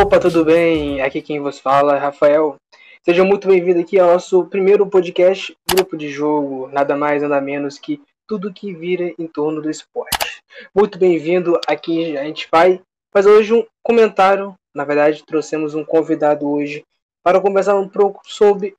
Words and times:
Opa, 0.00 0.18
tudo 0.18 0.46
bem? 0.46 1.02
Aqui 1.02 1.20
quem 1.20 1.40
vos 1.40 1.58
fala 1.58 1.94
é 1.94 1.98
Rafael. 1.98 2.56
Seja 3.04 3.22
muito 3.22 3.46
bem-vindo 3.46 3.80
aqui 3.80 3.98
ao 3.98 4.10
nosso 4.10 4.46
primeiro 4.46 4.86
podcast, 4.86 5.54
Grupo 5.68 5.94
de 5.94 6.08
Jogo, 6.08 6.68
nada 6.68 6.96
mais, 6.96 7.20
nada 7.20 7.38
menos 7.38 7.78
que 7.78 8.00
tudo 8.26 8.52
que 8.52 8.72
vira 8.72 9.12
em 9.18 9.26
torno 9.26 9.60
do 9.60 9.68
esporte. 9.68 10.40
Muito 10.74 10.98
bem-vindo 10.98 11.60
aqui, 11.68 12.16
a 12.16 12.24
gente 12.24 12.48
vai 12.50 12.80
fazer 13.12 13.28
hoje 13.28 13.52
um 13.52 13.66
comentário, 13.82 14.54
na 14.74 14.84
verdade 14.84 15.22
trouxemos 15.22 15.74
um 15.74 15.84
convidado 15.84 16.48
hoje 16.48 16.82
para 17.22 17.38
conversar 17.38 17.78
um 17.78 17.86
pouco 17.88 18.22
sobre 18.24 18.74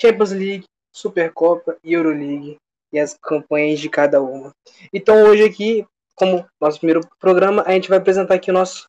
Champions 0.00 0.30
League, 0.30 0.66
Supercopa 0.94 1.76
e 1.82 1.94
Euroleague 1.94 2.58
e 2.92 3.00
as 3.00 3.18
campanhas 3.20 3.80
de 3.80 3.88
cada 3.88 4.22
uma. 4.22 4.52
Então 4.92 5.24
hoje 5.24 5.42
aqui, 5.42 5.84
como 6.14 6.46
nosso 6.60 6.78
primeiro 6.78 7.00
programa, 7.18 7.64
a 7.66 7.72
gente 7.72 7.88
vai 7.88 7.98
apresentar 7.98 8.34
aqui 8.34 8.52
o 8.52 8.54
nosso 8.54 8.86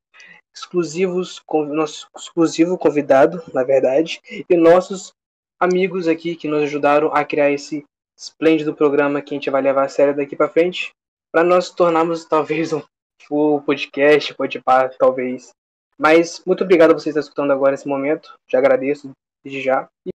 exclusivos, 0.56 1.42
nosso 1.68 2.08
exclusivo 2.16 2.78
convidado, 2.78 3.44
na 3.54 3.64
verdade, 3.64 4.22
e 4.50 4.56
nossos 4.56 5.14
amigos 5.60 6.08
aqui 6.08 6.36
que 6.36 6.48
nos 6.48 6.64
ajudaram 6.64 7.14
a 7.14 7.26
criar 7.26 7.52
esse 7.52 7.84
esplêndido 8.18 8.74
programa 8.74 9.22
que 9.22 9.34
a 9.34 9.38
gente 9.38 9.50
vai 9.50 9.62
levar 9.62 9.86
a 9.86 9.90
sério 9.90 10.16
daqui 10.16 10.36
para 10.36 10.50
frente, 10.50 10.92
para 11.32 11.44
nós 11.44 11.70
tornarmos 11.70 12.24
talvez 12.26 12.72
um 12.72 12.82
full 13.24 13.62
podcast, 13.62 14.34
podpar, 14.34 14.96
talvez. 14.98 15.50
Mas 15.98 16.42
muito 16.46 16.64
obrigado 16.64 16.92
a 16.92 16.94
vocês 16.94 17.14
que 17.14 17.20
estão 17.20 17.22
escutando 17.22 17.52
agora 17.52 17.72
nesse 17.72 17.88
momento, 17.88 18.34
já 18.48 18.60
agradeço 18.60 19.12
desde 19.44 19.62
já. 19.62 19.88
E 20.06 20.10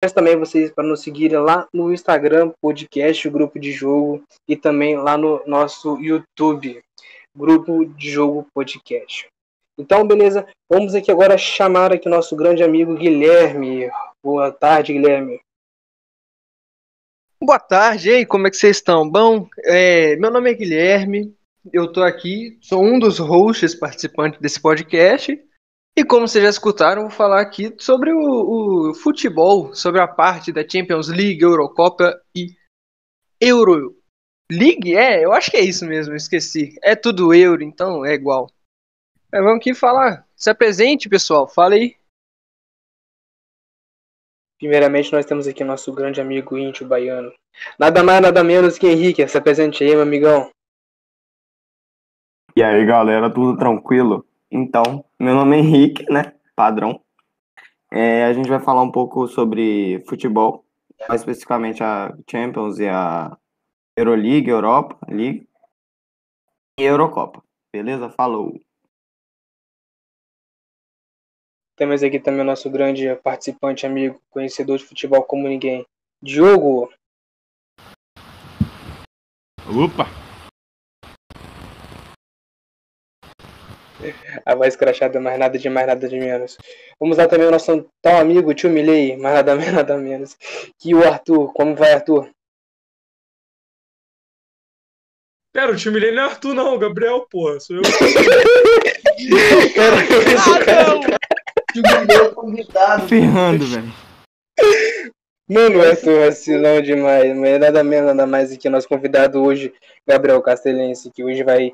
peço 0.00 0.14
também 0.14 0.36
vocês 0.36 0.70
para 0.70 0.84
nos 0.84 1.02
seguirem 1.02 1.38
lá 1.38 1.68
no 1.72 1.92
Instagram, 1.92 2.52
podcast, 2.60 3.26
o 3.26 3.30
grupo 3.30 3.58
de 3.58 3.72
jogo, 3.72 4.22
e 4.46 4.56
também 4.56 4.96
lá 4.96 5.18
no 5.18 5.42
nosso 5.46 6.00
YouTube, 6.00 6.80
grupo 7.34 7.84
de 7.84 8.10
jogo 8.10 8.46
podcast. 8.54 9.28
Então, 9.78 10.04
beleza, 10.04 10.44
vamos 10.68 10.92
aqui 10.92 11.08
agora 11.08 11.38
chamar 11.38 11.92
aqui 11.92 12.08
nosso 12.08 12.34
grande 12.34 12.64
amigo 12.64 12.96
Guilherme. 12.96 13.88
Boa 14.20 14.50
tarde, 14.50 14.92
Guilherme. 14.92 15.40
Boa 17.40 17.60
tarde, 17.60 18.10
aí, 18.10 18.26
como 18.26 18.48
é 18.48 18.50
que 18.50 18.56
vocês 18.56 18.78
estão? 18.78 19.08
Bom, 19.08 19.48
é, 19.64 20.16
meu 20.16 20.32
nome 20.32 20.50
é 20.50 20.54
Guilherme, 20.54 21.32
eu 21.72 21.84
estou 21.84 22.02
aqui, 22.02 22.58
sou 22.60 22.82
um 22.82 22.98
dos 22.98 23.20
hosts 23.20 23.76
participantes 23.76 24.40
desse 24.40 24.60
podcast. 24.60 25.40
E 25.96 26.04
como 26.04 26.26
vocês 26.26 26.42
já 26.42 26.50
escutaram, 26.50 27.02
vou 27.02 27.10
falar 27.10 27.40
aqui 27.40 27.72
sobre 27.78 28.12
o, 28.12 28.90
o 28.90 28.94
futebol, 28.94 29.72
sobre 29.76 30.00
a 30.00 30.08
parte 30.08 30.50
da 30.50 30.68
Champions 30.68 31.06
League, 31.06 31.40
Eurocopa 31.40 32.20
e 32.36 32.48
Euro 33.40 33.96
League. 34.50 34.96
É, 34.96 35.24
eu 35.24 35.32
acho 35.32 35.52
que 35.52 35.56
é 35.56 35.60
isso 35.60 35.86
mesmo, 35.86 36.16
esqueci. 36.16 36.74
É 36.82 36.96
tudo 36.96 37.32
euro, 37.32 37.62
então 37.62 38.04
é 38.04 38.14
igual. 38.14 38.50
É, 39.30 39.40
vamos 39.42 39.58
aqui 39.58 39.74
falar. 39.74 40.26
Se 40.34 40.48
apresente, 40.48 41.08
pessoal. 41.08 41.46
Fala 41.46 41.74
aí. 41.74 41.96
Primeiramente, 44.58 45.12
nós 45.12 45.26
temos 45.26 45.46
aqui 45.46 45.62
nosso 45.62 45.92
grande 45.92 46.20
amigo 46.20 46.56
índio 46.56 46.86
baiano. 46.86 47.32
Nada 47.78 48.02
mais, 48.02 48.22
nada 48.22 48.42
menos 48.42 48.78
que 48.78 48.86
Henrique. 48.86 49.26
Se 49.28 49.36
apresente 49.36 49.84
aí, 49.84 49.90
meu 49.90 50.02
amigão. 50.02 50.50
E 52.56 52.62
aí, 52.62 52.84
galera, 52.86 53.32
tudo 53.32 53.56
tranquilo? 53.56 54.26
Então, 54.50 55.04
meu 55.20 55.34
nome 55.34 55.56
é 55.56 55.60
Henrique, 55.60 56.10
né? 56.10 56.34
Padrão. 56.56 57.00
É, 57.90 58.24
a 58.24 58.32
gente 58.32 58.48
vai 58.48 58.60
falar 58.60 58.82
um 58.82 58.90
pouco 58.90 59.28
sobre 59.28 60.02
futebol, 60.08 60.64
mais 61.08 61.20
especificamente 61.20 61.82
a 61.82 62.16
Champions 62.28 62.78
e 62.78 62.88
a 62.88 63.36
Euroleague, 63.96 64.50
Europa 64.50 64.98
League 65.08 65.46
e 66.78 66.82
Eurocopa. 66.82 67.42
Beleza? 67.72 68.10
Falou! 68.10 68.58
Temos 71.78 72.02
aqui 72.02 72.18
também 72.18 72.40
o 72.40 72.44
nosso 72.44 72.68
grande 72.68 73.14
participante, 73.22 73.86
amigo, 73.86 74.20
conhecedor 74.30 74.78
de 74.78 74.84
futebol 74.84 75.22
como 75.22 75.46
ninguém, 75.46 75.86
Diogo. 76.20 76.92
Opa! 79.64 80.08
A 84.44 84.54
voz 84.56 84.74
crachada, 84.74 85.20
mais 85.20 85.38
nada 85.38 85.56
de 85.56 85.70
mais 85.70 85.86
nada 85.86 86.08
de 86.08 86.18
menos. 86.18 86.58
Vamos 86.98 87.16
lá 87.16 87.28
também 87.28 87.46
o 87.46 87.50
nosso 87.52 87.88
tal 88.02 88.20
amigo, 88.20 88.52
tio 88.54 88.70
Milei, 88.70 89.16
mais 89.16 89.36
nada 89.36 89.54
mais 89.54 89.72
nada 89.72 89.96
menos. 89.96 90.36
Que 90.80 90.96
o 90.96 91.06
Arthur. 91.06 91.52
Como 91.52 91.76
vai, 91.76 91.92
Arthur? 91.92 92.28
Pera, 95.52 95.70
o 95.70 95.76
tio 95.76 95.92
Milei 95.92 96.10
não 96.10 96.24
é 96.24 96.26
Arthur, 96.26 96.54
não, 96.54 96.76
Gabriel, 96.76 97.24
porra. 97.30 97.60
Sou 97.60 97.76
eu. 97.76 97.82
Pera, 99.74 101.17
esse 101.78 102.06
cara... 102.06 102.06
meu 102.06 102.34
convidado. 102.34 103.08
Ferrando, 103.08 103.66
velho. 103.66 103.92
Mano, 105.48 105.80
é 105.80 105.94
vacilão 105.94 106.82
demais, 106.82 107.34
mas 107.34 107.50
é 107.50 107.58
nada 107.58 107.82
menos, 107.82 108.08
nada 108.08 108.26
mais 108.26 108.50
do 108.50 108.58
que 108.58 108.68
nosso 108.68 108.86
convidado 108.86 109.42
hoje, 109.42 109.72
Gabriel 110.06 110.42
Castelense, 110.42 111.10
que 111.10 111.24
hoje 111.24 111.42
vai 111.42 111.72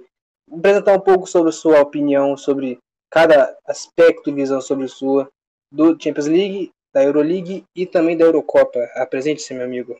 apresentar 0.52 0.92
um 0.92 1.00
pouco 1.00 1.26
sobre 1.26 1.50
sua 1.50 1.80
opinião 1.80 2.36
sobre 2.36 2.78
cada 3.10 3.56
aspecto 3.66 4.30
e 4.30 4.32
visão 4.32 4.60
sobre 4.60 4.86
sua 4.88 5.28
do 5.72 5.96
Champions 6.00 6.26
League, 6.26 6.70
da 6.92 7.02
Euroleague 7.02 7.64
e 7.74 7.84
também 7.86 8.16
da 8.16 8.24
Eurocopa. 8.24 8.78
Apresente-se, 8.94 9.52
meu 9.54 9.64
amigo. 9.64 9.96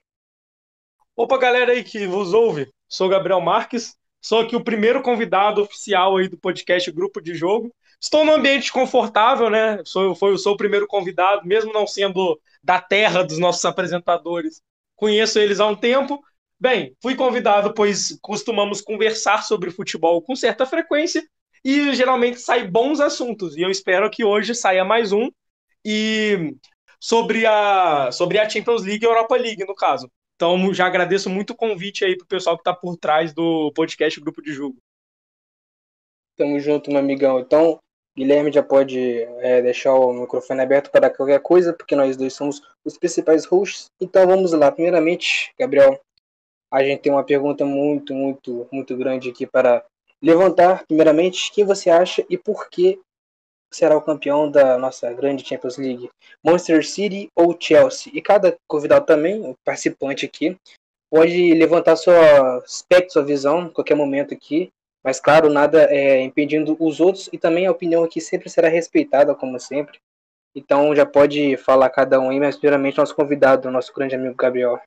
Opa, 1.17 1.39
galera 1.39 1.73
aí 1.73 1.83
que 1.83 2.07
vos 2.07 2.33
ouve. 2.33 2.69
Sou 2.89 3.09
Gabriel 3.09 3.41
Marques, 3.41 3.97
sou 4.23 4.41
aqui 4.41 4.55
o 4.55 4.63
primeiro 4.63 5.03
convidado 5.03 5.63
oficial 5.63 6.17
aí 6.17 6.29
do 6.29 6.37
podcast 6.37 6.91
Grupo 6.93 7.21
de 7.21 7.35
Jogo. 7.35 7.73
Estou 8.05 8.23
num 8.23 8.35
ambiente 8.35 8.71
confortável, 8.71 9.49
né? 9.49 9.81
Sou, 9.83 10.15
foi, 10.15 10.37
sou 10.37 10.53
o 10.53 10.57
primeiro 10.59 10.87
convidado, 10.87 11.49
mesmo 11.49 11.73
não 11.73 11.87
sendo 11.87 12.39
da 12.63 12.79
terra 12.79 13.25
dos 13.25 13.39
nossos 13.39 13.65
apresentadores. 13.65 14.61
Conheço 14.95 15.39
eles 15.39 15.59
há 15.59 15.67
um 15.67 15.75
tempo. 15.75 16.23
Bem, 16.61 16.95
fui 17.01 17.15
convidado, 17.15 17.73
pois 17.73 18.19
costumamos 18.21 18.83
conversar 18.83 19.43
sobre 19.43 19.71
futebol 19.71 20.21
com 20.21 20.37
certa 20.37 20.67
frequência 20.67 21.27
e 21.65 21.95
geralmente 21.95 22.43
sai 22.43 22.69
bons 22.69 23.01
assuntos. 23.01 23.57
E 23.57 23.63
eu 23.63 23.71
espero 23.71 24.11
que 24.11 24.23
hoje 24.23 24.55
saia 24.55 24.85
mais 24.85 25.11
um. 25.11 25.31
E 25.83 26.55
sobre 27.01 27.47
a, 27.47 28.13
sobre 28.13 28.39
a 28.39 28.47
Champions 28.47 28.85
League 28.85 29.03
e 29.03 29.09
Europa 29.09 29.35
League, 29.35 29.65
no 29.65 29.75
caso. 29.75 30.11
Então, 30.37 30.75
já 30.75 30.85
agradeço 30.85 31.31
muito 31.31 31.55
o 31.55 31.57
convite 31.57 32.05
aí 32.05 32.19
pro 32.19 32.27
pessoal 32.27 32.55
que 32.59 32.61
está 32.61 32.75
por 32.75 32.99
trás 32.99 33.33
do 33.33 33.73
podcast 33.73 34.21
Grupo 34.21 34.43
de 34.43 34.53
Jogo. 34.53 34.77
Tamo 36.37 36.61
junto, 36.61 36.91
meu 36.91 37.01
amigão. 37.01 37.41
Então, 37.41 37.81
Guilherme 38.17 38.53
já 38.53 38.63
pode 38.63 39.23
é, 39.41 39.61
deixar 39.61 39.95
o 39.95 40.13
microfone 40.13 40.61
aberto 40.61 40.91
para 40.91 41.11
qualquer 41.11 41.41
coisa, 41.41 41.73
porque 41.73 41.97
nós 41.97 42.17
dois 42.17 42.33
somos 42.33 42.63
os 42.85 42.97
principais 42.97 43.45
hosts. 43.45 43.87
Então 44.01 44.27
vamos 44.27 44.53
lá. 44.53 44.71
Primeiramente, 44.71 45.53
Gabriel, 45.59 46.01
a 46.73 46.83
gente 46.83 47.01
tem 47.01 47.13
uma 47.13 47.25
pergunta 47.25 47.65
muito, 47.65 48.15
muito, 48.15 48.69
muito 48.71 48.97
grande 48.97 49.31
aqui 49.31 49.47
para 49.47 49.85
levantar. 50.23 50.85
Primeiramente, 50.87 51.51
quem 51.53 51.65
você 51.65 51.91
acha 51.91 52.25
e 52.31 52.39
por 52.39 52.69
que 52.71 53.01
será 53.73 53.97
o 53.97 54.03
campeão 54.03 54.49
da 54.49 54.79
nossa 54.79 55.13
grande 55.13 55.45
Champions 55.45 55.77
League? 55.77 56.09
Manchester 56.45 56.87
City 56.87 57.29
ou 57.35 57.57
Chelsea? 57.59 58.13
E 58.15 58.23
cada 58.23 58.57
convidado 58.69 59.07
também, 59.07 59.41
o 59.45 59.57
participante 59.65 60.25
aqui, 60.25 60.57
pode 61.11 61.55
levantar 61.55 61.97
seu 61.97 62.13
aspecto, 62.59 63.13
sua 63.13 63.25
visão, 63.25 63.67
em 63.67 63.71
qualquer 63.71 63.95
momento 63.95 64.35
aqui, 64.35 64.73
mas, 65.05 65.21
claro, 65.21 65.51
nada 65.51 65.83
é, 65.91 66.23
impedindo 66.23 66.75
os 66.81 66.99
outros 66.99 67.29
e 67.31 67.37
também 67.37 67.67
a 67.67 67.71
opinião 67.71 68.03
aqui 68.03 68.23
sempre 68.23 68.49
será 68.49 68.69
respeitada, 68.69 69.35
como 69.35 69.61
sempre. 69.61 70.01
Então 70.55 70.95
já 70.97 71.05
pode 71.05 71.59
falar 71.59 71.91
cada 71.91 72.19
um 72.19 72.31
aí, 72.31 72.41
mas 72.41 72.57
primeiramente 72.57 72.97
nosso 72.97 73.15
convidado, 73.15 73.71
nosso 73.71 73.93
grande 73.93 74.15
amigo 74.15 74.35
Gabriel. 74.35 74.81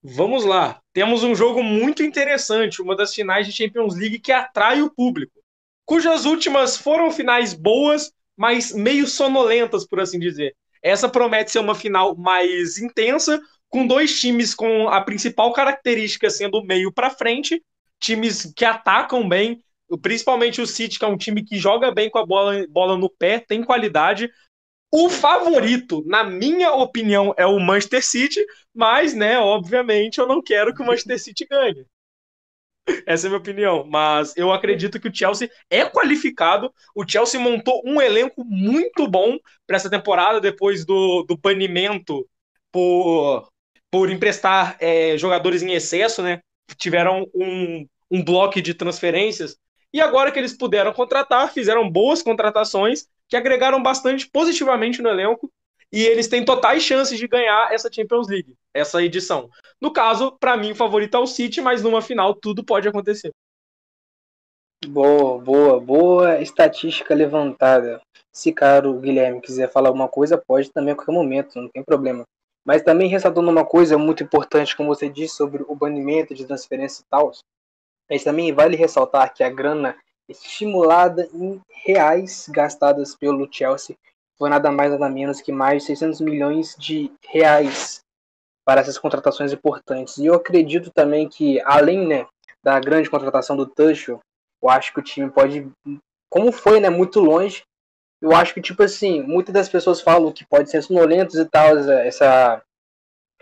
Vamos 0.00 0.44
lá. 0.44 0.80
Temos 0.92 1.24
um 1.24 1.34
jogo 1.34 1.60
muito 1.62 2.04
interessante, 2.04 2.80
uma 2.80 2.94
das 2.94 3.12
finais 3.12 3.46
de 3.46 3.52
Champions 3.52 3.96
League 3.96 4.20
que 4.20 4.30
atrai 4.30 4.80
o 4.80 4.90
público, 4.90 5.40
cujas 5.84 6.24
últimas 6.24 6.76
foram 6.76 7.10
finais 7.10 7.54
boas, 7.54 8.12
mas 8.36 8.72
meio 8.72 9.08
sonolentas, 9.08 9.84
por 9.84 9.98
assim 9.98 10.20
dizer. 10.20 10.54
Essa 10.80 11.08
promete 11.08 11.50
ser 11.50 11.58
uma 11.58 11.74
final 11.74 12.16
mais 12.16 12.78
intensa, 12.78 13.40
com 13.68 13.86
dois 13.86 14.20
times 14.20 14.54
com 14.54 14.88
a 14.88 15.00
principal 15.00 15.52
característica 15.52 16.28
sendo 16.30 16.58
o 16.58 16.64
meio 16.64 16.92
para 16.92 17.10
frente 17.10 17.60
times 18.02 18.52
que 18.54 18.64
atacam 18.64 19.26
bem, 19.28 19.62
principalmente 20.02 20.60
o 20.60 20.66
City, 20.66 20.98
que 20.98 21.04
é 21.04 21.08
um 21.08 21.16
time 21.16 21.44
que 21.44 21.56
joga 21.56 21.90
bem 21.90 22.10
com 22.10 22.18
a 22.18 22.26
bola, 22.26 22.66
bola 22.68 22.96
no 22.96 23.08
pé, 23.08 23.38
tem 23.38 23.62
qualidade. 23.62 24.30
O 24.92 25.08
favorito, 25.08 26.02
na 26.06 26.22
minha 26.24 26.72
opinião, 26.74 27.34
é 27.38 27.46
o 27.46 27.58
Manchester 27.58 28.04
City, 28.04 28.44
mas, 28.74 29.14
né, 29.14 29.38
obviamente, 29.38 30.18
eu 30.18 30.26
não 30.26 30.42
quero 30.42 30.74
que 30.74 30.82
o 30.82 30.86
Manchester 30.86 31.18
City 31.18 31.46
ganhe. 31.48 31.86
Essa 33.06 33.26
é 33.26 33.28
a 33.28 33.30
minha 33.30 33.40
opinião. 33.40 33.86
Mas 33.86 34.36
eu 34.36 34.52
acredito 34.52 35.00
que 35.00 35.08
o 35.08 35.14
Chelsea 35.14 35.50
é 35.70 35.84
qualificado. 35.84 36.72
O 36.94 37.08
Chelsea 37.08 37.40
montou 37.40 37.80
um 37.84 38.00
elenco 38.00 38.44
muito 38.44 39.06
bom 39.08 39.38
para 39.66 39.76
essa 39.76 39.88
temporada, 39.88 40.40
depois 40.40 40.84
do, 40.84 41.22
do 41.22 41.36
banimento 41.36 42.28
por, 42.72 43.48
por 43.90 44.10
emprestar 44.10 44.76
é, 44.80 45.16
jogadores 45.16 45.62
em 45.62 45.72
excesso, 45.72 46.22
né? 46.22 46.40
Tiveram 46.76 47.26
um, 47.34 47.86
um 48.12 48.22
bloco 48.22 48.60
de 48.60 48.74
transferências 48.74 49.56
E 49.92 50.00
agora 50.00 50.30
que 50.30 50.38
eles 50.38 50.56
puderam 50.56 50.92
contratar, 50.92 51.52
fizeram 51.52 51.90
boas 51.90 52.22
contratações 52.22 53.06
que 53.26 53.36
agregaram 53.36 53.82
bastante 53.82 54.28
positivamente 54.28 55.00
no 55.00 55.08
elenco 55.08 55.50
e 55.90 56.02
eles 56.02 56.28
têm 56.28 56.44
totais 56.44 56.82
chances 56.82 57.18
de 57.18 57.26
ganhar 57.26 57.72
essa 57.72 57.90
Champions 57.92 58.28
League, 58.28 58.54
essa 58.72 59.02
edição. 59.02 59.50
No 59.80 59.92
caso, 59.92 60.32
para 60.32 60.56
mim, 60.56 60.72
o 60.72 60.74
favorito 60.74 61.16
é 61.16 61.20
o 61.20 61.26
City, 61.26 61.60
mas 61.60 61.82
numa 61.82 62.00
final 62.00 62.34
tudo 62.34 62.64
pode 62.64 62.88
acontecer. 62.88 63.30
Boa, 64.86 65.38
boa, 65.38 65.80
boa 65.80 66.40
estatística 66.40 67.14
levantada. 67.14 68.00
Se 68.32 68.52
caro 68.52 68.98
Guilherme 68.98 69.40
quiser 69.40 69.70
falar 69.70 69.88
alguma 69.88 70.08
coisa, 70.08 70.38
pode 70.38 70.70
também 70.70 70.92
a 70.92 70.96
qualquer 70.96 71.12
momento, 71.12 71.60
não 71.60 71.68
tem 71.68 71.84
problema. 71.84 72.24
Mas 72.64 72.82
também 72.82 73.08
ressaltando 73.08 73.50
uma 73.50 73.64
coisa 73.64 73.98
muito 73.98 74.22
importante, 74.22 74.76
como 74.76 74.88
você 74.88 75.08
disse, 75.08 75.36
sobre 75.36 75.62
o 75.68 75.74
banimento 75.74 76.34
de 76.34 76.46
transferência 76.46 77.02
e 77.02 77.04
tal, 77.10 77.30
mas 78.12 78.22
também 78.22 78.52
vale 78.52 78.76
ressaltar 78.76 79.32
que 79.32 79.42
a 79.42 79.48
grana 79.48 79.96
estimulada 80.28 81.26
em 81.32 81.58
reais 81.86 82.46
gastadas 82.52 83.16
pelo 83.16 83.48
Chelsea 83.50 83.96
foi 84.36 84.50
nada 84.50 84.70
mais 84.70 84.90
nada 84.90 85.08
menos 85.08 85.40
que 85.40 85.50
mais 85.50 85.80
de 85.80 85.86
600 85.86 86.20
milhões 86.20 86.76
de 86.78 87.10
reais 87.26 88.04
para 88.66 88.82
essas 88.82 88.98
contratações 88.98 89.50
importantes. 89.50 90.18
E 90.18 90.26
eu 90.26 90.34
acredito 90.34 90.90
também 90.90 91.26
que, 91.26 91.58
além 91.62 92.06
né, 92.06 92.26
da 92.62 92.78
grande 92.78 93.08
contratação 93.08 93.56
do 93.56 93.64
Tuchel, 93.64 94.20
eu 94.62 94.68
acho 94.68 94.92
que 94.92 95.00
o 95.00 95.02
time 95.02 95.30
pode, 95.30 95.66
como 96.28 96.52
foi, 96.52 96.80
né, 96.80 96.90
muito 96.90 97.18
longe. 97.18 97.62
Eu 98.20 98.36
acho 98.36 98.52
que, 98.52 98.60
tipo 98.60 98.82
assim, 98.82 99.22
muitas 99.22 99.54
das 99.54 99.70
pessoas 99.70 100.02
falam 100.02 100.30
que 100.32 100.44
pode 100.44 100.70
ser 100.70 100.82
sonolentos 100.82 101.36
e 101.36 101.46
tal, 101.46 101.78
essa 101.78 102.62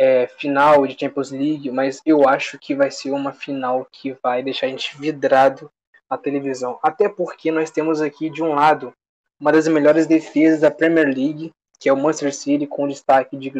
é, 0.00 0.26
final 0.26 0.86
de 0.86 0.98
Champions 0.98 1.30
League, 1.30 1.70
mas 1.70 2.00
eu 2.06 2.26
acho 2.26 2.58
que 2.58 2.74
vai 2.74 2.90
ser 2.90 3.10
uma 3.10 3.34
final 3.34 3.86
que 3.92 4.16
vai 4.22 4.42
deixar 4.42 4.64
a 4.64 4.70
gente 4.70 4.96
vidrado 4.96 5.70
na 6.10 6.16
televisão. 6.16 6.78
Até 6.82 7.06
porque 7.06 7.50
nós 7.50 7.70
temos 7.70 8.00
aqui, 8.00 8.30
de 8.30 8.42
um 8.42 8.54
lado, 8.54 8.94
uma 9.38 9.52
das 9.52 9.68
melhores 9.68 10.06
defesas 10.06 10.60
da 10.60 10.70
Premier 10.70 11.06
League, 11.06 11.52
que 11.78 11.86
é 11.86 11.92
o 11.92 11.98
Manchester 11.98 12.34
City, 12.34 12.66
com 12.66 12.88
destaque 12.88 13.36
de, 13.36 13.52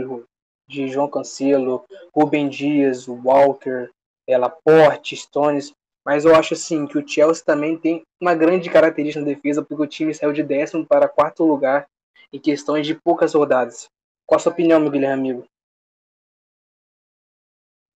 de 0.66 0.88
João 0.88 1.10
Cancelo, 1.10 1.84
Rubem 2.10 2.48
Dias, 2.48 3.06
Walker, 3.06 3.90
é, 4.26 4.38
Laporte, 4.38 5.14
Stones. 5.14 5.74
Mas 6.06 6.24
eu 6.24 6.34
acho 6.34 6.54
assim 6.54 6.86
que 6.86 6.96
o 6.96 7.06
Chelsea 7.06 7.44
também 7.44 7.76
tem 7.76 8.02
uma 8.18 8.34
grande 8.34 8.70
característica 8.70 9.22
na 9.22 9.30
defesa, 9.30 9.62
porque 9.62 9.82
o 9.82 9.86
time 9.86 10.14
saiu 10.14 10.32
de 10.32 10.42
décimo 10.42 10.86
para 10.86 11.06
quarto 11.06 11.44
lugar 11.44 11.86
em 12.32 12.38
questões 12.38 12.86
de 12.86 12.94
poucas 12.94 13.34
rodadas. 13.34 13.90
Qual 14.26 14.38
a 14.38 14.40
sua 14.40 14.52
opinião, 14.52 14.80
meu 14.80 14.90
Guilherme 14.90 15.32
amigo? 15.32 15.50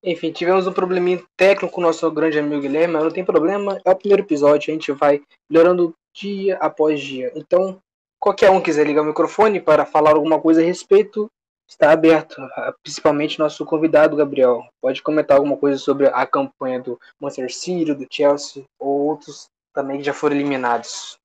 Enfim, 0.07 0.31
tivemos 0.31 0.67
um 0.67 0.73
probleminha 0.73 1.25
técnico 1.35 1.75
com 1.75 1.81
o 1.81 1.85
nosso 1.85 2.11
grande 2.11 2.39
amigo 2.39 2.61
Guilherme, 2.61 2.93
mas 2.93 3.05
não 3.05 3.11
tem 3.11 3.25
problema, 3.25 3.81
é 3.83 3.91
o 3.91 3.97
primeiro 3.97 4.23
episódio, 4.23 4.71
a 4.71 4.75
gente 4.75 4.93
vai 4.93 5.23
melhorando 5.49 5.97
dia 6.13 6.59
após 6.59 7.01
dia. 7.01 7.33
Então, 7.35 7.81
qualquer 8.21 8.51
um 8.51 8.61
quiser 8.61 8.87
ligar 8.87 9.01
o 9.01 9.07
microfone 9.07 9.63
para 9.63 9.87
falar 9.87 10.11
alguma 10.11 10.39
coisa 10.39 10.61
a 10.61 10.65
respeito, 10.65 11.31
está 11.67 11.91
aberto, 11.91 12.37
principalmente 12.83 13.39
nosso 13.39 13.65
convidado 13.65 14.15
Gabriel. 14.15 14.63
Pode 14.79 15.03
comentar 15.03 15.39
alguma 15.39 15.57
coisa 15.57 15.79
sobre 15.79 16.07
a 16.09 16.27
campanha 16.27 16.81
do 16.81 17.01
Manchester 17.19 17.55
City, 17.55 17.95
do 17.95 18.07
Chelsea 18.11 18.65
ou 18.79 19.07
outros 19.07 19.49
também 19.73 19.97
que 19.99 20.05
já 20.05 20.13
foram 20.13 20.37
eliminados. 20.37 21.19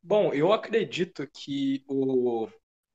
Bom, 0.00 0.32
eu 0.32 0.52
acredito 0.52 1.26
que 1.26 1.82
o, 1.88 2.48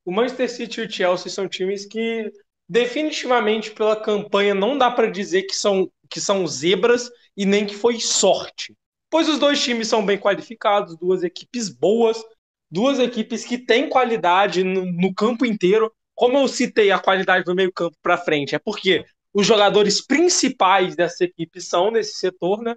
o 0.05 0.11
Manchester 0.11 0.49
City 0.49 0.79
e 0.79 0.85
o 0.85 0.89
Chelsea 0.89 1.29
são 1.29 1.49
times 1.49 1.85
que 1.85 2.31
definitivamente 2.73 3.69
pela 3.69 3.95
campanha 3.95 4.55
não 4.55 4.75
dá 4.75 4.89
para 4.89 5.11
dizer 5.11 5.43
que 5.43 5.55
são 5.55 5.91
que 6.09 6.19
são 6.19 6.47
zebras 6.47 7.07
e 7.37 7.45
nem 7.45 7.67
que 7.67 7.75
foi 7.75 7.99
sorte. 7.99 8.75
Pois 9.11 9.29
os 9.29 9.37
dois 9.37 9.63
times 9.63 9.87
são 9.87 10.03
bem 10.03 10.17
qualificados, 10.17 10.97
duas 10.97 11.23
equipes 11.23 11.69
boas, 11.69 12.17
duas 12.71 12.97
equipes 12.97 13.45
que 13.45 13.59
têm 13.59 13.89
qualidade 13.89 14.63
no, 14.63 14.85
no 14.91 15.13
campo 15.13 15.45
inteiro, 15.45 15.93
como 16.15 16.39
eu 16.39 16.47
citei 16.47 16.89
a 16.89 16.97
qualidade 16.97 17.45
do 17.45 17.53
meio-campo 17.53 17.95
para 18.01 18.17
frente, 18.17 18.55
é 18.55 18.59
porque 18.59 19.05
os 19.31 19.45
jogadores 19.45 20.03
principais 20.05 20.95
dessa 20.95 21.23
equipe 21.23 21.61
são 21.61 21.91
nesse 21.91 22.17
setor, 22.17 22.63
né? 22.63 22.75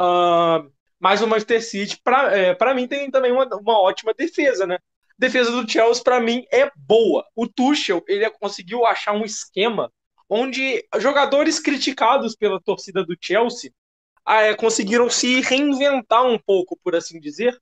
Uh, 0.00 0.70
mas 0.98 1.20
o 1.20 1.26
Manchester 1.26 1.62
City, 1.62 2.00
para 2.02 2.34
é, 2.34 2.74
mim, 2.74 2.88
tem 2.88 3.10
também 3.10 3.30
uma, 3.30 3.46
uma 3.56 3.78
ótima 3.78 4.14
defesa, 4.14 4.66
né? 4.66 4.78
Defesa 5.18 5.50
do 5.50 5.70
Chelsea, 5.70 6.02
para 6.02 6.20
mim, 6.20 6.44
é 6.52 6.70
boa. 6.76 7.24
O 7.36 7.46
Tuchel, 7.46 8.02
ele 8.08 8.28
conseguiu 8.30 8.84
achar 8.84 9.12
um 9.12 9.24
esquema 9.24 9.92
onde 10.28 10.84
jogadores 10.98 11.60
criticados 11.60 12.34
pela 12.34 12.60
torcida 12.60 13.04
do 13.04 13.16
Chelsea 13.20 13.70
é, 14.26 14.54
conseguiram 14.54 15.08
se 15.10 15.40
reinventar 15.40 16.24
um 16.24 16.38
pouco, 16.38 16.78
por 16.82 16.96
assim 16.96 17.20
dizer, 17.20 17.56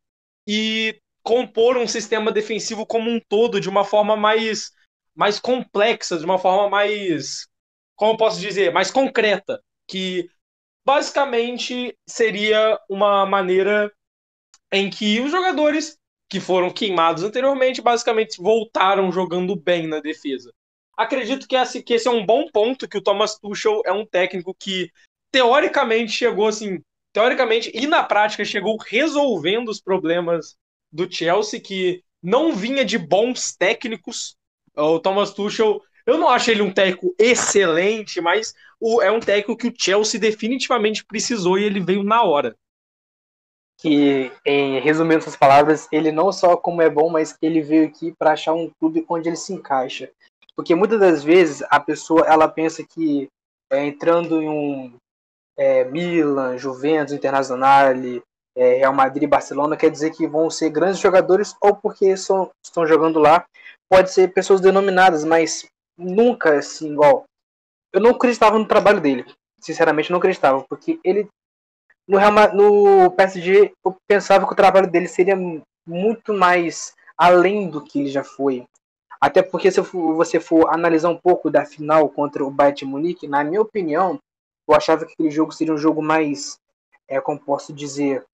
e 0.46 0.99
compor 1.22 1.76
um 1.76 1.87
sistema 1.87 2.32
defensivo 2.32 2.87
como 2.87 3.10
um 3.10 3.20
todo 3.28 3.60
de 3.60 3.69
uma 3.69 3.84
forma 3.84 4.16
mais 4.16 4.70
mais 5.14 5.38
complexa, 5.38 6.19
de 6.19 6.25
uma 6.25 6.38
forma 6.38 6.70
mais, 6.70 7.46
como 7.94 8.16
posso 8.16 8.40
dizer, 8.40 8.72
mais 8.72 8.90
concreta, 8.90 9.62
que 9.87 10.28
basicamente 10.84 11.96
seria 12.08 12.78
uma 12.88 13.26
maneira 13.26 13.93
em 14.72 14.88
que 14.88 15.20
os 15.20 15.31
jogadores 15.31 15.99
que 16.32 16.40
foram 16.40 16.70
queimados 16.70 17.23
anteriormente 17.23 17.82
basicamente 17.82 18.40
voltaram 18.40 19.12
jogando 19.12 19.55
bem 19.55 19.87
na 19.87 20.00
defesa. 20.00 20.50
Acredito 20.96 21.46
que 21.46 21.55
esse, 21.55 21.82
que 21.82 21.93
esse 21.93 22.08
é 22.08 22.11
um 22.11 22.25
bom 22.25 22.49
ponto, 22.50 22.88
que 22.88 22.96
o 22.96 23.02
Thomas 23.02 23.38
Tuchel 23.38 23.82
é 23.84 23.93
um 23.93 24.06
técnico 24.06 24.56
que 24.58 24.90
teoricamente 25.31 26.11
chegou 26.11 26.49
assim, 26.49 26.81
teoricamente 27.12 27.70
e 27.75 27.87
na 27.87 28.02
prática 28.02 28.46
chegou 28.46 28.79
resolvendo 28.79 29.69
os 29.69 29.79
problemas 29.79 30.56
do 30.90 31.06
Chelsea, 31.12 31.61
que 31.61 32.02
não 32.23 32.55
vinha 32.55 32.82
de 32.82 32.96
bons 32.96 33.55
técnicos, 33.55 34.35
o 34.75 34.99
Thomas 34.99 35.35
Tuchel, 35.35 35.82
eu 36.06 36.17
não 36.17 36.31
acho 36.31 36.50
ele 36.50 36.62
um 36.62 36.73
técnico 36.73 37.14
excelente, 37.19 38.23
mas 38.23 38.55
o, 38.81 39.02
é 39.02 39.11
um 39.11 39.20
técnico 39.20 39.55
que 39.55 39.69
o 39.69 39.75
Chelsea 39.78 40.19
definitivamente 40.19 41.05
precisou 41.05 41.58
e 41.58 41.64
ele 41.64 41.81
veio 41.81 42.02
na 42.02 42.23
hora. 42.23 42.56
Que, 43.82 44.31
em 44.46 44.79
resumindo 44.79 45.19
essas 45.19 45.34
palavras, 45.34 45.88
ele 45.90 46.12
não 46.12 46.31
só 46.31 46.56
como 46.56 46.81
é 46.81 46.88
bom, 46.88 47.11
mas 47.11 47.37
ele 47.43 47.61
veio 47.61 47.87
aqui 47.87 48.14
para 48.17 48.32
achar 48.32 48.52
um 48.52 48.70
clube 48.79 49.05
onde 49.08 49.29
ele 49.29 49.37
se 49.37 49.52
encaixa. 49.52 50.08
Porque 50.55 50.75
muitas 50.75 51.00
das 51.00 51.25
vezes 51.25 51.64
a 51.69 51.81
pessoa 51.81 52.25
ela 52.26 52.46
pensa 52.46 52.84
que 52.84 53.29
é, 53.73 53.84
entrando 53.84 54.40
em 54.40 54.49
um 54.49 54.94
é, 55.58 55.84
Milan, 55.84 56.56
Juventus, 56.58 57.12
Internacional, 57.12 57.87
é, 58.56 58.75
Real 58.75 58.94
Madrid, 58.94 59.28
Barcelona, 59.28 59.76
quer 59.76 59.90
dizer 59.90 60.12
que 60.12 60.28
vão 60.28 60.49
ser 60.49 60.71
grandes 60.71 61.00
jogadores 61.00 61.56
ou 61.61 61.75
porque 61.75 62.16
são, 62.16 62.50
estão 62.64 62.87
jogando 62.87 63.18
lá 63.18 63.45
pode 63.92 64.11
ser 64.11 64.33
pessoas 64.33 64.59
denominadas, 64.59 65.23
mas 65.23 65.66
nunca 65.99 66.56
assim, 66.56 66.92
igual. 66.92 67.25
Eu 67.92 68.00
não 68.00 68.12
acreditava 68.12 68.59
no 68.59 68.66
trabalho 68.66 69.02
dele. 69.02 69.26
Sinceramente, 69.61 70.11
não 70.11 70.16
acreditava, 70.16 70.64
porque 70.66 70.99
ele 71.04 71.28
no, 72.06 72.18
Real, 72.18 72.32
no 72.54 73.11
PSG 73.12 73.73
eu 73.85 73.97
pensava 74.06 74.47
que 74.47 74.52
o 74.52 74.56
trabalho 74.56 74.90
dele 74.90 75.09
seria 75.09 75.37
muito 75.87 76.32
mais 76.32 76.94
além 77.16 77.68
do 77.68 77.82
que 77.82 78.00
ele 78.00 78.09
já 78.09 78.25
foi. 78.25 78.66
Até 79.21 79.40
porque 79.40 79.71
se 79.71 79.80
você 79.80 80.40
for 80.40 80.68
analisar 80.68 81.09
um 81.09 81.16
pouco 81.16 81.49
da 81.49 81.64
final 81.64 82.09
contra 82.09 82.44
o 82.44 82.50
Bayern 82.50 82.87
Munique, 82.87 83.28
na 83.28 83.44
minha 83.44 83.61
opinião, 83.61 84.18
eu 84.68 84.75
achava 84.75 85.06
que 85.06 85.12
aquele 85.12 85.30
jogo 85.30 85.52
seria 85.52 85.73
um 85.73 85.78
jogo 85.78 86.02
mais, 86.02 86.59
é, 87.06 87.21
como 87.21 87.38
posso 87.38 87.73
dizer, 87.73 88.25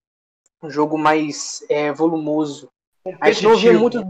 um 0.62 0.70
jogo 0.70 0.96
mais 0.96 1.62
é, 1.68 1.92
volumoso. 1.92 2.70
A 3.20 3.30
gente 3.30 3.44
não 3.44 3.56
via 3.56 3.78
muito, 3.78 4.02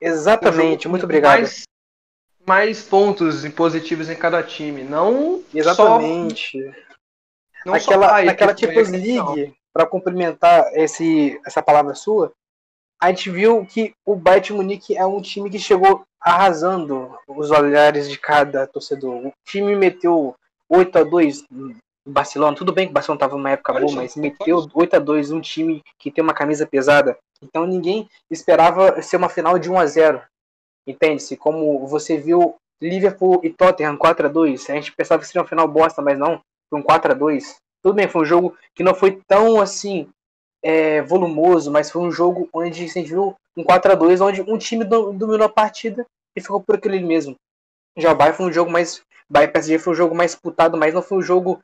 Exatamente, 0.00 0.88
muito 0.88 1.04
obrigado. 1.04 1.38
Mais, 1.38 1.62
mais 2.44 2.82
pontos 2.82 3.46
positivos 3.50 4.10
em 4.10 4.16
cada 4.16 4.42
time, 4.42 4.82
não 4.82 5.40
Exatamente. 5.54 6.60
Só, 6.60 6.91
não 7.64 7.74
naquela 7.74 8.08
só, 8.08 8.24
naquela 8.24 8.56
Champions 8.56 8.90
League, 8.90 9.54
para 9.72 9.86
complementar 9.86 10.70
esse, 10.74 11.40
essa 11.46 11.62
palavra 11.62 11.94
sua, 11.94 12.32
a 13.00 13.08
gente 13.08 13.30
viu 13.30 13.66
que 13.66 13.94
o 14.06 14.14
Bayern 14.14 14.52
Munique 14.54 14.96
é 14.96 15.04
um 15.04 15.20
time 15.20 15.50
que 15.50 15.58
chegou 15.58 16.04
arrasando 16.20 17.12
os 17.26 17.50
olhares 17.50 18.08
de 18.08 18.16
cada 18.16 18.66
torcedor. 18.66 19.26
O 19.26 19.32
time 19.44 19.74
meteu 19.74 20.36
8 20.68 20.98
a 20.98 21.02
2 21.02 21.44
no 21.50 21.74
Barcelona. 22.06 22.56
Tudo 22.56 22.72
bem 22.72 22.86
que 22.86 22.92
o 22.92 22.94
Barcelona 22.94 23.16
estava 23.16 23.36
numa 23.36 23.50
época 23.50 23.72
boa, 23.72 23.92
mas 23.92 24.14
meteu 24.14 24.64
8 24.72 24.96
a 24.96 24.98
2 25.00 25.32
um 25.32 25.40
time 25.40 25.82
que 25.98 26.12
tem 26.12 26.22
uma 26.22 26.32
camisa 26.32 26.64
pesada. 26.64 27.18
Então 27.42 27.66
ninguém 27.66 28.08
esperava 28.30 29.02
ser 29.02 29.16
uma 29.16 29.28
final 29.28 29.58
de 29.58 29.68
1 29.68 29.78
a 29.78 29.86
0 29.86 30.22
Entende-se? 30.86 31.36
Como 31.36 31.86
você 31.86 32.16
viu 32.16 32.56
Liverpool 32.80 33.40
e 33.42 33.50
Tottenham 33.50 33.96
4 33.96 34.26
a 34.26 34.28
2 34.28 34.70
A 34.70 34.74
gente 34.74 34.92
pensava 34.92 35.20
que 35.20 35.26
seria 35.26 35.42
uma 35.42 35.48
final 35.48 35.66
bosta, 35.68 36.00
mas 36.00 36.18
não. 36.18 36.40
Foi 36.72 36.80
um 36.80 36.82
4 36.82 37.12
a 37.12 37.14
2 37.14 37.56
Tudo 37.82 37.96
bem, 37.96 38.08
foi 38.08 38.22
um 38.22 38.24
jogo 38.24 38.56
que 38.74 38.82
não 38.82 38.94
foi 38.94 39.20
tão 39.28 39.60
assim 39.60 40.08
é, 40.62 41.02
volumoso, 41.02 41.70
mas 41.70 41.90
foi 41.90 42.00
um 42.00 42.10
jogo 42.10 42.48
onde 42.50 42.70
a 42.70 42.86
gente 42.86 43.02
viu 43.02 43.36
um 43.54 43.62
4 43.62 43.92
a 43.92 43.94
2 43.94 44.22
onde 44.22 44.40
um 44.40 44.56
time 44.56 44.82
dominou 44.82 45.44
a 45.44 45.50
partida 45.50 46.06
e 46.34 46.40
ficou 46.40 46.62
por 46.62 46.76
aquele 46.76 46.98
mesmo. 47.00 47.36
Já 47.94 48.12
o 48.12 48.14
Bayern 48.14 48.34
foi 48.38 48.46
um 48.46 48.52
jogo 48.52 48.70
mais. 48.70 49.02
Bayern 49.28 49.52
PSG 49.52 49.78
foi 49.78 49.92
um 49.92 49.96
jogo 49.96 50.14
mais 50.14 50.30
disputado, 50.30 50.78
mas 50.78 50.94
não 50.94 51.02
foi 51.02 51.18
um 51.18 51.22
jogo 51.22 51.60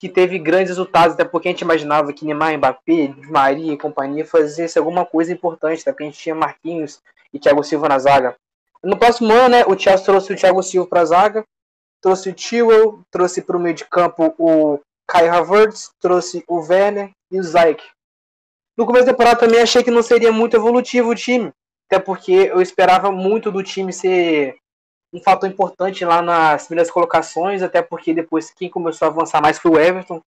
que 0.00 0.08
teve 0.08 0.38
grandes 0.38 0.70
resultados, 0.70 1.12
até 1.12 1.24
porque 1.24 1.48
a 1.48 1.50
gente 1.50 1.60
imaginava 1.60 2.10
que 2.14 2.24
Neymar, 2.24 2.56
Mbappé, 2.56 3.14
Maria 3.28 3.74
e 3.74 3.78
companhia 3.78 4.24
fazessem 4.24 4.80
alguma 4.80 5.04
coisa 5.04 5.32
importante, 5.32 5.82
até 5.82 5.92
porque 5.92 6.04
a 6.04 6.06
gente 6.06 6.18
tinha 6.18 6.34
Marquinhos 6.34 7.02
e 7.32 7.38
Thiago 7.38 7.62
Silva 7.62 7.88
na 7.88 7.98
zaga. 7.98 8.34
No 8.82 8.98
próximo 8.98 9.32
ano, 9.32 9.48
né, 9.50 9.64
o 9.66 9.78
Chelsea 9.78 10.04
trouxe 10.04 10.32
o 10.32 10.36
Thiago 10.36 10.62
Silva 10.62 10.88
para 10.88 11.00
a 11.02 11.04
zaga, 11.04 11.44
trouxe 12.02 12.30
o 12.30 12.34
Tewell, 12.34 13.02
trouxe 13.10 13.42
para 13.42 13.56
o 13.56 13.60
meio 13.60 13.74
de 13.74 13.84
campo 13.84 14.34
o 14.38 14.80
Kai 15.08 15.28
Havertz, 15.28 15.90
trouxe 16.00 16.44
o 16.48 16.56
Werner 16.60 17.10
e 17.30 17.38
o 17.38 17.42
Zayk. 17.42 17.82
No 18.76 18.84
começo 18.84 19.06
da 19.06 19.12
temporada 19.12 19.40
também 19.40 19.60
achei 19.60 19.82
que 19.82 19.90
não 19.90 20.02
seria 20.02 20.30
muito 20.30 20.56
evolutivo 20.56 21.10
o 21.10 21.14
time, 21.14 21.50
até 21.90 21.98
porque 21.98 22.32
eu 22.32 22.60
esperava 22.60 23.10
muito 23.10 23.50
do 23.50 23.62
time 23.62 23.92
ser 23.92 24.56
um 25.12 25.20
fator 25.20 25.48
importante 25.48 26.04
lá 26.04 26.20
nas 26.20 26.66
primeiras 26.66 26.90
colocações, 26.90 27.62
até 27.62 27.80
porque 27.80 28.12
depois 28.12 28.50
quem 28.50 28.68
começou 28.68 29.06
a 29.06 29.10
avançar 29.10 29.40
mais 29.40 29.58
foi 29.58 29.70
o 29.70 29.78
Everton, 29.78 30.20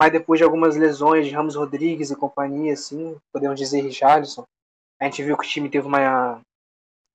mas 0.00 0.12
depois 0.12 0.38
de 0.38 0.44
algumas 0.44 0.76
lesões 0.76 1.26
de 1.26 1.32
Ramos 1.32 1.54
Rodrigues 1.54 2.10
e 2.10 2.16
companhia, 2.16 2.74
assim, 2.74 3.16
podemos 3.32 3.58
dizer 3.58 3.80
Richardson, 3.80 4.44
a 5.00 5.04
gente 5.04 5.22
viu 5.22 5.36
que 5.36 5.46
o 5.46 5.48
time 5.48 5.70
teve 5.70 5.86
uma 5.86 6.40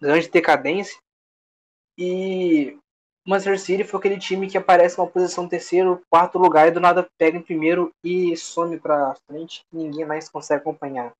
grande 0.01 0.29
decadência. 0.29 0.97
E 1.97 2.77
Manchester 3.29 3.59
City 3.59 3.83
foi 3.83 4.00
aquele 4.00 4.17
time 4.17 4.50
que 4.50 4.57
aparece 4.57 4.98
numa 4.98 5.07
posição 5.07 5.48
terceiro, 5.48 6.01
quarto 6.09 6.39
lugar 6.39 6.67
e 6.67 6.71
do 6.71 6.79
nada 6.79 7.07
pega 7.15 7.38
em 7.38 7.41
primeiro 7.43 7.93
e 8.03 8.36
some 8.36 8.79
para 8.79 9.15
frente, 9.27 9.63
ninguém 9.71 10.03
mais 10.03 10.27
consegue 10.27 10.62
acompanhar. 10.62 11.13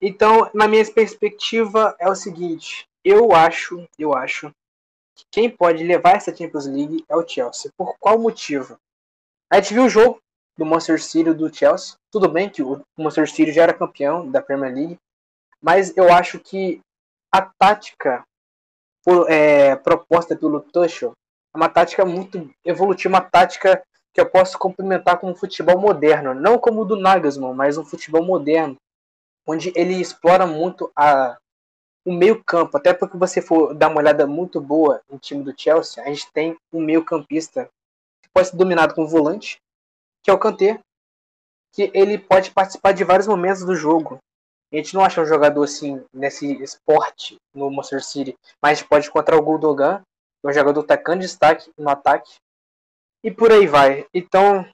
Então, 0.00 0.50
na 0.54 0.66
minha 0.66 0.82
perspectiva 0.90 1.94
é 2.00 2.08
o 2.08 2.14
seguinte, 2.14 2.86
eu 3.04 3.32
acho, 3.32 3.86
eu 3.98 4.14
acho 4.14 4.50
que 5.14 5.24
quem 5.30 5.50
pode 5.50 5.84
levar 5.84 6.16
essa 6.16 6.34
Champions 6.34 6.64
League 6.64 7.04
é 7.06 7.14
o 7.14 7.28
Chelsea. 7.28 7.70
Por 7.76 7.94
qual 7.98 8.18
motivo? 8.18 8.78
A 9.52 9.60
gente 9.60 9.74
viu 9.74 9.84
o 9.84 9.90
jogo 9.90 10.18
do 10.56 10.64
Manchester 10.64 11.02
City 11.02 11.34
do 11.34 11.54
Chelsea. 11.54 11.98
Tudo 12.10 12.30
bem 12.30 12.48
que 12.48 12.62
o 12.62 12.80
Manchester 12.96 13.30
City 13.30 13.52
já 13.52 13.64
era 13.64 13.74
campeão 13.74 14.30
da 14.30 14.40
Premier 14.40 14.74
League, 14.74 14.98
mas 15.60 15.94
eu 15.98 16.10
acho 16.10 16.38
que 16.40 16.80
a 17.30 17.42
tática 17.42 18.24
por, 19.04 19.30
é, 19.30 19.76
proposta 19.76 20.34
pelo 20.34 20.60
Tuchel 20.62 21.12
uma 21.56 21.68
tática 21.68 22.04
muito 22.04 22.50
evolutiva, 22.64 23.14
uma 23.14 23.20
tática 23.20 23.82
que 24.12 24.20
eu 24.20 24.26
posso 24.26 24.58
complementar 24.58 25.18
com 25.18 25.30
um 25.30 25.34
futebol 25.34 25.78
moderno, 25.78 26.34
não 26.34 26.58
como 26.58 26.82
o 26.82 26.84
do 26.84 26.96
Nagelsmann, 26.96 27.54
mas 27.54 27.76
um 27.76 27.84
futebol 27.84 28.22
moderno, 28.22 28.76
onde 29.46 29.72
ele 29.76 29.94
explora 29.94 30.46
muito 30.46 30.90
a, 30.96 31.36
o 32.04 32.12
meio 32.12 32.42
campo, 32.44 32.76
até 32.76 32.94
porque 32.94 33.16
você 33.16 33.42
for 33.42 33.74
dar 33.74 33.88
uma 33.88 33.98
olhada 33.98 34.26
muito 34.26 34.60
boa 34.60 35.02
no 35.10 35.18
time 35.18 35.42
do 35.42 35.54
Chelsea, 35.56 36.02
a 36.02 36.06
gente 36.06 36.30
tem 36.32 36.56
um 36.72 36.80
meio 36.80 37.04
campista 37.04 37.68
que 38.22 38.28
pode 38.32 38.48
ser 38.48 38.56
dominado 38.56 38.94
com 38.94 39.06
volante, 39.06 39.58
que 40.22 40.30
é 40.30 40.32
o 40.32 40.38
Kanté, 40.38 40.80
que 41.72 41.90
ele 41.92 42.16
pode 42.16 42.52
participar 42.52 42.92
de 42.92 43.04
vários 43.04 43.26
momentos 43.26 43.64
do 43.64 43.74
jogo. 43.74 44.18
A 44.72 44.76
gente 44.76 44.94
não 44.94 45.04
acha 45.04 45.20
um 45.20 45.26
jogador 45.26 45.62
assim 45.62 46.02
nesse 46.12 46.62
esporte 46.62 47.36
no 47.54 47.70
Manchester 47.70 48.04
City, 48.04 48.38
mas 48.62 48.82
pode 48.82 49.08
encontrar 49.08 49.36
o 49.36 49.42
Gundogan, 49.42 50.02
um 50.46 50.52
jogador 50.52 50.80
atacando 50.80 51.20
destaque 51.20 51.70
no 51.76 51.88
ataque, 51.88 52.34
e 53.22 53.30
por 53.30 53.50
aí 53.50 53.66
vai. 53.66 54.06
Então, 54.14 54.64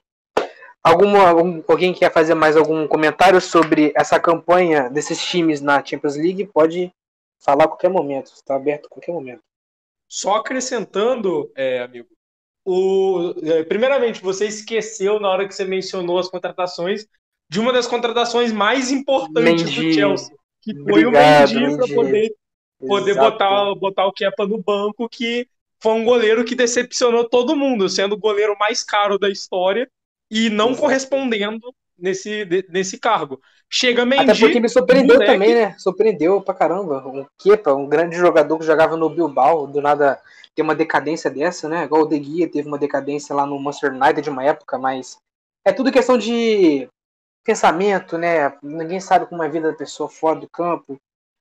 alguma, 0.83 1.29
algum, 1.29 1.63
alguém 1.67 1.93
quer 1.93 2.11
fazer 2.11 2.35
mais 2.35 2.55
algum 2.55 2.87
comentário 2.87 3.41
sobre 3.41 3.91
essa 3.95 4.19
campanha 4.19 4.89
desses 4.89 5.23
times 5.23 5.61
na 5.61 5.83
Champions 5.83 6.15
League? 6.15 6.45
Pode 6.53 6.91
falar 7.43 7.65
a 7.65 7.67
qualquer 7.67 7.89
momento, 7.89 8.27
está 8.27 8.55
aberto 8.55 8.85
a 8.85 8.89
qualquer 8.89 9.11
momento. 9.11 9.41
Só 10.07 10.35
acrescentando, 10.35 11.51
é, 11.55 11.81
amigo, 11.81 12.07
o, 12.65 13.33
é, 13.43 13.63
primeiramente, 13.63 14.21
você 14.21 14.45
esqueceu 14.45 15.19
na 15.19 15.29
hora 15.29 15.47
que 15.47 15.55
você 15.55 15.65
mencionou 15.65 16.19
as 16.19 16.29
contratações 16.29 17.07
de 17.49 17.59
uma 17.59 17.73
das 17.73 17.87
contratações 17.87 18.51
mais 18.51 18.91
importantes 18.91 19.65
Mendy. 19.65 19.87
do 19.87 19.93
Chelsea, 19.93 20.35
que 20.61 20.73
foi 20.75 21.05
Obrigado, 21.05 21.51
o 21.51 21.53
Mendy 21.55 21.77
para 21.77 21.95
poder, 21.95 22.35
poder 22.79 23.15
botar, 23.15 23.75
botar 23.75 24.05
o 24.05 24.13
Kepa 24.13 24.47
no 24.47 24.61
banco, 24.61 25.09
que 25.09 25.47
foi 25.83 25.93
um 25.93 26.05
goleiro 26.05 26.45
que 26.45 26.55
decepcionou 26.55 27.29
todo 27.29 27.55
mundo, 27.55 27.89
sendo 27.89 28.13
o 28.13 28.17
goleiro 28.19 28.55
mais 28.59 28.83
caro 28.83 29.19
da 29.19 29.29
história 29.29 29.89
e 30.31 30.49
não 30.49 30.69
Exato. 30.69 30.81
correspondendo 30.81 31.75
nesse, 31.97 32.45
de- 32.45 32.65
nesse 32.69 32.97
cargo. 32.97 33.39
Chega 33.69 34.05
Mendy, 34.05 34.31
Até 34.31 34.39
porque 34.39 34.59
me 34.59 34.69
surpreendeu 34.69 35.15
moleque. 35.15 35.33
também, 35.33 35.55
né? 35.55 35.75
Surpreendeu 35.77 36.41
pra 36.41 36.53
caramba. 36.53 37.05
Um 37.07 37.25
Kepa, 37.39 37.73
um 37.73 37.87
grande 37.87 38.15
jogador 38.15 38.57
que 38.57 38.65
jogava 38.65 38.95
no 38.95 39.09
Bilbao, 39.09 39.67
do 39.67 39.81
nada 39.81 40.21
tem 40.55 40.63
uma 40.63 40.75
decadência 40.75 41.29
dessa, 41.31 41.67
né? 41.67 41.83
Igual 41.83 42.03
o 42.03 42.07
De 42.07 42.21
Gea 42.23 42.49
teve 42.49 42.67
uma 42.67 42.77
decadência 42.77 43.35
lá 43.35 43.45
no 43.45 43.59
Manchester 43.59 43.91
United 43.93 44.21
de 44.21 44.29
uma 44.29 44.43
época, 44.43 44.77
mas 44.77 45.17
é 45.65 45.73
tudo 45.73 45.91
questão 45.91 46.17
de 46.17 46.87
pensamento, 47.43 48.17
né? 48.17 48.53
Ninguém 48.61 48.99
sabe 48.99 49.25
como 49.25 49.43
é 49.43 49.47
a 49.47 49.49
vida 49.49 49.71
da 49.71 49.77
pessoa 49.77 50.09
fora 50.09 50.39
do 50.39 50.49
campo, 50.49 50.97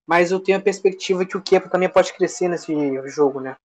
mas 0.07 0.31
eu 0.33 0.41
tenho 0.41 0.59
a 0.59 0.63
perspectiva 0.63 1.27
que 1.27 1.37
o 1.37 1.43
Kepa 1.43 1.69
também 1.69 1.89
pode 1.89 2.13
crescer 2.15 2.49
nesse 2.49 2.73
jogo, 3.09 3.41
né? 3.41 3.57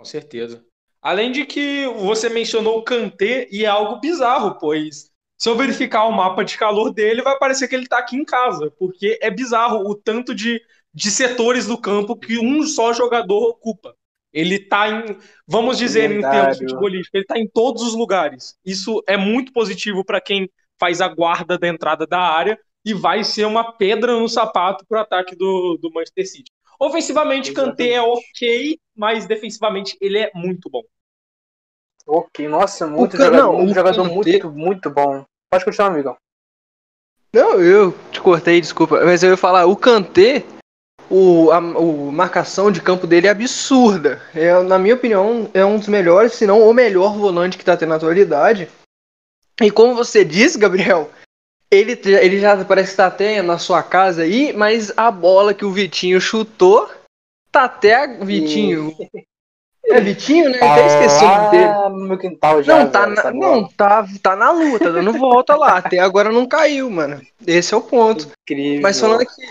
Com 0.00 0.04
certeza. 0.06 0.64
Além 1.02 1.30
de 1.30 1.44
que 1.44 1.86
você 1.98 2.30
mencionou 2.30 2.78
o 2.78 2.82
Kanté 2.82 3.46
e 3.52 3.66
é 3.66 3.68
algo 3.68 4.00
bizarro, 4.00 4.58
pois 4.58 5.10
se 5.36 5.46
eu 5.46 5.54
verificar 5.54 6.06
o 6.06 6.12
mapa 6.12 6.42
de 6.42 6.56
calor 6.56 6.90
dele, 6.90 7.20
vai 7.20 7.38
parecer 7.38 7.68
que 7.68 7.74
ele 7.74 7.86
tá 7.86 7.98
aqui 7.98 8.16
em 8.16 8.24
casa, 8.24 8.70
porque 8.78 9.18
é 9.20 9.30
bizarro 9.30 9.86
o 9.86 9.94
tanto 9.94 10.34
de, 10.34 10.58
de 10.94 11.10
setores 11.10 11.66
do 11.66 11.76
campo 11.76 12.16
que 12.16 12.38
um 12.38 12.62
só 12.62 12.94
jogador 12.94 13.50
ocupa. 13.50 13.94
Ele 14.32 14.58
tá 14.58 14.88
em, 14.88 15.18
vamos 15.46 15.76
dizer 15.76 16.10
em 16.10 16.20
Verdade. 16.22 16.36
termos 16.36 16.58
futebolísticos, 16.58 17.14
ele 17.14 17.26
tá 17.26 17.38
em 17.38 17.46
todos 17.46 17.82
os 17.82 17.94
lugares. 17.94 18.56
Isso 18.64 19.02
é 19.06 19.18
muito 19.18 19.52
positivo 19.52 20.02
para 20.02 20.18
quem 20.18 20.48
faz 20.78 21.02
a 21.02 21.08
guarda 21.08 21.58
da 21.58 21.68
entrada 21.68 22.06
da 22.06 22.20
área 22.20 22.58
e 22.82 22.94
vai 22.94 23.22
ser 23.22 23.44
uma 23.44 23.76
pedra 23.76 24.18
no 24.18 24.30
sapato 24.30 24.82
pro 24.88 24.98
ataque 24.98 25.36
do, 25.36 25.76
do 25.76 25.90
Manchester 25.92 26.26
City. 26.26 26.50
Ofensivamente, 26.80 27.52
Kanté 27.52 27.90
é 27.90 28.00
ok, 28.00 28.78
mas 29.00 29.24
defensivamente 29.24 29.96
ele 29.98 30.18
é 30.18 30.30
muito 30.34 30.68
bom. 30.68 30.82
Ok, 32.06 32.46
nossa, 32.46 32.86
muito 32.86 33.16
Kan- 33.16 33.24
jogador, 33.24 33.46
não, 33.46 33.54
muito 33.54 33.70
o 33.70 33.74
jogador 33.74 34.04
muito, 34.04 34.50
muito 34.50 34.90
bom. 34.90 35.24
Pode 35.50 35.64
continuar, 35.64 35.88
amigão. 35.88 36.16
Não, 37.32 37.60
eu 37.62 37.96
te 38.12 38.20
cortei, 38.20 38.60
desculpa. 38.60 39.02
Mas 39.02 39.22
eu 39.22 39.30
ia 39.30 39.36
falar, 39.38 39.64
o 39.64 39.74
Kanté, 39.74 40.44
o, 41.08 41.50
a 41.50 41.58
o 41.60 42.12
marcação 42.12 42.70
de 42.70 42.82
campo 42.82 43.06
dele 43.06 43.26
é 43.26 43.30
absurda. 43.30 44.20
É, 44.34 44.62
na 44.62 44.78
minha 44.78 44.96
opinião, 44.96 45.50
é 45.54 45.64
um 45.64 45.78
dos 45.78 45.88
melhores, 45.88 46.34
se 46.34 46.46
não 46.46 46.68
o 46.68 46.74
melhor 46.74 47.16
volante 47.16 47.56
que 47.56 47.64
tá 47.64 47.76
tendo 47.76 47.90
na 47.90 47.96
atualidade. 47.96 48.68
E 49.62 49.70
como 49.70 49.94
você 49.94 50.24
disse, 50.24 50.58
Gabriel, 50.58 51.10
ele, 51.70 51.98
ele 52.04 52.38
já 52.38 52.62
parece 52.64 52.90
que 52.90 52.96
tá 52.98 53.06
até 53.06 53.40
na 53.40 53.56
sua 53.58 53.82
casa 53.82 54.22
aí, 54.22 54.52
mas 54.52 54.92
a 54.96 55.10
bola 55.10 55.54
que 55.54 55.64
o 55.64 55.72
Vitinho 55.72 56.20
chutou, 56.20 56.90
tá 57.50 57.64
até 57.64 58.06
Vitinho. 58.06 58.94
É 59.84 60.00
Vitinho, 60.00 60.50
né? 60.50 60.58
Eu 60.60 60.68
até 60.68 60.86
esqueci 60.86 61.24
o 61.24 61.28
nome 61.28 61.50
dele. 61.50 61.72
No 61.88 62.08
meu 62.08 62.18
quintal 62.18 62.62
já. 62.62 62.78
Não, 62.78 62.90
tá 62.90 63.06
velho, 63.06 63.14
na, 63.16 63.30
não 63.32 63.68
tá, 63.68 64.06
tá 64.22 64.36
na 64.36 64.50
luta, 64.50 64.84
tá 64.84 64.90
dando 64.90 65.12
volta 65.12 65.56
lá. 65.56 65.78
Até 65.78 65.98
agora 65.98 66.30
não 66.30 66.46
caiu, 66.46 66.90
mano. 66.90 67.20
Esse 67.46 67.74
é 67.74 67.76
o 67.76 67.82
ponto. 67.82 68.28
Incrível. 68.42 68.82
Mas 68.82 69.00
falando 69.00 69.22
aqui, 69.22 69.42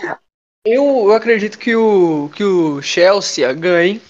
eu, 0.64 0.84
eu 0.84 1.12
acredito 1.12 1.58
que 1.58 1.74
o, 1.74 2.30
que 2.34 2.44
o 2.44 2.80
Chelsea 2.80 3.52
ganhe, 3.52 4.00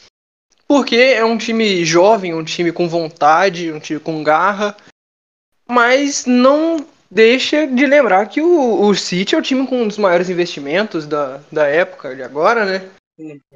porque 0.69 0.97
é 0.97 1.25
um 1.25 1.39
time 1.39 1.85
jovem, 1.85 2.35
um 2.35 2.45
time 2.45 2.71
com 2.71 2.89
vontade, 2.89 3.73
um 3.73 3.81
time 3.81 3.99
com 3.99 4.23
garra, 4.23 4.77
mas 5.69 6.27
não 6.27 6.85
deixa 7.11 7.67
de 7.67 7.87
lembrar 7.87 8.27
que 8.27 8.41
o, 8.41 8.83
o 8.83 8.95
City 8.95 9.35
é 9.35 9.39
o 9.39 9.43
time 9.43 9.67
com 9.67 9.83
um 9.83 9.89
dos 9.89 9.99
maiores 9.99 10.31
investimentos 10.31 11.07
da, 11.07 11.41
da 11.51 11.67
época 11.67 12.15
de 12.15 12.23
agora, 12.23 12.65
né? 12.65 12.89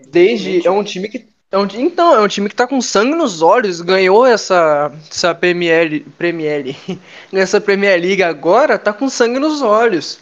Desde. 0.09 0.67
É 0.67 0.71
um 0.71 0.85
time 0.85 1.09
que. 1.09 1.27
É 1.51 1.59
um, 1.59 1.67
então, 1.75 2.15
é 2.17 2.21
um 2.21 2.27
time 2.27 2.49
que 2.49 2.57
tá 2.57 2.67
com 2.67 2.81
sangue 2.81 3.15
nos 3.15 3.41
olhos, 3.41 3.81
ganhou 3.81 4.27
essa, 4.27 4.93
essa 5.09 5.33
Premier, 5.33 6.03
Premier, 6.19 6.75
nessa 7.31 7.61
Premier 7.61 8.01
League 8.01 8.25
agora, 8.25 8.77
tá 8.77 8.93
com 8.93 9.09
sangue 9.09 9.39
nos 9.39 9.63
olhos. 9.63 10.19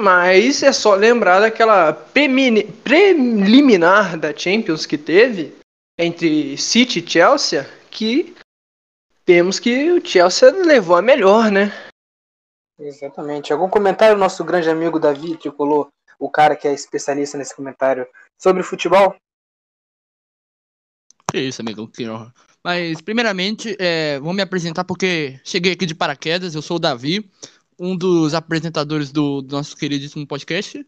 Mas 0.00 0.62
é 0.62 0.72
só 0.72 0.94
lembrar 0.94 1.40
daquela 1.40 1.92
preliminar 2.82 4.18
da 4.18 4.34
Champions 4.34 4.86
que 4.86 4.96
teve 4.96 5.54
entre 5.98 6.56
City 6.56 7.00
e 7.00 7.06
Chelsea, 7.06 7.68
que 7.90 8.34
temos 9.26 9.58
que 9.60 9.90
o 9.92 10.02
Chelsea 10.02 10.50
levou 10.50 10.96
a 10.96 11.02
melhor, 11.02 11.50
né? 11.50 11.70
Exatamente. 12.78 13.52
Algum 13.52 13.68
comentário 13.68 14.16
nosso 14.16 14.42
grande 14.42 14.70
amigo 14.70 14.98
Davi 14.98 15.36
Tricolor, 15.36 15.88
o 16.18 16.30
cara 16.30 16.56
que 16.56 16.66
é 16.66 16.72
especialista 16.72 17.36
nesse 17.36 17.54
comentário 17.54 18.06
sobre 18.40 18.62
futebol? 18.62 19.14
Que 21.30 21.40
isso, 21.40 21.60
amigo, 21.60 21.86
que 21.88 22.08
honra. 22.08 22.34
Mas, 22.64 23.00
primeiramente, 23.00 23.76
é, 23.78 24.18
vou 24.20 24.32
me 24.32 24.42
apresentar 24.42 24.84
porque 24.84 25.40
cheguei 25.44 25.72
aqui 25.72 25.86
de 25.86 25.94
paraquedas. 25.94 26.54
Eu 26.54 26.62
sou 26.62 26.76
o 26.76 26.80
Davi, 26.80 27.30
um 27.78 27.96
dos 27.96 28.34
apresentadores 28.34 29.12
do, 29.12 29.40
do 29.40 29.56
nosso 29.56 29.76
queridíssimo 29.76 30.26
podcast. 30.26 30.84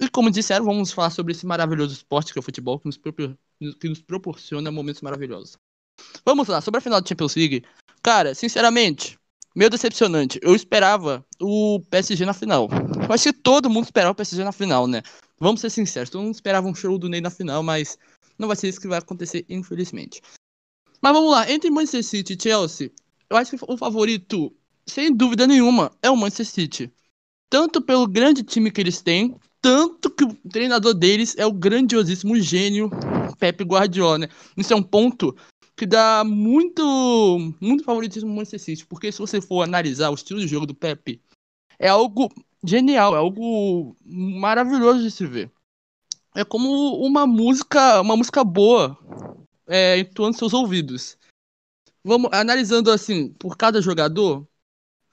E, 0.00 0.08
como 0.08 0.30
disseram, 0.30 0.64
vamos 0.64 0.90
falar 0.90 1.10
sobre 1.10 1.32
esse 1.32 1.46
maravilhoso 1.46 1.92
esporte 1.94 2.32
que 2.32 2.38
é 2.38 2.40
o 2.40 2.42
futebol, 2.42 2.80
que 2.80 2.86
nos, 2.86 2.96
propor- 2.96 3.36
que 3.80 3.88
nos 3.88 4.02
proporciona 4.02 4.70
momentos 4.70 5.02
maravilhosos. 5.02 5.56
Vamos 6.24 6.48
lá, 6.48 6.60
sobre 6.60 6.78
a 6.78 6.80
final 6.80 7.00
da 7.00 7.08
Champions 7.08 7.36
League. 7.36 7.64
Cara, 8.02 8.34
sinceramente, 8.34 9.18
meio 9.54 9.70
decepcionante. 9.70 10.38
Eu 10.42 10.54
esperava 10.54 11.24
o 11.40 11.80
PSG 11.90 12.26
na 12.26 12.34
final. 12.34 12.68
Eu 13.08 13.14
acho 13.14 13.24
que 13.24 13.32
todo 13.32 13.70
mundo 13.70 13.84
esperava 13.84 14.12
o 14.12 14.14
PSG 14.14 14.44
na 14.44 14.52
final, 14.52 14.86
né? 14.86 15.02
Vamos 15.40 15.62
ser 15.62 15.70
sinceros, 15.70 16.10
todo 16.10 16.22
mundo 16.22 16.34
esperava 16.34 16.68
um 16.68 16.74
show 16.74 16.98
do 16.98 17.08
Ney 17.08 17.22
na 17.22 17.30
final, 17.30 17.62
mas 17.62 17.96
não 18.38 18.46
vai 18.46 18.54
ser 18.54 18.68
isso 18.68 18.78
que 18.78 18.86
vai 18.86 18.98
acontecer, 18.98 19.46
infelizmente. 19.48 20.20
Mas 21.00 21.14
vamos 21.14 21.30
lá, 21.30 21.50
entre 21.50 21.70
Manchester 21.70 22.04
City 22.04 22.34
e 22.34 22.42
Chelsea, 22.42 22.92
eu 23.30 23.36
acho 23.38 23.56
que 23.56 23.64
o 23.66 23.78
favorito, 23.78 24.54
sem 24.86 25.10
dúvida 25.14 25.46
nenhuma, 25.46 25.90
é 26.02 26.10
o 26.10 26.16
Manchester 26.16 26.46
City. 26.46 26.92
Tanto 27.48 27.80
pelo 27.80 28.06
grande 28.06 28.42
time 28.42 28.70
que 28.70 28.82
eles 28.82 29.00
têm, 29.00 29.34
tanto 29.62 30.10
que 30.10 30.24
o 30.24 30.34
treinador 30.50 30.92
deles 30.92 31.34
é 31.38 31.46
o 31.46 31.52
grandiosíssimo 31.52 32.38
gênio 32.38 32.90
Pepe 33.38 33.64
Guardiola, 33.64 34.18
né? 34.18 34.28
Isso 34.54 34.74
é 34.74 34.76
um 34.76 34.82
ponto 34.82 35.34
que 35.74 35.86
dá 35.86 36.24
muito, 36.24 37.54
muito 37.58 37.84
favoritismo 37.84 38.28
ao 38.28 38.36
Manchester 38.36 38.60
City, 38.60 38.86
porque 38.86 39.10
se 39.10 39.18
você 39.18 39.40
for 39.40 39.62
analisar 39.62 40.10
o 40.10 40.14
estilo 40.14 40.40
de 40.40 40.46
jogo 40.46 40.66
do 40.66 40.74
Pepe, 40.74 41.22
é 41.78 41.88
algo 41.88 42.28
genial, 42.64 43.14
é 43.14 43.18
algo 43.18 43.96
maravilhoso 44.04 45.02
de 45.02 45.10
se 45.10 45.26
ver. 45.26 45.50
É 46.34 46.44
como 46.44 46.96
uma 47.04 47.26
música, 47.26 48.00
uma 48.00 48.16
música 48.16 48.44
boa, 48.44 48.96
é, 49.66 49.98
entoando 49.98 50.36
seus 50.36 50.52
ouvidos. 50.52 51.16
Vamos 52.04 52.30
analisando 52.32 52.90
assim 52.90 53.32
por 53.34 53.56
cada 53.56 53.82
jogador. 53.82 54.46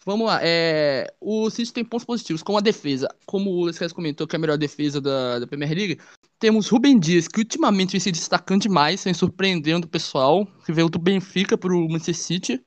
Vamos 0.06 0.28
lá, 0.28 0.40
é, 0.44 1.12
o 1.20 1.50
City 1.50 1.74
tem 1.74 1.84
pontos 1.84 2.06
positivos, 2.06 2.44
como 2.44 2.60
a 2.60 2.62
defesa. 2.62 3.08
Como 3.26 3.50
o 3.50 3.66
Lucas 3.66 3.92
comentou 3.92 4.28
que 4.28 4.36
é 4.36 4.38
a 4.38 4.40
melhor 4.40 4.58
defesa 4.58 5.02
da, 5.02 5.40
da 5.40 5.48
Premier 5.48 5.76
League, 5.76 6.00
temos 6.38 6.70
Rubem 6.70 7.00
Dias, 7.00 7.28
que 7.28 7.40
ultimamente 7.40 7.94
vem 7.94 8.00
se 8.00 8.12
destacando 8.12 8.62
demais, 8.62 9.04
vem 9.04 9.16
surpreendendo 9.16 9.88
o 9.88 9.90
pessoal, 9.90 10.46
que 10.64 10.72
veio 10.72 10.90
do 10.90 11.00
Benfica 11.00 11.58
para 11.58 11.74
o 11.74 11.90
Manchester 11.90 12.16
City. 12.16 12.66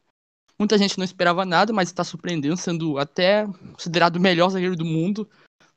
Muita 0.58 0.76
gente 0.76 0.98
não 0.98 1.04
esperava 1.04 1.44
nada, 1.44 1.72
mas 1.72 1.88
está 1.88 2.02
surpreendendo, 2.02 2.56
sendo 2.56 2.98
até 2.98 3.46
considerado 3.72 4.16
o 4.16 4.20
melhor 4.20 4.50
zagueiro 4.50 4.74
do 4.74 4.84
mundo, 4.84 5.28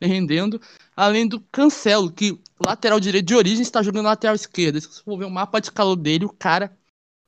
rendendo. 0.01 0.59
Além 0.95 1.27
do 1.27 1.39
Cancelo, 1.39 2.11
que 2.11 2.39
lateral 2.59 3.00
direito 3.00 3.27
de 3.27 3.35
origem 3.35 3.61
está 3.61 3.83
jogando 3.83 4.05
lateral 4.05 4.35
esquerda. 4.35 4.81
Se 4.81 4.88
você 4.88 5.03
for 5.03 5.17
ver 5.17 5.25
o 5.25 5.29
mapa 5.29 5.59
de 5.59 5.71
calor 5.71 5.95
dele, 5.95 6.25
o 6.25 6.33
cara, 6.33 6.75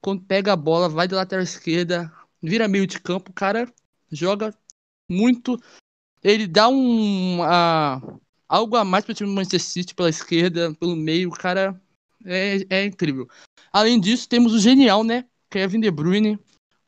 quando 0.02 0.24
pega 0.24 0.54
a 0.54 0.56
bola, 0.56 0.90
vai 0.90 1.08
de 1.08 1.14
lateral 1.14 1.44
esquerda, 1.44 2.12
vira 2.42 2.68
meio 2.68 2.88
de 2.88 3.00
campo, 3.00 3.30
o 3.30 3.34
cara 3.34 3.72
joga 4.12 4.54
muito. 5.10 5.62
Ele 6.24 6.48
dá 6.48 6.68
um. 6.68 7.42
Uh, 7.42 8.20
algo 8.48 8.76
a 8.76 8.84
mais 8.84 9.06
para 9.06 9.12
o 9.12 9.16
time 9.16 9.30
do 9.30 9.36
Manchester 9.36 9.62
City 9.62 9.96
pela 9.96 10.10
esquerda, 10.10 10.74
pelo 10.80 10.96
meio, 10.96 11.30
o 11.30 11.34
cara 11.34 11.80
é, 12.26 12.66
é 12.70 12.86
incrível. 12.86 13.28
Além 13.72 14.00
disso, 14.00 14.28
temos 14.28 14.54
o 14.54 14.60
genial, 14.60 15.04
né? 15.04 15.26
Kevin 15.50 15.80
De 15.80 15.92
Bruyne, 15.92 16.40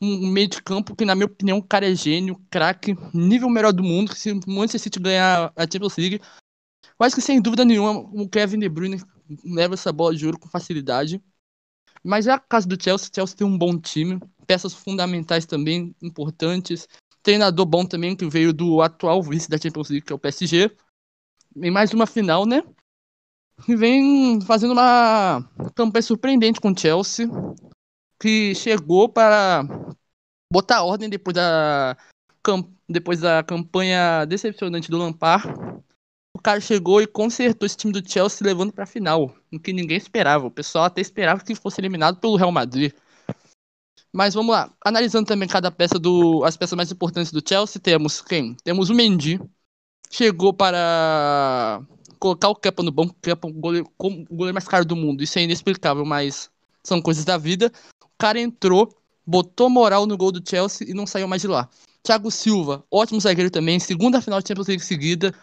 um 0.02 0.28
meio 0.28 0.48
de 0.48 0.62
campo 0.62 0.96
que, 0.96 1.06
na 1.06 1.16
minha 1.16 1.26
opinião, 1.26 1.58
o 1.58 1.64
cara 1.64 1.90
é 1.90 1.96
gênio, 1.96 2.42
craque, 2.50 2.96
nível 3.14 3.50
melhor 3.50 3.74
do 3.74 3.84
mundo. 3.84 4.12
Que 4.12 4.20
se 4.20 4.32
o 4.32 4.40
Manchester 4.48 4.82
City 4.82 5.00
ganhar 5.00 5.52
a 5.56 5.62
Champions 5.64 5.98
League, 5.98 6.22
eu 7.00 7.06
acho 7.06 7.16
que 7.16 7.22
sem 7.22 7.42
dúvida 7.42 7.66
nenhuma 7.66 8.00
o 8.00 8.30
Kevin 8.30 8.60
De 8.60 8.70
Bruyne 8.70 9.02
leva 9.44 9.74
essa 9.74 9.92
bola 9.92 10.16
de 10.16 10.26
ouro 10.26 10.40
com 10.40 10.50
facilidade. 10.50 11.22
Mas 12.04 12.28
é 12.28 12.32
a 12.32 12.40
caso 12.40 12.68
do 12.68 12.82
Chelsea, 12.82 13.10
o 13.12 13.16
Chelsea 13.16 13.36
tem 13.36 13.48
um 13.48 13.58
bom 13.58 13.80
time, 13.80 14.20
peças 14.46 14.74
fundamentais 14.74 15.46
também 15.46 15.96
importantes, 16.02 16.88
treinador 17.24 17.66
bom 17.66 17.84
também 17.84 18.16
que 18.16 18.30
veio 18.30 18.54
do 18.54 18.82
atual 18.82 19.24
vice 19.24 19.50
da 19.50 19.58
Champions 19.58 19.90
League, 19.90 20.06
que 20.06 20.14
é 20.14 20.16
o 20.16 20.20
PSG. 20.20 20.72
Em 21.58 21.72
mais 21.72 21.92
uma 21.94 22.06
final, 22.06 22.46
né? 22.46 22.62
E 23.68 23.76
vem 23.76 24.40
fazendo 24.42 24.74
uma 24.74 25.42
campanha 25.74 26.04
surpreendente 26.04 26.62
com 26.62 26.72
o 26.72 26.78
Chelsea 26.78 27.28
que 28.20 28.56
chegou 28.56 29.10
para 29.10 29.64
botar 30.52 30.84
ordem 30.84 31.10
depois 31.10 31.34
da, 31.34 31.98
depois 32.88 33.20
da 33.20 33.44
campanha 33.44 34.26
decepcionante 34.26 34.90
do 34.90 34.98
Lampard. 34.98 35.48
O 36.36 36.42
cara 36.42 36.60
chegou 36.60 37.02
e 37.02 37.08
consertou 37.08 37.66
esse 37.66 37.78
time 37.78 37.94
do 37.94 38.08
Chelsea 38.08 38.46
levando 38.46 38.72
para 38.74 38.84
a 38.84 38.88
final, 38.88 39.34
o 39.52 39.60
que 39.60 39.74
ninguém 39.74 39.98
esperava. 39.98 40.46
O 40.46 40.52
pessoal 40.52 40.86
até 40.86 41.02
esperava 41.02 41.44
que 41.44 41.56
fosse 41.56 41.80
eliminado 41.80 42.20
pelo 42.20 42.36
Real 42.36 42.52
Madrid. 42.52 42.94
Mas 44.14 44.34
vamos 44.34 44.54
lá, 44.54 44.72
analisando 44.84 45.26
também 45.26 45.48
cada 45.48 45.72
peça 45.72 46.00
do 46.00 46.44
as 46.46 46.56
peças 46.56 46.76
mais 46.76 46.92
importantes 46.92 47.32
do 47.32 47.44
Chelsea, 47.46 47.82
temos 47.82 48.22
quem? 48.22 48.56
Temos 48.64 48.90
o 48.90 48.94
Mendy, 48.94 49.42
chegou 50.10 50.54
para 50.54 51.82
colocar 52.18 52.50
o 52.50 52.56
Kepa 52.56 52.82
no 52.82 52.92
banco, 52.92 53.16
Kepa 53.22 53.48
o 53.48 53.52
goleiro, 53.52 53.92
o 53.98 54.36
goleiro 54.36 54.54
mais 54.54 54.68
caro 54.68 54.86
do 54.86 54.96
mundo. 54.96 55.22
Isso 55.22 55.38
é 55.38 55.44
inexplicável, 55.44 56.06
mas 56.06 56.50
são 56.82 57.02
coisas 57.02 57.26
da 57.26 57.38
vida 57.38 57.72
cara 58.18 58.40
entrou, 58.40 58.96
botou 59.26 59.70
moral 59.70 60.06
no 60.06 60.18
gol 60.18 60.32
do 60.32 60.48
Chelsea 60.48 60.90
e 60.90 60.94
não 60.94 61.06
saiu 61.08 61.28
mais 61.28 61.42
de 61.42 61.48
lá. 61.48 61.70
Thiago 62.04 62.30
Silva, 62.30 62.84
ótimo 62.92 63.20
zagueiro 63.20 63.50
também, 63.50 63.80
segunda 63.80 64.22
final 64.22 64.42
de 64.42 64.48
Champions 64.48 64.68
League 64.68 64.84
seguida. 64.84 65.34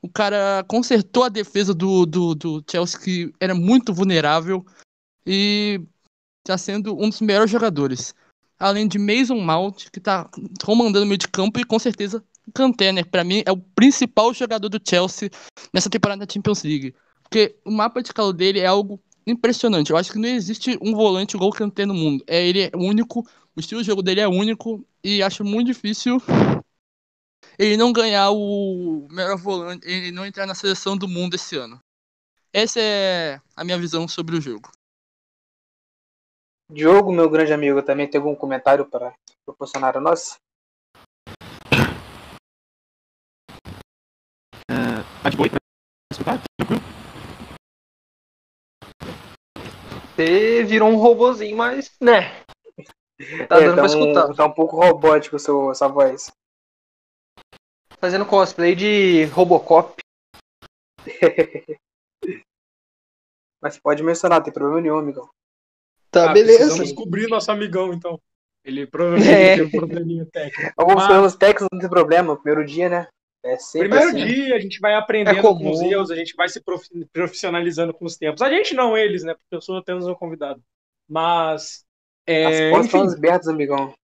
O 0.00 0.08
cara 0.08 0.64
consertou 0.68 1.24
a 1.24 1.28
defesa 1.28 1.74
do, 1.74 2.06
do, 2.06 2.34
do 2.34 2.64
Chelsea, 2.68 2.98
que 2.98 3.32
era 3.40 3.54
muito 3.54 3.92
vulnerável, 3.92 4.64
e 5.26 5.80
está 6.44 6.58
sendo 6.58 6.94
um 6.94 7.08
dos 7.08 7.20
melhores 7.20 7.50
jogadores. 7.50 8.14
Além 8.58 8.86
de 8.86 8.98
Mason 8.98 9.40
Mount, 9.40 9.90
que 9.90 9.98
está 9.98 10.28
comandando 10.64 11.04
o 11.04 11.08
meio 11.08 11.18
de 11.18 11.28
campo, 11.28 11.58
e 11.58 11.64
com 11.64 11.78
certeza 11.78 12.22
Kanté, 12.52 12.92
né? 12.92 13.02
Mim, 13.24 13.42
é 13.46 13.52
o 13.52 13.56
principal 13.56 14.34
jogador 14.34 14.68
do 14.68 14.80
Chelsea 14.84 15.30
nessa 15.72 15.88
temporada 15.88 16.26
da 16.26 16.32
Champions 16.32 16.62
League. 16.62 16.94
Porque 17.22 17.56
o 17.64 17.70
mapa 17.70 18.02
de 18.02 18.12
calor 18.12 18.32
dele 18.32 18.60
é 18.60 18.66
algo 18.66 19.00
impressionante. 19.26 19.90
Eu 19.90 19.96
acho 19.96 20.12
que 20.12 20.18
não 20.18 20.28
existe 20.28 20.78
um 20.80 20.94
volante 20.94 21.36
igual 21.36 21.50
o 21.50 21.54
Kanté 21.54 21.86
no 21.86 21.94
mundo. 21.94 22.24
É, 22.26 22.46
ele 22.46 22.62
é 22.62 22.70
único, 22.74 23.26
o 23.56 23.60
estilo 23.60 23.80
de 23.80 23.86
jogo 23.86 24.02
dele 24.02 24.20
é 24.20 24.28
único 24.28 24.84
e 25.02 25.22
acho 25.22 25.44
muito 25.44 25.66
difícil 25.66 26.20
ele 27.58 27.76
não 27.76 27.92
ganhar 27.92 28.30
o 28.30 29.06
melhor 29.10 29.36
volante, 29.36 29.86
ele 29.86 30.10
não 30.10 30.26
entrar 30.26 30.46
na 30.46 30.54
seleção 30.54 30.96
do 30.96 31.08
mundo 31.08 31.34
esse 31.34 31.56
ano. 31.56 31.78
Essa 32.52 32.80
é 32.80 33.40
a 33.56 33.64
minha 33.64 33.78
visão 33.78 34.06
sobre 34.06 34.36
o 34.36 34.40
jogo. 34.40 34.70
Diogo, 36.70 37.12
meu 37.12 37.28
grande 37.28 37.52
amigo, 37.52 37.82
também 37.82 38.08
tem 38.08 38.18
algum 38.18 38.34
comentário 38.34 38.86
para 38.86 39.14
proporcionar 39.44 39.96
a 39.96 40.00
nós? 40.00 40.38
Uh, 44.70 45.04
tá 45.22 45.30
de 45.30 45.36
boa 45.36 45.48
para 45.48 45.58
escutar? 46.10 46.42
Tranquilo? 46.58 46.81
Você 50.14 50.62
virou 50.64 50.90
um 50.90 50.96
robozinho, 50.96 51.56
mas, 51.56 51.90
né? 52.00 52.42
Tá 53.48 53.56
é, 53.56 53.60
dando 53.60 53.76
tá 53.76 53.82
pra 53.82 53.86
escutar. 53.86 54.30
Um, 54.30 54.34
tá 54.34 54.46
um 54.46 54.52
pouco 54.52 54.76
robótico 54.76 55.38
seu, 55.38 55.74
sua 55.74 55.88
voz. 55.88 56.30
Fazendo 57.98 58.26
cosplay 58.26 58.74
de 58.74 59.24
Robocop. 59.26 59.96
mas 63.62 63.78
pode 63.78 64.02
mencionar, 64.02 64.42
tem 64.42 64.52
problema 64.52 64.80
nenhum, 64.80 64.98
amigão. 64.98 65.28
Tá, 66.10 66.30
ah, 66.30 66.32
beleza. 66.34 66.58
Precisamos 66.58 66.88
descobrir 66.88 67.28
nosso 67.28 67.50
amigão, 67.50 67.92
então. 67.92 68.20
Ele 68.64 68.86
provavelmente 68.86 69.30
é. 69.30 69.56
tem 69.56 69.64
um 69.64 69.70
probleminha 69.70 70.26
técnico. 70.26 70.72
Alguns 70.76 70.96
mas... 70.96 71.04
problemas 71.06 71.36
técnicos 71.36 71.68
não 71.72 71.80
tem 71.80 71.88
problema, 71.88 72.36
primeiro 72.36 72.66
dia, 72.66 72.88
né? 72.88 73.08
É 73.44 73.56
Primeiro 73.72 74.08
assim. 74.08 74.24
dia, 74.24 74.54
a 74.54 74.60
gente 74.60 74.78
vai 74.78 74.94
aprendendo 74.94 75.38
é 75.38 75.42
com 75.42 75.70
os 75.70 75.80
erros, 75.80 76.10
a 76.12 76.16
gente 76.16 76.34
vai 76.36 76.48
se 76.48 76.62
profissionalizando 77.12 77.92
com 77.92 78.04
os 78.04 78.16
tempos. 78.16 78.40
A 78.40 78.48
gente 78.48 78.72
não, 78.72 78.96
eles, 78.96 79.24
né? 79.24 79.34
Porque 79.34 79.56
eu 79.56 79.60
sou 79.60 79.76
apenas 79.76 80.06
um 80.06 80.14
convidado. 80.14 80.62
Mas. 81.08 81.84
É, 82.24 82.46
As 82.46 82.70
portas 82.70 82.86
estão 82.86 83.02
abertas, 83.02 83.48
amigão. 83.48 83.94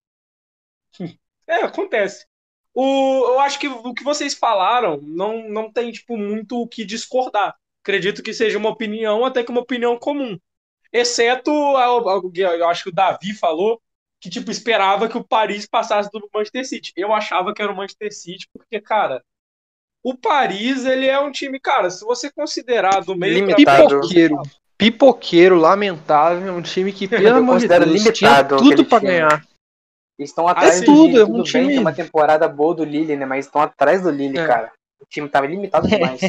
É, 1.51 1.63
acontece. 1.63 2.27
O, 2.75 3.25
eu 3.27 3.41
acho 3.41 3.59
que 3.59 3.67
o 3.67 3.95
que 3.95 4.05
vocês 4.05 4.35
falaram 4.35 5.01
não, 5.01 5.49
não 5.49 5.73
tem, 5.73 5.91
tipo, 5.91 6.15
muito 6.15 6.61
o 6.61 6.69
que 6.69 6.85
discordar. 6.85 7.57
Acredito 7.83 8.23
que 8.23 8.35
seja 8.35 8.59
uma 8.59 8.69
opinião, 8.69 9.25
até 9.25 9.43
que 9.43 9.51
uma 9.51 9.63
opinião 9.63 9.99
comum. 9.99 10.39
Exceto, 10.93 11.51
eu 11.51 12.69
acho 12.69 12.83
que 12.85 12.91
o 12.91 12.95
Davi 12.95 13.33
falou 13.33 13.81
que, 14.21 14.29
tipo, 14.29 14.51
esperava 14.51 15.09
que 15.09 15.17
o 15.17 15.25
Paris 15.25 15.67
passasse 15.67 16.11
do 16.11 16.29
Manchester 16.33 16.67
City. 16.67 16.93
Eu 16.97 17.13
achava 17.15 17.55
que 17.55 17.63
era 17.63 17.73
o 17.73 17.77
Manchester 17.77 18.13
City, 18.13 18.47
porque, 18.53 18.81
cara, 18.81 19.25
o 20.11 20.17
Paris, 20.17 20.87
ele 20.87 21.07
é 21.07 21.19
um 21.19 21.31
time, 21.31 21.61
cara, 21.61 21.91
se 21.91 22.05
você 22.05 22.31
considerar 22.31 23.03
do 23.03 23.15
meio... 23.15 23.47
Limitado. 23.47 23.89
Pipoqueiro. 24.01 24.43
Pipoqueiro, 24.77 25.57
lamentável, 25.57 26.55
um 26.55 26.63
time 26.63 26.93
que, 26.93 27.07
pelo 27.09 27.39
amor 27.39 27.59
de 27.59 27.69
Deus, 27.69 28.05
tinha 28.13 28.45
tudo 28.45 28.85
para 28.85 28.99
ganhar. 29.01 29.45
Eles 30.19 30.31
estão 30.31 30.49
atrás 30.49 30.81
do 30.81 30.87
tudo, 30.87 31.21
é 31.21 31.25
um 31.25 31.43
time... 31.43 31.69
Tem 31.69 31.79
uma 31.79 31.93
temporada 31.93 32.49
boa 32.49 32.75
do 32.75 32.85
Lille, 32.85 33.17
né? 33.17 33.27
Mas 33.27 33.47
estão 33.47 33.61
atrás 33.61 34.03
do 34.03 34.11
Lille, 34.11 34.39
é. 34.39 34.47
cara. 34.47 34.73
O 35.01 35.07
time 35.09 35.29
tava 35.29 35.47
limitado 35.47 35.87
demais. 35.89 36.21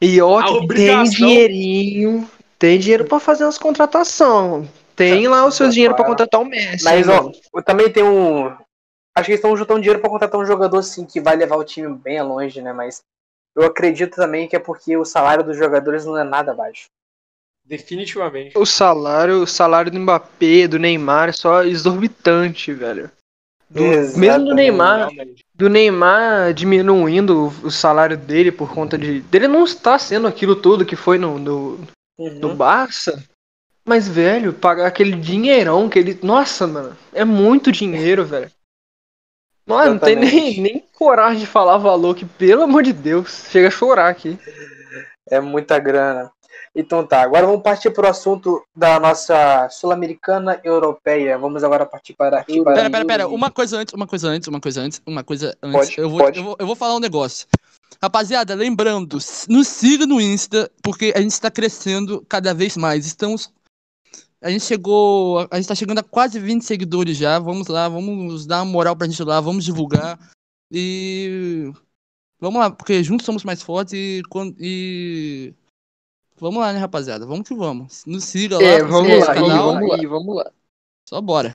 e 0.00 0.20
ó, 0.20 0.66
tem 0.66 1.04
dinheirinho, 1.04 2.28
tem 2.58 2.78
dinheiro 2.78 3.04
para 3.04 3.20
fazer 3.20 3.44
as 3.44 3.56
contratações. 3.56 4.68
Tem 4.96 5.26
lá 5.28 5.46
o 5.46 5.50
seu 5.50 5.70
dinheiro 5.70 5.94
para 5.94 6.04
contratar 6.04 6.40
o 6.40 6.44
Messi. 6.44 6.84
Mas, 6.84 7.08
ó, 7.08 7.32
eu 7.54 7.62
também 7.62 7.90
tem 7.90 8.02
um. 8.02 8.54
Acho 9.16 9.26
que 9.26 9.32
eles 9.32 9.38
estão 9.40 9.56
juntando 9.56 9.80
dinheiro 9.80 10.00
para 10.00 10.10
contratar 10.10 10.40
um 10.40 10.46
jogador 10.46 10.78
assim 10.78 11.04
que 11.04 11.20
vai 11.20 11.36
levar 11.36 11.56
o 11.56 11.64
time 11.64 11.94
bem 11.96 12.22
longe, 12.22 12.62
né? 12.62 12.72
Mas 12.72 13.02
eu 13.56 13.64
acredito 13.64 14.14
também 14.16 14.48
que 14.48 14.56
é 14.56 14.58
porque 14.58 14.96
o 14.96 15.04
salário 15.04 15.44
dos 15.44 15.56
jogadores 15.56 16.04
não 16.04 16.16
é 16.16 16.24
nada 16.24 16.54
baixo. 16.54 16.88
Definitivamente. 17.64 18.56
O 18.58 18.66
salário, 18.66 19.42
o 19.42 19.46
salário 19.46 19.92
do 19.92 19.98
Mbappé, 20.00 20.66
do 20.66 20.78
Neymar 20.78 21.28
é 21.28 21.32
só 21.32 21.62
exorbitante, 21.62 22.72
velho. 22.72 23.10
Do, 23.68 23.82
mesmo 24.18 24.46
do 24.46 24.54
Neymar, 24.54 25.10
Realmente. 25.10 25.44
do 25.54 25.70
Neymar 25.70 26.52
diminuindo 26.52 27.52
o, 27.62 27.70
salário 27.70 28.16
dele 28.16 28.50
por 28.50 28.74
conta 28.74 28.98
de. 28.98 29.20
dele 29.20 29.46
não 29.46 29.62
estar 29.62 30.00
sendo 30.00 30.26
aquilo 30.26 30.56
tudo 30.56 30.84
que 30.84 30.96
foi 30.96 31.18
no, 31.18 31.38
no, 31.38 31.78
no 32.18 32.48
Uhum. 32.48 32.56
Barça. 32.56 33.22
Mas, 33.84 34.08
velho, 34.08 34.52
pagar 34.52 34.86
aquele 34.86 35.16
dinheirão 35.16 35.88
que 35.88 35.98
ele. 36.00 36.18
Nossa, 36.22 36.66
mano, 36.66 36.96
é 37.12 37.24
muito 37.24 37.70
dinheiro, 37.70 38.24
velho. 38.24 38.50
Mano, 39.70 39.92
não 39.92 39.98
tem 39.98 40.16
nem, 40.16 40.60
nem 40.60 40.84
coragem 40.92 41.40
de 41.40 41.46
falar 41.46 41.78
valor 41.78 42.14
que, 42.14 42.24
pelo 42.24 42.62
amor 42.62 42.82
de 42.82 42.92
Deus, 42.92 43.46
chega 43.50 43.68
a 43.68 43.70
chorar 43.70 44.08
aqui. 44.08 44.38
É 45.30 45.40
muita 45.40 45.78
grana. 45.78 46.30
Então 46.74 47.04
tá, 47.04 47.22
agora 47.22 47.46
vamos 47.46 47.62
partir 47.62 47.90
para 47.90 48.06
o 48.06 48.10
assunto 48.10 48.62
da 48.74 49.00
nossa 49.00 49.68
Sul-Americana 49.70 50.60
Europeia. 50.62 51.36
Vamos 51.36 51.64
agora 51.64 51.84
partir 51.84 52.14
para. 52.14 52.44
para 52.44 52.74
Pera, 52.74 52.90
pera, 52.90 53.04
pera. 53.04 53.28
Uma 53.28 53.50
coisa 53.50 53.78
antes, 53.78 53.92
uma 53.92 54.06
coisa 54.06 54.28
antes, 54.28 54.48
uma 54.48 54.60
coisa 54.60 54.80
antes, 54.80 55.02
uma 55.04 55.24
coisa 55.24 55.56
antes. 55.62 55.88
Pode, 55.88 55.98
eu, 55.98 56.08
vou, 56.08 56.18
pode. 56.20 56.38
Eu, 56.38 56.44
vou, 56.44 56.56
eu 56.58 56.66
vou 56.66 56.76
falar 56.76 56.94
um 56.94 57.00
negócio. 57.00 57.48
Rapaziada, 58.00 58.54
lembrando, 58.54 59.18
nos 59.48 59.68
siga 59.68 60.06
no 60.06 60.20
Insta, 60.20 60.70
porque 60.82 61.12
a 61.14 61.20
gente 61.20 61.32
está 61.32 61.50
crescendo 61.50 62.24
cada 62.28 62.54
vez 62.54 62.76
mais. 62.76 63.04
Estamos. 63.04 63.52
A 64.42 64.50
gente 64.50 64.64
chegou. 64.64 65.46
A 65.50 65.56
gente 65.56 65.68
tá 65.68 65.74
chegando 65.74 65.98
a 65.98 66.02
quase 66.02 66.38
20 66.38 66.62
seguidores 66.64 67.16
já. 67.16 67.38
Vamos 67.38 67.68
lá, 67.68 67.88
vamos 67.88 68.46
dar 68.46 68.62
uma 68.62 68.72
moral 68.72 68.96
pra 68.96 69.06
gente 69.06 69.22
lá, 69.22 69.40
vamos 69.40 69.64
divulgar. 69.64 70.18
E. 70.72 71.72
Vamos 72.38 72.58
lá, 72.58 72.70
porque 72.70 73.02
juntos 73.04 73.26
somos 73.26 73.44
mais 73.44 73.62
fortes 73.62 73.92
e. 73.92 74.22
e... 74.58 75.54
Vamos 76.38 76.60
lá, 76.60 76.72
né, 76.72 76.78
rapaziada? 76.78 77.26
Vamos 77.26 77.46
que 77.46 77.54
vamos. 77.54 78.04
Nos 78.06 78.24
siga 78.24 78.56
lá, 78.56 78.62
É, 78.62 78.82
vamos 78.82 79.18
lá, 79.18 79.34
canal 79.34 79.74
vamos 79.74 79.90
lá, 79.90 80.08
vamos 80.08 80.36
lá. 80.36 80.50
Só 81.06 81.20
bora. 81.20 81.52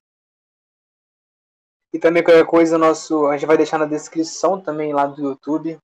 E 1.92 1.98
também 1.98 2.24
qualquer 2.24 2.46
coisa, 2.46 2.78
nosso, 2.78 3.26
a 3.26 3.38
gente 3.38 3.48
vai 3.48 3.58
deixar 3.58 3.80
na 3.80 3.86
descrição 3.86 4.62
também 4.62 4.94
lá 4.94 5.08
do 5.08 5.24
YouTube, 5.24 5.80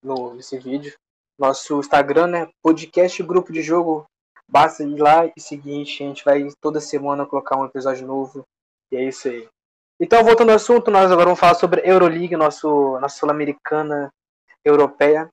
no, 0.00 0.34
nesse 0.34 0.56
vídeo. 0.58 0.94
Nosso 1.36 1.80
Instagram, 1.80 2.28
né? 2.28 2.48
Podcast 2.62 3.20
Grupo 3.24 3.52
de 3.52 3.60
Jogo. 3.60 4.06
Basta 4.48 4.82
ir 4.82 4.96
lá 4.98 5.26
e 5.26 5.40
seguinte, 5.40 6.02
a 6.02 6.06
gente 6.06 6.24
vai 6.24 6.48
toda 6.60 6.80
semana 6.80 7.26
colocar 7.26 7.58
um 7.58 7.64
episódio 7.64 8.06
novo. 8.06 8.44
E 8.92 8.96
é 8.96 9.04
isso 9.04 9.28
aí. 9.28 9.48
Então, 10.00 10.24
voltando 10.24 10.50
ao 10.50 10.56
assunto, 10.56 10.90
nós 10.90 11.10
agora 11.10 11.26
vamos 11.26 11.40
falar 11.40 11.54
sobre 11.54 11.80
Euroleague, 11.84 12.36
nosso, 12.36 12.98
nossa 13.00 13.16
Sul-Americana 13.16 14.12
Europeia. 14.64 15.28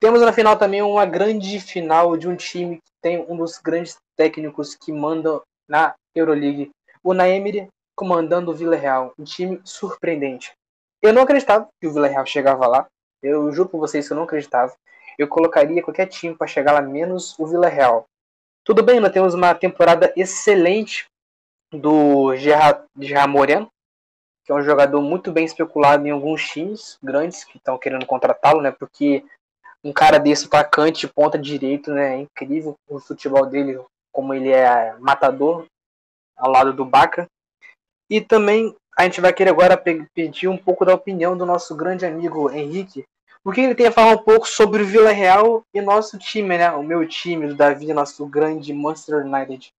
Temos 0.00 0.22
na 0.22 0.32
final 0.32 0.56
também 0.56 0.80
uma 0.82 1.04
grande 1.04 1.60
final 1.60 2.16
de 2.16 2.26
um 2.26 2.36
time 2.36 2.76
que 2.76 2.92
tem 3.02 3.24
um 3.28 3.36
dos 3.36 3.58
grandes 3.58 3.98
técnicos 4.16 4.74
que 4.74 4.92
mandam 4.92 5.42
na 5.68 5.94
Euroleague. 6.14 6.70
O 7.02 7.12
Naemir 7.12 7.68
comandando 7.96 8.50
o 8.50 8.54
Villarreal, 8.54 9.12
um 9.18 9.24
time 9.24 9.60
surpreendente. 9.62 10.52
Eu 11.02 11.12
não 11.12 11.22
acreditava 11.22 11.68
que 11.80 11.86
o 11.86 11.92
Villarreal 11.92 12.24
chegava 12.24 12.66
lá. 12.66 12.86
Eu 13.22 13.52
juro 13.52 13.68
por 13.68 13.78
vocês 13.78 14.06
que 14.06 14.12
eu 14.12 14.16
não 14.16 14.24
acreditava. 14.24 14.74
Eu 15.20 15.28
colocaria 15.28 15.82
qualquer 15.82 16.06
time 16.06 16.34
para 16.34 16.46
chegar 16.46 16.72
lá, 16.72 16.80
menos 16.80 17.38
o 17.38 17.46
Villarreal. 17.46 18.06
Tudo 18.64 18.82
bem, 18.82 19.00
nós 19.00 19.12
temos 19.12 19.34
uma 19.34 19.54
temporada 19.54 20.10
excelente 20.16 21.04
do 21.70 22.34
Gerard, 22.36 22.86
Moreno, 23.28 23.68
que 24.42 24.50
é 24.50 24.54
um 24.54 24.62
jogador 24.62 25.02
muito 25.02 25.30
bem 25.30 25.44
especulado 25.44 26.06
em 26.06 26.10
alguns 26.10 26.48
times 26.48 26.96
grandes 27.02 27.44
que 27.44 27.58
estão 27.58 27.76
querendo 27.76 28.06
contratá-lo, 28.06 28.62
né? 28.62 28.70
Porque 28.70 29.22
um 29.84 29.92
cara 29.92 30.18
desse 30.18 30.46
atacante, 30.46 31.06
ponta 31.06 31.38
direito, 31.38 31.92
né? 31.92 32.14
É 32.14 32.20
incrível 32.20 32.74
o 32.88 32.98
futebol 32.98 33.44
dele, 33.44 33.78
como 34.10 34.32
ele 34.32 34.50
é 34.50 34.94
matador 35.00 35.66
ao 36.34 36.50
lado 36.50 36.72
do 36.72 36.84
Baca. 36.84 37.26
E 38.08 38.22
também 38.22 38.74
a 38.96 39.04
gente 39.04 39.20
vai 39.20 39.34
querer 39.34 39.50
agora 39.50 39.76
pe- 39.76 40.06
pedir 40.14 40.48
um 40.48 40.56
pouco 40.56 40.82
da 40.82 40.94
opinião 40.94 41.36
do 41.36 41.44
nosso 41.44 41.76
grande 41.76 42.06
amigo 42.06 42.50
Henrique, 42.50 43.04
porque 43.42 43.60
ele 43.60 43.74
tem 43.74 43.86
a 43.86 43.92
falar 43.92 44.12
um 44.12 44.22
pouco 44.22 44.46
sobre 44.46 44.82
o 44.82 44.86
Vila 44.86 45.10
Real 45.10 45.64
e 45.72 45.80
nosso 45.80 46.18
time, 46.18 46.58
né? 46.58 46.70
O 46.72 46.82
meu 46.82 47.06
time, 47.08 47.46
do 47.46 47.54
Davi, 47.54 47.92
nosso 47.92 48.26
grande 48.26 48.72
Manchester 48.72 49.24
United. 49.24 49.72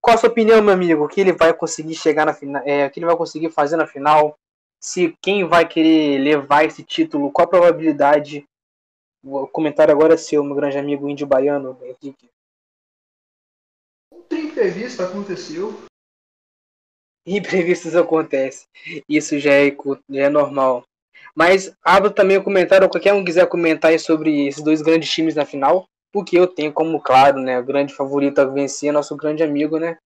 Qual 0.00 0.14
a 0.14 0.18
sua 0.18 0.28
opinião, 0.28 0.62
meu 0.62 0.74
amigo? 0.74 1.04
O 1.04 1.08
que 1.08 1.20
ele 1.20 1.32
vai 1.32 1.54
conseguir 1.54 1.94
chegar 1.94 2.26
na 2.26 2.34
final? 2.34 2.62
É, 2.66 2.86
o 2.86 2.90
que 2.90 2.98
ele 2.98 3.06
vai 3.06 3.16
conseguir 3.16 3.50
fazer 3.50 3.76
na 3.76 3.86
final? 3.86 4.36
Se 4.80 5.16
quem 5.22 5.44
vai 5.44 5.66
querer 5.66 6.18
levar 6.18 6.64
esse 6.64 6.82
título? 6.82 7.32
Qual 7.32 7.46
a 7.46 7.50
probabilidade? 7.50 8.46
O 9.24 9.46
comentário 9.46 9.92
agora 9.92 10.14
é 10.14 10.16
seu, 10.16 10.44
meu 10.44 10.54
grande 10.54 10.78
amigo 10.78 11.08
índio 11.08 11.26
baiano, 11.26 11.78
Henrique. 11.82 12.30
Outra 14.12 14.38
imprevista 14.38 15.04
aconteceu. 15.04 15.82
Imprevistos 17.26 17.96
acontecem. 17.96 18.66
Isso 19.08 19.38
já 19.38 19.52
é, 19.52 19.70
já 20.08 20.22
é 20.22 20.28
normal. 20.28 20.84
Mas 21.34 21.72
abro 21.84 22.10
também 22.10 22.36
o 22.36 22.42
comentário, 22.42 22.88
qualquer 22.88 23.14
um 23.14 23.24
quiser 23.24 23.46
comentar 23.46 23.90
aí 23.90 23.98
sobre 23.98 24.48
esses 24.48 24.62
dois 24.62 24.82
grandes 24.82 25.10
times 25.10 25.34
na 25.34 25.44
final, 25.44 25.86
porque 26.12 26.38
eu 26.38 26.46
tenho 26.46 26.72
como 26.72 27.00
claro, 27.00 27.40
né, 27.40 27.58
o 27.58 27.64
grande 27.64 27.94
favorito 27.94 28.40
a 28.40 28.44
vencer 28.44 28.88
é 28.88 28.92
nosso 28.92 29.16
grande 29.16 29.42
amigo, 29.42 29.78
né? 29.78 29.98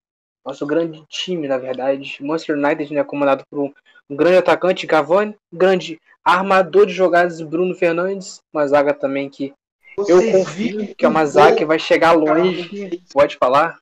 Nosso 0.45 0.65
grande 0.65 1.03
time, 1.07 1.47
na 1.47 1.57
verdade. 1.57 2.17
Manchester 2.21 2.57
United, 2.57 2.93
né, 2.93 3.03
comandado 3.03 3.43
por 3.49 3.59
um, 3.59 3.73
grande 4.15 4.37
atacante, 4.37 4.85
Cavani, 4.85 5.35
grande 5.51 5.99
armador 6.23 6.85
de 6.85 6.93
jogadas, 6.93 7.41
Bruno 7.41 7.73
Fernandes, 7.73 8.41
uma 8.53 8.67
zaga 8.67 8.93
também 8.93 9.29
que 9.29 9.53
eu 9.97 10.31
confio 10.31 10.95
que 10.95 11.05
é 11.05 11.07
uma 11.07 11.25
zaga 11.25 11.55
que 11.55 11.65
vai 11.65 11.79
chegar 11.79 12.11
longe. 12.13 13.03
Pode 13.11 13.37
falar? 13.37 13.79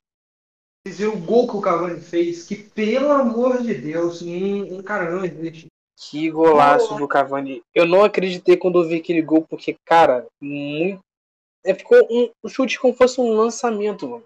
Vocês 0.86 0.98
viram 0.98 1.14
o 1.14 1.18
gol 1.18 1.48
que 1.48 1.58
o 1.58 1.62
Cavani 1.62 2.02
fez? 2.02 2.46
Que, 2.46 2.56
pelo 2.56 3.12
amor 3.12 3.62
de 3.62 3.74
Deus, 3.74 4.22
um, 4.22 4.78
um 4.78 4.82
cara 4.82 5.12
não 5.12 5.24
existe. 5.24 5.68
Que 6.10 6.32
golaço 6.32 6.96
do 6.96 7.08
Cavani. 7.08 7.64
Eu 7.76 7.86
não 7.86 8.04
acreditei 8.04 8.58
quando 8.58 8.82
eu 8.82 8.88
vi 8.88 8.96
aquele 8.96 9.22
gol, 9.22 9.46
porque, 9.48 9.78
cara, 9.86 10.26
muito. 10.42 11.00
É, 11.64 11.76
ficou 11.76 12.00
um, 12.10 12.32
um 12.44 12.50
chute 12.50 12.80
como 12.80 12.96
fosse 12.96 13.22
um 13.22 13.36
lançamento, 13.36 14.08
mano. 14.08 14.24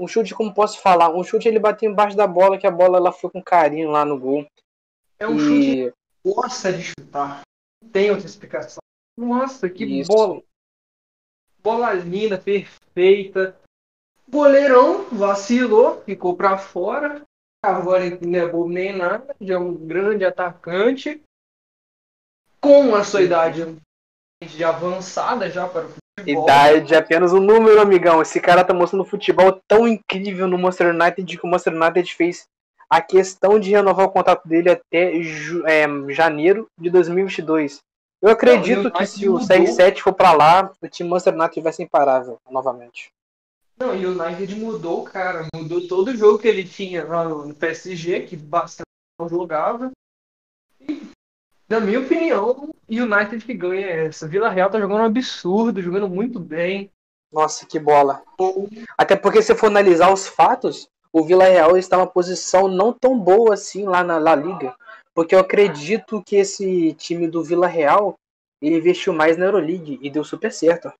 Um 0.00 0.08
chute, 0.08 0.34
como 0.34 0.54
posso 0.54 0.80
falar? 0.80 1.10
Um 1.10 1.22
chute 1.22 1.46
ele 1.46 1.58
bateu 1.58 1.90
embaixo 1.90 2.16
da 2.16 2.26
bola, 2.26 2.56
que 2.56 2.66
a 2.66 2.70
bola 2.70 2.96
ela 2.96 3.12
foi 3.12 3.28
com 3.28 3.42
carinho 3.42 3.90
lá 3.90 4.06
no 4.06 4.18
gol. 4.18 4.46
É 5.18 5.28
um 5.28 5.38
chute 5.38 5.70
e 5.70 5.90
que 5.90 5.94
gosta 6.24 6.72
de 6.72 6.82
chutar. 6.82 7.42
Não 7.82 7.90
tem 7.90 8.10
outra 8.10 8.26
explicação. 8.26 8.78
Nossa, 9.14 9.68
que 9.68 9.84
Isso. 9.84 10.08
bola. 10.10 10.42
Bola 11.62 11.92
linda, 11.92 12.38
perfeita. 12.38 13.54
Goleirão 14.26 15.04
vacilou, 15.10 16.00
ficou 16.04 16.34
pra 16.34 16.56
fora. 16.56 17.22
Cavani 17.62 18.18
não 18.20 18.38
é 18.38 18.46
bobo 18.46 18.68
nem 18.68 18.96
nada, 18.96 19.34
já 19.40 19.54
é 19.54 19.58
um 19.58 19.74
grande 19.74 20.24
atacante. 20.24 21.20
Com 22.60 22.94
a 22.94 23.04
sua 23.04 23.22
idade 23.22 23.76
de 24.42 24.64
avançada 24.64 25.50
já 25.50 25.66
para 25.68 25.86
o 25.86 25.88
futebol. 26.18 26.44
idade 26.44 26.94
é 26.94 26.98
apenas 26.98 27.32
um 27.32 27.40
número, 27.40 27.80
amigão. 27.80 28.22
Esse 28.22 28.40
cara 28.40 28.64
tá 28.64 28.72
mostrando 28.72 29.04
futebol 29.04 29.60
tão 29.68 29.86
incrível 29.86 30.46
no 30.46 30.58
Manchester 30.58 30.94
United 30.94 31.36
que 31.36 31.44
o 31.44 31.48
Manchester 31.48 31.74
United 31.74 32.14
fez 32.14 32.46
a 32.90 33.00
questão 33.00 33.58
de 33.58 33.70
renovar 33.70 34.06
o 34.06 34.10
contrato 34.10 34.46
dele 34.48 34.70
até 34.70 35.12
é, 35.66 35.86
janeiro 36.12 36.68
de 36.80 36.90
2022. 36.90 37.80
Eu 38.20 38.30
acredito 38.30 38.84
Não, 38.84 38.90
que 38.90 39.06
se 39.06 39.28
o 39.28 39.32
mudou. 39.32 39.46
CR7 39.46 39.98
for 39.98 40.12
pra 40.12 40.32
lá, 40.32 40.72
o 40.82 40.88
time 40.88 41.08
Manchester 41.08 41.34
United 41.34 41.60
vai 41.60 41.72
ser 41.72 41.82
imparável 41.84 42.38
novamente. 42.50 43.12
Não, 43.78 43.94
e 43.94 44.04
o 44.04 44.20
United 44.20 44.54
mudou, 44.56 45.04
cara. 45.04 45.46
Mudou 45.54 45.86
todo 45.86 46.08
o 46.08 46.16
jogo 46.16 46.38
que 46.38 46.48
ele 46.48 46.64
tinha 46.64 47.04
lá 47.04 47.24
no 47.24 47.54
PSG, 47.54 48.22
que 48.22 48.36
bastante 48.36 48.88
não 49.18 49.28
jogava. 49.28 49.92
E, 50.80 51.02
na 51.68 51.78
minha 51.78 52.00
opinião, 52.00 52.70
o 52.70 52.92
United 52.92 53.44
que 53.44 53.54
ganha 53.54 53.86
essa. 53.86 54.26
Vila 54.26 54.48
Real 54.48 54.70
tá 54.70 54.80
jogando 54.80 55.00
um 55.00 55.04
absurdo, 55.04 55.80
jogando 55.80 56.08
muito 56.08 56.40
bem. 56.40 56.90
Nossa, 57.30 57.66
que 57.66 57.78
bola. 57.78 58.22
Até 58.96 59.14
porque 59.14 59.42
se 59.42 59.54
for 59.54 59.66
analisar 59.66 60.12
os 60.12 60.26
fatos, 60.26 60.88
o 61.12 61.22
Vila 61.22 61.44
Real 61.44 61.76
está 61.76 61.96
em 61.96 62.00
uma 62.00 62.06
posição 62.06 62.68
não 62.68 62.92
tão 62.92 63.18
boa 63.18 63.54
assim 63.54 63.84
lá 63.84 64.02
na 64.02 64.18
La 64.18 64.34
Liga. 64.34 64.74
Porque 65.14 65.34
eu 65.34 65.40
acredito 65.40 66.22
que 66.24 66.36
esse 66.36 66.94
time 66.94 67.28
do 67.28 67.44
Vila 67.44 67.66
Real 67.66 68.14
ele 68.60 68.76
investiu 68.76 69.12
mais 69.12 69.36
na 69.36 69.44
Euroleague 69.46 69.98
e 70.02 70.10
deu 70.10 70.24
super 70.24 70.52
certo. 70.52 70.92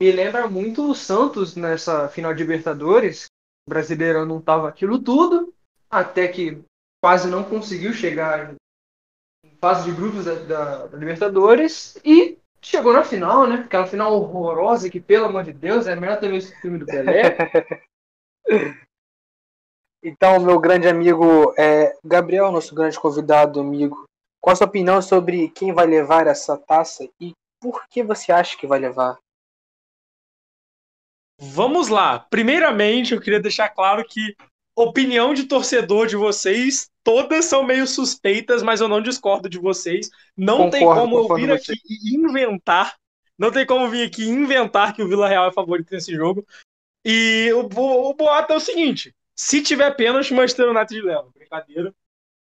Me 0.00 0.10
lembra 0.12 0.48
muito 0.48 0.90
o 0.90 0.94
Santos 0.94 1.54
nessa 1.54 2.08
final 2.08 2.32
de 2.32 2.42
Libertadores. 2.42 3.26
O 3.66 3.70
brasileiro 3.70 4.24
não 4.24 4.40
tava 4.40 4.68
aquilo 4.68 4.98
tudo, 4.98 5.52
até 5.90 6.26
que 6.26 6.62
quase 7.02 7.28
não 7.28 7.44
conseguiu 7.44 7.92
chegar 7.92 8.54
em 9.44 9.50
fase 9.60 9.84
de 9.84 9.94
grupos 9.94 10.24
da, 10.24 10.34
da- 10.36 10.86
da 10.86 10.98
Libertadores 10.98 11.98
e 12.04 12.38
chegou 12.62 12.92
na 12.92 13.04
final, 13.04 13.46
né? 13.46 13.56
Aquela 13.56 13.86
final 13.86 14.14
horrorosa 14.14 14.88
que, 14.88 15.00
pelo 15.00 15.26
amor 15.26 15.44
de 15.44 15.52
Deus, 15.52 15.86
é 15.86 15.94
melhor 15.94 16.18
ter 16.18 16.30
visto 16.30 16.54
o 16.56 16.60
filme 16.60 16.78
do 16.78 16.86
Pelé. 16.86 17.36
Então, 20.02 20.40
meu 20.40 20.58
grande 20.58 20.88
amigo 20.88 21.52
é, 21.58 21.94
Gabriel, 22.02 22.50
nosso 22.50 22.74
grande 22.74 22.98
convidado, 22.98 23.60
amigo, 23.60 24.06
qual 24.40 24.54
a 24.54 24.56
sua 24.56 24.66
opinião 24.66 25.02
sobre 25.02 25.50
quem 25.50 25.74
vai 25.74 25.86
levar 25.86 26.26
essa 26.26 26.56
taça 26.56 27.06
e 27.20 27.32
por 27.60 27.86
que 27.86 28.02
você 28.02 28.32
acha 28.32 28.56
que 28.56 28.66
vai 28.66 28.78
levar? 28.78 29.18
Vamos 31.40 31.88
lá. 31.88 32.18
Primeiramente, 32.18 33.14
eu 33.14 33.20
queria 33.20 33.40
deixar 33.40 33.68
claro 33.70 34.04
que 34.04 34.34
opinião 34.76 35.34
de 35.34 35.44
torcedor 35.44 36.06
de 36.06 36.16
vocês, 36.16 36.88
todas 37.02 37.44
são 37.46 37.62
meio 37.62 37.86
suspeitas, 37.86 38.62
mas 38.62 38.80
eu 38.80 38.88
não 38.88 39.00
discordo 39.00 39.48
de 39.48 39.58
vocês. 39.58 40.10
Não 40.36 40.70
tem 40.70 40.80
Concordo, 40.80 41.00
como 41.00 41.18
eu 41.18 41.34
vir 41.34 41.52
aqui 41.52 41.72
e 41.88 42.14
inventar. 42.16 42.94
Não 43.38 43.50
tem 43.50 43.64
como 43.64 43.88
vir 43.88 44.06
aqui 44.06 44.22
e 44.24 44.28
inventar 44.28 44.94
que 44.94 45.02
o 45.02 45.08
Vila 45.08 45.28
Real 45.28 45.48
é 45.48 45.52
favorito 45.52 45.92
nesse 45.92 46.14
jogo. 46.14 46.44
E 47.04 47.50
o, 47.54 47.68
o, 47.80 48.10
o 48.10 48.14
boato 48.14 48.52
é 48.52 48.56
o 48.56 48.60
seguinte: 48.60 49.14
se 49.34 49.62
tiver 49.62 49.90
pênalti, 49.96 50.34
Manchester 50.34 50.68
United 50.68 51.00
leva. 51.02 51.28
Brincadeira. 51.34 51.94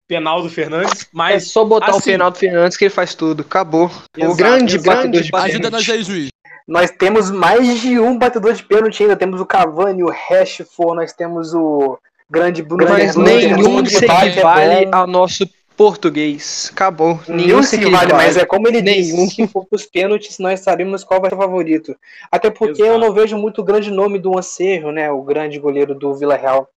Penal 0.08 0.42
do 0.42 0.50
Fernandes. 0.50 1.04
É 1.04 1.06
Mas 1.12 1.52
só 1.52 1.66
botar 1.66 1.94
o 1.94 1.98
assim- 1.98 2.12
Penaldo 2.12 2.38
Fernandes 2.38 2.78
que 2.78 2.86
ele 2.86 2.94
faz 2.94 3.14
tudo. 3.14 3.42
Acabou. 3.42 3.88
o 3.88 4.22
Exato, 4.22 4.36
grande 4.38 4.76
exato. 4.78 4.98
batedor 4.98 5.22
de 5.22 5.36
Ajuda 5.36 5.70
nós 5.70 5.90
aí, 5.90 6.02
juiz. 6.02 6.30
Nós 6.68 6.92
temos 6.92 7.32
mais 7.32 7.80
de 7.80 7.98
um 8.00 8.18
batedor 8.18 8.54
de 8.54 8.64
pênalti 8.64 9.04
ainda. 9.04 9.16
Temos 9.16 9.40
o 9.40 9.46
Cavani, 9.46 10.04
o 10.04 10.10
Rashford, 10.10 10.96
nós 10.96 11.14
temos 11.14 11.54
o 11.54 11.98
grande 12.30 12.62
Bruno 12.62 12.84
Mas 12.84 13.16
Fernandes, 13.16 13.58
nenhum 13.58 13.86
se 13.86 14.00
que 14.00 14.06
é 14.06 14.90
ao 14.92 15.08
nosso 15.08 15.48
português. 15.78 16.70
Acabou. 16.74 17.20
Nenhum 17.28 17.62
se 17.62 17.78
vale, 17.90 18.12
mas 18.12 18.36
é 18.36 18.46
como 18.46 18.68
ele 18.68 18.82
Nenhum. 18.82 19.26
disse, 19.26 19.36
se 19.36 19.48
for 19.48 19.66
pros 19.66 19.86
pênaltis, 19.86 20.40
nós 20.40 20.60
sabemos 20.60 21.04
qual 21.04 21.22
vai 21.22 21.30
ser 21.30 21.36
o 21.36 21.40
favorito. 21.40 21.96
Até 22.32 22.50
porque 22.50 22.82
Exato. 22.82 22.96
eu 22.96 23.00
não 23.00 23.14
vejo 23.14 23.38
muito 23.38 23.64
grande 23.64 23.92
nome 23.92 24.18
do 24.18 24.38
Anserro, 24.38 24.92
né? 24.92 25.10
O 25.12 25.22
grande 25.22 25.60
goleiro 25.60 25.94
do 25.94 26.16
Vila 26.16 26.36
Real. 26.36 26.68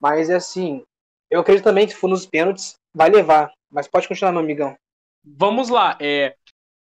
Mas 0.00 0.28
é 0.28 0.34
assim, 0.34 0.82
eu 1.30 1.40
acredito 1.40 1.64
também 1.64 1.86
que 1.86 1.92
se 1.92 1.98
for 1.98 2.08
nos 2.08 2.26
pênaltis, 2.26 2.74
vai 2.92 3.08
levar. 3.08 3.52
Mas 3.70 3.86
pode 3.86 4.08
continuar, 4.08 4.32
meu 4.32 4.40
amigão. 4.40 4.74
vamos 5.24 5.68
lá. 5.68 5.96
É, 6.00 6.34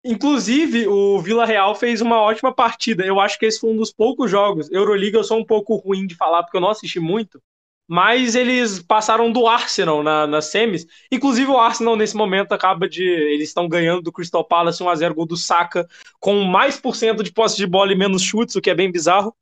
inclusive, 0.05 0.87
o 0.87 1.19
Vila 1.21 1.47
Real 1.47 1.75
fez 1.75 2.01
uma 2.01 2.21
ótima 2.21 2.53
partida. 2.53 3.05
Eu 3.05 3.19
acho 3.19 3.39
que 3.39 3.47
esse 3.47 3.59
foi 3.59 3.71
um 3.71 3.77
dos 3.77 3.93
poucos 3.93 4.31
jogos. 4.31 4.71
Euroliga 4.71 5.19
eu 5.19 5.25
sou 5.25 5.39
um 5.39 5.45
pouco 5.45 5.77
ruim 5.77 6.07
de 6.07 6.15
falar 6.15 6.43
porque 6.43 6.57
eu 6.57 6.61
não 6.61 6.71
assisti 6.71 7.01
muito. 7.01 7.41
Mas 7.87 8.35
eles 8.35 8.83
passaram 8.83 9.31
do 9.31 9.47
Arsenal 9.47 10.03
na, 10.03 10.27
nas 10.27 10.47
semis. 10.47 10.87
Inclusive, 11.13 11.51
o 11.51 11.59
Arsenal, 11.59 11.97
nesse 11.97 12.17
momento, 12.17 12.53
acaba 12.53 12.89
de. 12.89 13.05
Eles 13.05 13.49
estão 13.49 13.69
ganhando 13.69 14.03
do 14.03 14.13
Crystal 14.13 14.43
Palace 14.43 14.83
1x0 14.83 15.13
gol 15.13 15.27
do 15.27 15.37
Saka, 15.37 15.87
com 16.19 16.43
mais 16.45 16.79
por 16.81 16.97
cento 16.97 17.23
de 17.23 17.31
posse 17.33 17.57
de 17.57 17.67
bola 17.67 17.93
e 17.93 17.97
menos 17.97 18.23
chutes, 18.23 18.57
o 18.57 18.61
que 18.61 18.71
é 18.71 18.75
bem 18.75 18.91
bizarro. 18.91 19.35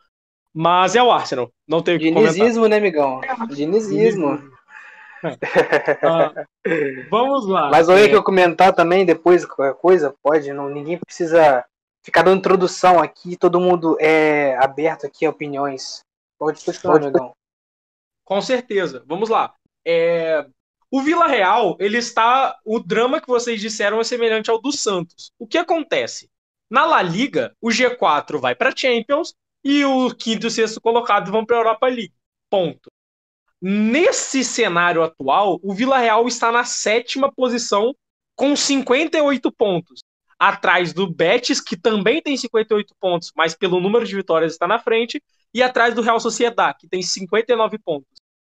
Mas 0.52 0.96
é 0.96 1.02
o 1.02 1.10
Arsenal. 1.10 1.52
Não 1.66 1.80
tenho 1.82 1.98
o 1.98 2.00
que 2.00 2.12
comentar. 2.12 2.34
Dinizismo, 2.34 2.66
né, 2.66 2.76
amigão? 2.76 3.20
Dinizismo. 3.48 4.51
Ah, 6.02 6.32
vamos 7.10 7.46
lá. 7.46 7.70
Mas 7.70 7.88
olha 7.88 8.04
É, 8.04 8.08
que 8.08 8.14
eu 8.14 8.22
comentar 8.22 8.72
também 8.74 9.04
depois 9.04 9.44
qualquer 9.44 9.78
coisa, 9.80 10.14
pode, 10.22 10.52
não, 10.52 10.68
ninguém 10.68 10.98
precisa 10.98 11.64
ficar 12.04 12.22
dando 12.22 12.38
introdução 12.38 13.00
aqui, 13.00 13.36
todo 13.36 13.60
mundo 13.60 13.96
é 14.00 14.56
aberto 14.56 15.06
aqui 15.06 15.24
a 15.24 15.30
opiniões. 15.30 16.04
Pode 16.38 16.64
continuar, 16.64 17.00
Pode. 17.00 17.32
Com 18.24 18.40
certeza. 18.40 19.04
Vamos 19.06 19.28
lá. 19.28 19.54
É, 19.86 20.46
O 20.90 21.00
Vila 21.02 21.26
Real, 21.26 21.76
ele 21.78 21.98
está. 21.98 22.58
O 22.64 22.80
drama 22.80 23.20
que 23.20 23.28
vocês 23.28 23.60
disseram 23.60 24.00
é 24.00 24.04
semelhante 24.04 24.50
ao 24.50 24.60
do 24.60 24.72
Santos. 24.72 25.32
O 25.38 25.46
que 25.46 25.58
acontece? 25.58 26.28
Na 26.70 26.84
La 26.86 27.02
Liga, 27.02 27.54
o 27.60 27.68
G4 27.68 28.38
vai 28.40 28.54
para 28.54 28.74
Champions 28.76 29.34
e 29.64 29.84
o 29.84 30.14
quinto 30.14 30.46
e 30.46 30.48
o 30.48 30.50
sexto 30.50 30.80
colocado 30.80 31.30
vão 31.30 31.44
para 31.46 31.56
a 31.56 31.60
Europa 31.60 31.86
League. 31.86 32.14
Ponto. 32.50 32.90
Nesse 33.64 34.42
cenário 34.42 35.04
atual, 35.04 35.60
o 35.62 35.72
Vila 35.72 35.96
Real 35.96 36.26
está 36.26 36.50
na 36.50 36.64
sétima 36.64 37.30
posição 37.32 37.94
com 38.34 38.56
58 38.56 39.52
pontos. 39.52 40.00
Atrás 40.36 40.92
do 40.92 41.08
Betis, 41.08 41.60
que 41.60 41.76
também 41.76 42.20
tem 42.20 42.36
58 42.36 42.92
pontos, 42.98 43.30
mas 43.36 43.54
pelo 43.54 43.78
número 43.78 44.04
de 44.04 44.16
vitórias 44.16 44.54
está 44.54 44.66
na 44.66 44.80
frente, 44.80 45.22
e 45.54 45.62
atrás 45.62 45.94
do 45.94 46.02
Real 46.02 46.18
Sociedad, 46.18 46.74
que 46.76 46.88
tem 46.88 47.02
59 47.02 47.78
pontos. 47.78 48.10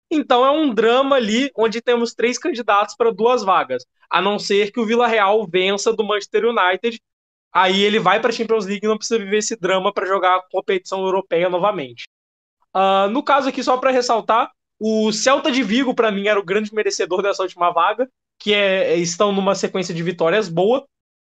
Então 0.09 0.45
é 0.45 0.51
um 0.51 0.73
drama 0.73 1.17
ali 1.17 1.51
onde 1.57 1.81
temos 1.81 2.13
três 2.13 2.37
candidatos 2.37 2.95
para 2.95 3.11
duas 3.11 3.43
vagas, 3.43 3.85
a 4.09 4.21
não 4.21 4.39
ser 4.39 4.71
que 4.71 4.79
o 4.79 4.85
Vila 4.85 5.07
Real 5.07 5.45
vença 5.45 5.91
do 5.93 6.05
Manchester 6.05 6.45
United. 6.45 7.01
Aí 7.51 7.83
ele 7.83 7.99
vai 7.99 8.21
para 8.21 8.29
a 8.29 8.33
Champions 8.33 8.65
League 8.65 8.85
e 8.85 8.87
não 8.87 8.97
precisa 8.97 9.19
viver 9.19 9.39
esse 9.39 9.57
drama 9.57 9.91
para 9.91 10.07
jogar 10.07 10.37
a 10.37 10.43
competição 10.49 11.03
europeia 11.03 11.49
novamente. 11.49 12.07
Ah, 12.73 13.09
no 13.09 13.21
caso 13.21 13.49
aqui, 13.49 13.61
só 13.61 13.75
para 13.75 13.91
ressaltar, 13.91 14.49
o 14.83 15.11
Celta 15.11 15.51
de 15.51 15.61
Vigo, 15.61 15.93
para 15.93 16.11
mim, 16.11 16.27
era 16.27 16.39
o 16.39 16.43
grande 16.43 16.73
merecedor 16.73 17.21
dessa 17.21 17.43
última 17.43 17.69
vaga, 17.69 18.09
que 18.39 18.51
é, 18.51 18.95
estão 18.97 19.31
numa 19.31 19.53
sequência 19.53 19.93
de 19.93 20.01
vitórias 20.01 20.49
boa, 20.49 20.87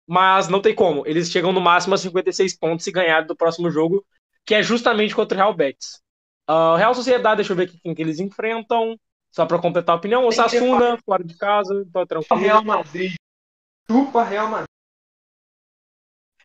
mas 0.08 0.48
não 0.48 0.62
tem 0.62 0.74
como. 0.74 1.06
Eles 1.06 1.30
chegam 1.30 1.52
no 1.52 1.60
máximo 1.60 1.94
a 1.94 1.98
56 1.98 2.56
pontos 2.56 2.82
se 2.82 2.90
ganhar 2.90 3.26
do 3.26 3.36
próximo 3.36 3.70
jogo, 3.70 4.02
que 4.46 4.54
é 4.54 4.62
justamente 4.62 5.14
contra 5.14 5.36
o 5.36 5.38
Real 5.38 5.52
Betis. 5.52 6.00
Uh, 6.48 6.76
Real 6.76 6.94
Sociedade, 6.94 7.36
deixa 7.36 7.52
eu 7.52 7.56
ver 7.56 7.64
aqui 7.64 7.78
quem 7.78 7.94
que 7.94 8.00
eles 8.00 8.18
enfrentam. 8.20 8.98
Só 9.30 9.44
para 9.44 9.58
completar 9.58 9.96
a 9.96 9.98
opinião, 9.98 10.26
o 10.26 10.32
Sassuna, 10.32 10.96
fora 11.04 11.22
de 11.22 11.36
casa, 11.36 11.86
tá 11.92 12.06
tranquilo. 12.06 12.40
Real 12.40 12.64
Madrid. 12.64 13.12
Chupa 13.86 14.24
Real 14.24 14.48
Madrid. 14.48 14.66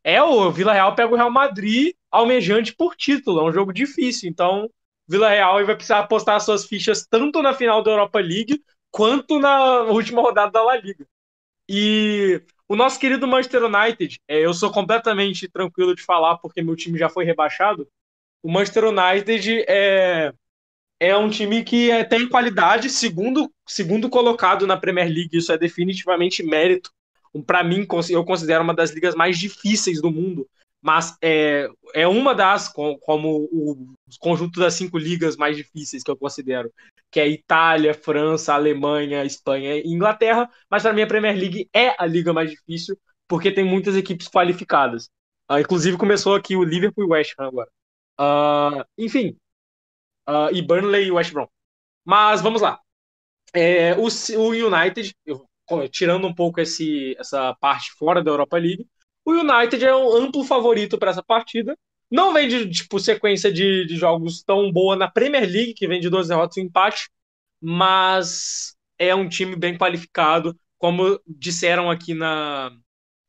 É, 0.04 0.22
o 0.22 0.52
Vila 0.52 0.74
Real 0.74 0.94
pega 0.94 1.14
o 1.14 1.16
Real 1.16 1.32
Madrid 1.32 1.94
almejante 2.12 2.76
por 2.76 2.98
título, 2.98 3.40
é 3.40 3.44
um 3.44 3.52
jogo 3.52 3.72
difícil, 3.72 4.30
então 4.30 4.70
Vila 5.08 5.30
Real 5.30 5.66
vai 5.66 5.76
precisar 5.76 6.00
apostar 6.00 6.40
suas 6.42 6.66
fichas 6.66 7.06
tanto 7.10 7.42
na 7.42 7.54
final 7.54 7.82
da 7.82 7.92
Europa 7.92 8.20
League 8.20 8.62
quanto 8.92 9.40
na 9.40 9.84
última 9.84 10.22
rodada 10.22 10.52
da 10.52 10.64
La 10.64 10.76
Liga. 10.76 11.06
E 11.70 12.42
o 12.68 12.76
nosso 12.76 13.00
querido 13.00 13.28
Manchester 13.28 13.64
United, 13.64 14.20
é, 14.28 14.40
eu 14.40 14.54
sou 14.54 14.72
completamente 14.72 15.48
tranquilo 15.48 15.96
de 15.96 16.02
falar 16.02 16.38
porque 16.38 16.62
meu 16.62 16.76
time 16.76 16.98
já 16.98 17.10
foi 17.10 17.26
rebaixado. 17.26 17.88
O 18.42 18.52
Manchester 18.52 18.86
United 18.86 19.66
é, 19.68 20.34
é 21.00 21.18
um 21.18 21.30
time 21.30 21.64
que 21.64 21.92
é, 21.92 22.04
tem 22.04 22.28
qualidade, 22.28 22.90
segundo, 22.90 23.52
segundo 23.66 24.10
colocado 24.10 24.66
na 24.66 24.78
Premier 24.78 25.08
League, 25.08 25.38
isso 25.38 25.52
é 25.52 25.58
definitivamente 25.58 26.44
mérito. 26.44 26.92
Para 27.46 27.64
mim, 27.64 27.86
eu 28.10 28.26
considero 28.26 28.64
uma 28.64 28.74
das 28.74 28.92
ligas 28.92 29.14
mais 29.14 29.38
difíceis 29.38 30.02
do 30.02 30.10
mundo, 30.10 30.50
mas 30.88 31.18
é, 31.22 31.68
é 31.94 32.08
uma 32.08 32.34
das, 32.34 32.70
com- 32.70 32.98
como 33.00 33.48
o 33.52 33.94
conjunto 34.20 34.60
das 34.60 34.74
cinco 34.76 34.98
ligas 34.98 35.36
mais 35.38 35.58
difíceis 35.58 36.04
que 36.04 36.10
eu 36.12 36.18
considero, 36.18 36.72
que 37.12 37.20
é 37.20 37.28
Itália, 37.28 37.94
França, 37.94 38.54
Alemanha, 38.54 39.26
Espanha 39.26 39.76
e 39.78 39.88
Inglaterra, 39.88 40.50
mas 40.70 40.84
para 40.84 40.94
mim 40.94 41.02
a 41.02 41.08
Premier 41.08 41.36
League 41.38 41.70
é 41.74 41.96
a 42.02 42.06
liga 42.06 42.34
mais 42.34 42.50
difícil, 42.52 42.98
porque 43.28 43.52
tem 43.52 43.64
muitas 43.66 43.96
equipes 43.96 44.28
qualificadas. 44.30 45.10
Ah, 45.50 45.60
inclusive 45.62 45.98
começou 45.98 46.36
aqui 46.36 46.56
o 46.56 46.64
Liverpool 46.64 47.04
e 47.06 47.08
o 47.08 47.12
West 47.12 47.34
Ham 47.40 47.48
agora. 47.48 47.70
Ah, 48.18 48.86
enfim, 48.98 49.38
Ah, 50.26 50.50
e 50.52 50.62
Burnley 50.62 51.08
e 51.08 51.12
West 51.12 51.32
Brom. 51.34 51.48
Mas 52.06 52.42
vamos 52.42 52.62
lá. 52.62 52.80
É, 53.54 53.96
o, 53.98 54.08
o 54.40 54.50
United, 54.52 55.16
eu- 55.26 55.48
tirando 55.92 56.28
um 56.28 56.34
pouco 56.36 56.62
esse, 56.62 57.16
essa 57.20 57.54
parte 57.56 57.92
fora 57.94 58.24
da 58.24 58.32
Europa 58.32 58.58
League, 58.58 58.88
o 59.28 59.32
United 59.34 59.84
é 59.84 59.94
um 59.94 60.16
amplo 60.16 60.42
favorito 60.46 60.98
para 60.98 61.12
essa 61.12 61.22
partida. 61.22 61.78
Não 62.10 62.34
vem 62.34 62.48
de 62.48 62.70
tipo, 62.70 62.98
sequência 62.98 63.52
de, 63.52 63.86
de 63.86 63.98
jogos 63.98 64.42
tão 64.42 64.72
boa 64.72 64.96
na 64.96 65.12
Premier 65.12 65.44
League, 65.44 65.74
que 65.74 65.86
vem 65.86 66.00
de 66.00 66.10
duas 66.10 66.30
derrotas 66.30 66.56
e 66.56 66.62
empate, 66.62 67.10
mas 67.62 68.74
é 68.98 69.14
um 69.14 69.28
time 69.28 69.58
bem 69.58 69.78
qualificado. 69.78 70.58
Como 70.78 71.20
disseram 71.28 71.92
aqui 71.92 72.14
na. 72.14 72.72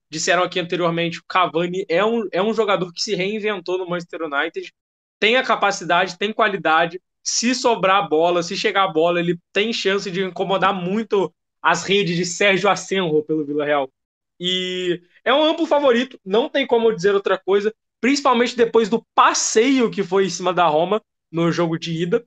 Disseram 0.08 0.44
aqui 0.44 0.60
anteriormente, 0.60 1.18
o 1.18 1.24
Cavani 1.26 1.84
é 1.88 2.04
um, 2.04 2.28
é 2.30 2.40
um 2.40 2.54
jogador 2.54 2.92
que 2.92 3.02
se 3.02 3.16
reinventou 3.16 3.76
no 3.76 3.88
Manchester 3.88 4.22
United, 4.22 4.72
tem 5.18 5.36
a 5.36 5.42
capacidade, 5.42 6.16
tem 6.16 6.32
qualidade. 6.32 7.00
Se 7.24 7.54
sobrar 7.54 8.04
a 8.04 8.08
bola, 8.08 8.42
se 8.42 8.56
chegar 8.56 8.84
a 8.84 8.92
bola, 8.92 9.18
ele 9.18 9.36
tem 9.52 9.72
chance 9.72 10.08
de 10.10 10.22
incomodar 10.22 10.72
muito 10.72 11.34
as 11.60 11.82
redes 11.82 12.16
de 12.16 12.24
Sérgio 12.24 12.70
Asenjo 12.70 13.22
pelo 13.24 13.44
Vila 13.44 13.64
Real. 13.64 13.90
E 14.40 15.02
é 15.24 15.32
um 15.32 15.42
amplo 15.42 15.66
favorito, 15.66 16.18
não 16.24 16.48
tem 16.48 16.66
como 16.66 16.94
dizer 16.94 17.14
outra 17.14 17.38
coisa, 17.38 17.74
principalmente 18.00 18.56
depois 18.56 18.88
do 18.88 19.04
passeio 19.14 19.90
que 19.90 20.02
foi 20.02 20.26
em 20.26 20.30
cima 20.30 20.52
da 20.52 20.66
Roma 20.66 21.02
no 21.30 21.50
jogo 21.50 21.78
de 21.78 21.92
ida. 22.02 22.24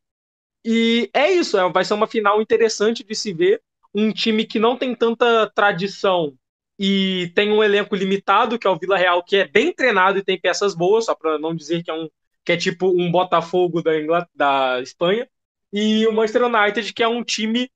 E 0.63 1.09
é 1.13 1.31
isso, 1.31 1.57
é, 1.57 1.69
vai 1.71 1.83
ser 1.83 1.93
uma 1.93 2.07
final 2.07 2.41
interessante 2.41 3.03
de 3.03 3.15
se 3.15 3.33
ver. 3.33 3.61
Um 3.93 4.11
time 4.11 4.45
que 4.45 4.59
não 4.59 4.77
tem 4.77 4.95
tanta 4.95 5.49
tradição 5.53 6.33
e 6.77 7.31
tem 7.35 7.51
um 7.51 7.63
elenco 7.63 7.95
limitado, 7.95 8.57
que 8.57 8.67
é 8.67 8.69
o 8.69 8.77
Vila 8.77 8.97
Real, 8.97 9.23
que 9.23 9.37
é 9.37 9.47
bem 9.47 9.73
treinado 9.73 10.17
e 10.17 10.23
tem 10.23 10.39
peças 10.39 10.73
boas, 10.75 11.05
só 11.05 11.15
para 11.15 11.37
não 11.37 11.55
dizer 11.55 11.83
que 11.83 11.91
é 11.91 11.93
um 11.93 12.09
que 12.43 12.51
é 12.51 12.57
tipo 12.57 12.87
um 12.89 13.11
Botafogo 13.11 13.81
da, 13.81 13.99
Ingl... 13.99 14.25
da 14.33 14.81
Espanha, 14.81 15.29
e 15.71 16.05
o 16.07 16.11
Manchester 16.11 16.45
United, 16.45 16.93
que 16.93 17.03
é 17.03 17.07
um 17.07 17.23
time 17.23 17.71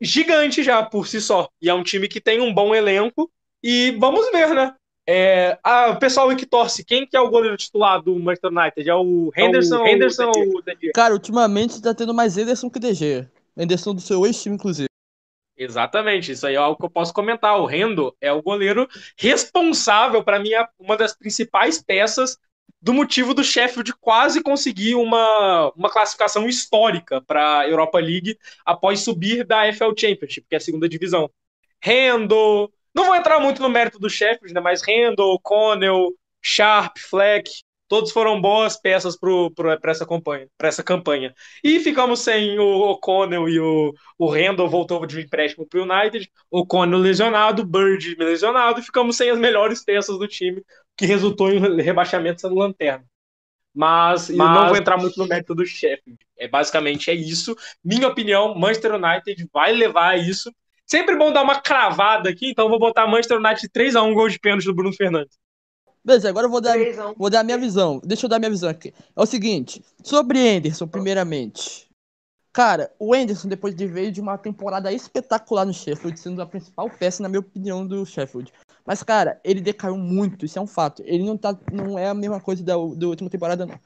gigante 0.00 0.62
já 0.62 0.82
por 0.82 1.06
si 1.08 1.20
só, 1.20 1.48
e 1.60 1.68
é 1.68 1.74
um 1.74 1.82
time 1.82 2.08
que 2.08 2.20
tem 2.20 2.40
um 2.40 2.52
bom 2.52 2.74
elenco, 2.74 3.30
e 3.66 3.92
vamos 3.92 4.30
ver, 4.30 4.54
né? 4.54 4.74
É, 5.06 5.58
ah, 5.64 5.90
o 5.90 5.98
pessoal 5.98 6.28
aí 6.28 6.36
que 6.36 6.44
torce, 6.44 6.84
quem 6.84 7.06
que 7.06 7.16
é 7.16 7.20
o 7.20 7.30
goleiro 7.30 7.56
titular 7.56 8.02
do 8.02 8.14
Manchester 8.18 8.50
United? 8.50 8.90
É 8.90 8.94
o 8.94 9.32
Henderson, 9.34 9.82
o 9.82 9.86
Henderson 9.86 10.26
ou 10.26 10.58
o 10.58 10.62
Gea? 10.62 10.92
Cara, 10.94 11.14
ultimamente 11.14 11.80
tá 11.80 11.94
tendo 11.94 12.12
mais 12.12 12.36
Ederson 12.36 12.68
que 12.68 12.78
DG. 12.78 13.26
Ederson 13.56 13.94
do 13.94 14.02
seu 14.02 14.26
ex-time, 14.26 14.56
inclusive. 14.56 14.88
Exatamente, 15.56 16.32
isso 16.32 16.46
aí 16.46 16.56
é 16.56 16.58
algo 16.58 16.78
que 16.78 16.84
eu 16.84 16.90
posso 16.90 17.14
comentar. 17.14 17.58
O 17.58 17.64
Rendo 17.64 18.14
é 18.20 18.30
o 18.30 18.42
goleiro 18.42 18.86
responsável, 19.16 20.22
para 20.22 20.38
mim, 20.38 20.52
é 20.52 20.68
uma 20.78 20.96
das 20.96 21.16
principais 21.16 21.82
peças 21.82 22.36
do 22.82 22.92
motivo 22.92 23.32
do 23.32 23.42
Sheffield 23.42 23.94
quase 23.98 24.42
conseguir 24.42 24.94
uma, 24.94 25.72
uma 25.74 25.88
classificação 25.88 26.46
histórica 26.46 27.22
para 27.22 27.60
a 27.60 27.68
Europa 27.68 27.98
League 27.98 28.38
após 28.62 29.00
subir 29.00 29.46
da 29.46 29.72
FL 29.72 29.94
Championship, 29.96 30.46
que 30.46 30.54
é 30.54 30.58
a 30.58 30.60
segunda 30.60 30.86
divisão. 30.86 31.30
Rendo, 31.80 32.70
não 32.94 33.06
vou 33.06 33.16
entrar 33.16 33.40
muito 33.40 33.60
no 33.60 33.68
mérito 33.68 33.98
do 33.98 34.08
Sheffield, 34.08 34.54
né, 34.54 34.60
mas 34.60 34.82
Rendo, 34.82 35.38
Connell, 35.42 36.12
Sharp, 36.42 36.96
Fleck, 36.98 37.50
todos 37.88 38.12
foram 38.12 38.40
boas 38.40 38.76
peças 38.76 39.16
para 39.16 39.90
essa, 39.90 40.06
campanha, 40.06 40.48
essa 40.60 40.82
campanha. 40.82 41.34
E 41.62 41.80
ficamos 41.80 42.20
sem 42.20 42.58
o 42.58 42.90
O'Connell 42.90 43.48
e 43.48 43.60
o, 43.60 43.92
o 44.18 44.26
Randall 44.30 44.68
voltou 44.68 45.04
de 45.06 45.20
empréstimo 45.20 45.66
para 45.66 45.80
o 45.80 45.82
United, 45.82 46.30
o 46.50 46.60
O'Connell 46.60 46.98
lesionado, 46.98 47.64
Bird 47.64 48.16
lesionado, 48.18 48.80
e 48.80 48.82
ficamos 48.82 49.16
sem 49.16 49.30
as 49.30 49.38
melhores 49.38 49.84
peças 49.84 50.18
do 50.18 50.26
time, 50.26 50.62
que 50.96 51.06
resultou 51.06 51.50
em 51.50 51.80
rebaixamento 51.82 52.40
sendo 52.40 52.54
lanterna. 52.54 53.04
Mas, 53.74 54.30
Mas, 54.30 54.56
não 54.56 54.68
vou 54.68 54.76
entrar 54.76 54.96
muito 54.96 55.18
no 55.18 55.26
mérito 55.26 55.54
do 55.54 55.66
chefe. 55.66 56.16
É, 56.38 56.46
basicamente 56.46 57.10
é 57.10 57.14
isso. 57.14 57.56
Minha 57.82 58.06
opinião, 58.06 58.54
Manchester 58.54 58.94
United 58.94 59.48
vai 59.52 59.72
levar 59.72 60.10
a 60.10 60.16
isso. 60.16 60.52
Sempre 60.86 61.16
bom 61.16 61.32
dar 61.32 61.42
uma 61.42 61.60
cravada 61.60 62.28
aqui, 62.28 62.50
então 62.50 62.68
vou 62.68 62.78
botar 62.78 63.06
Manchester 63.06 63.38
United 63.38 63.68
3x1 63.68 64.14
gol 64.14 64.28
de 64.28 64.38
pênalti 64.38 64.64
do 64.64 64.74
Bruno 64.74 64.92
Fernandes. 64.92 65.38
Beleza, 66.04 66.28
agora 66.28 66.46
eu 66.46 66.50
vou 66.50 66.60
dar, 66.60 66.76
vou 67.16 67.30
dar 67.30 67.40
a 67.40 67.44
minha 67.44 67.56
visão. 67.56 68.00
Deixa 68.04 68.26
eu 68.26 68.28
dar 68.28 68.36
a 68.36 68.38
minha 68.38 68.50
visão 68.50 68.68
aqui. 68.68 68.92
É 69.16 69.22
o 69.22 69.24
seguinte, 69.24 69.82
sobre 70.02 70.38
Anderson, 70.38 70.86
primeiramente. 70.86 71.88
Cara, 72.52 72.92
o 73.00 73.14
Anderson, 73.14 73.48
depois 73.48 73.74
de 73.74 73.86
veio 73.86 74.12
de 74.12 74.20
uma 74.20 74.36
temporada 74.36 74.92
espetacular 74.92 75.64
no 75.64 75.72
Sheffield, 75.72 76.20
sendo 76.20 76.42
a 76.42 76.46
principal 76.46 76.90
peça, 76.90 77.22
na 77.22 77.28
minha 77.28 77.40
opinião, 77.40 77.86
do 77.86 78.04
Sheffield. 78.04 78.52
Mas, 78.86 79.02
cara, 79.02 79.40
ele 79.42 79.62
decaiu 79.62 79.96
muito, 79.96 80.44
isso 80.44 80.58
é 80.58 80.62
um 80.62 80.66
fato. 80.66 81.02
Ele 81.06 81.24
não, 81.24 81.38
tá, 81.38 81.58
não 81.72 81.98
é 81.98 82.08
a 82.08 82.14
mesma 82.14 82.40
coisa 82.40 82.62
da, 82.62 82.74
da 82.74 83.08
última 83.08 83.30
temporada, 83.30 83.64
não. 83.64 83.80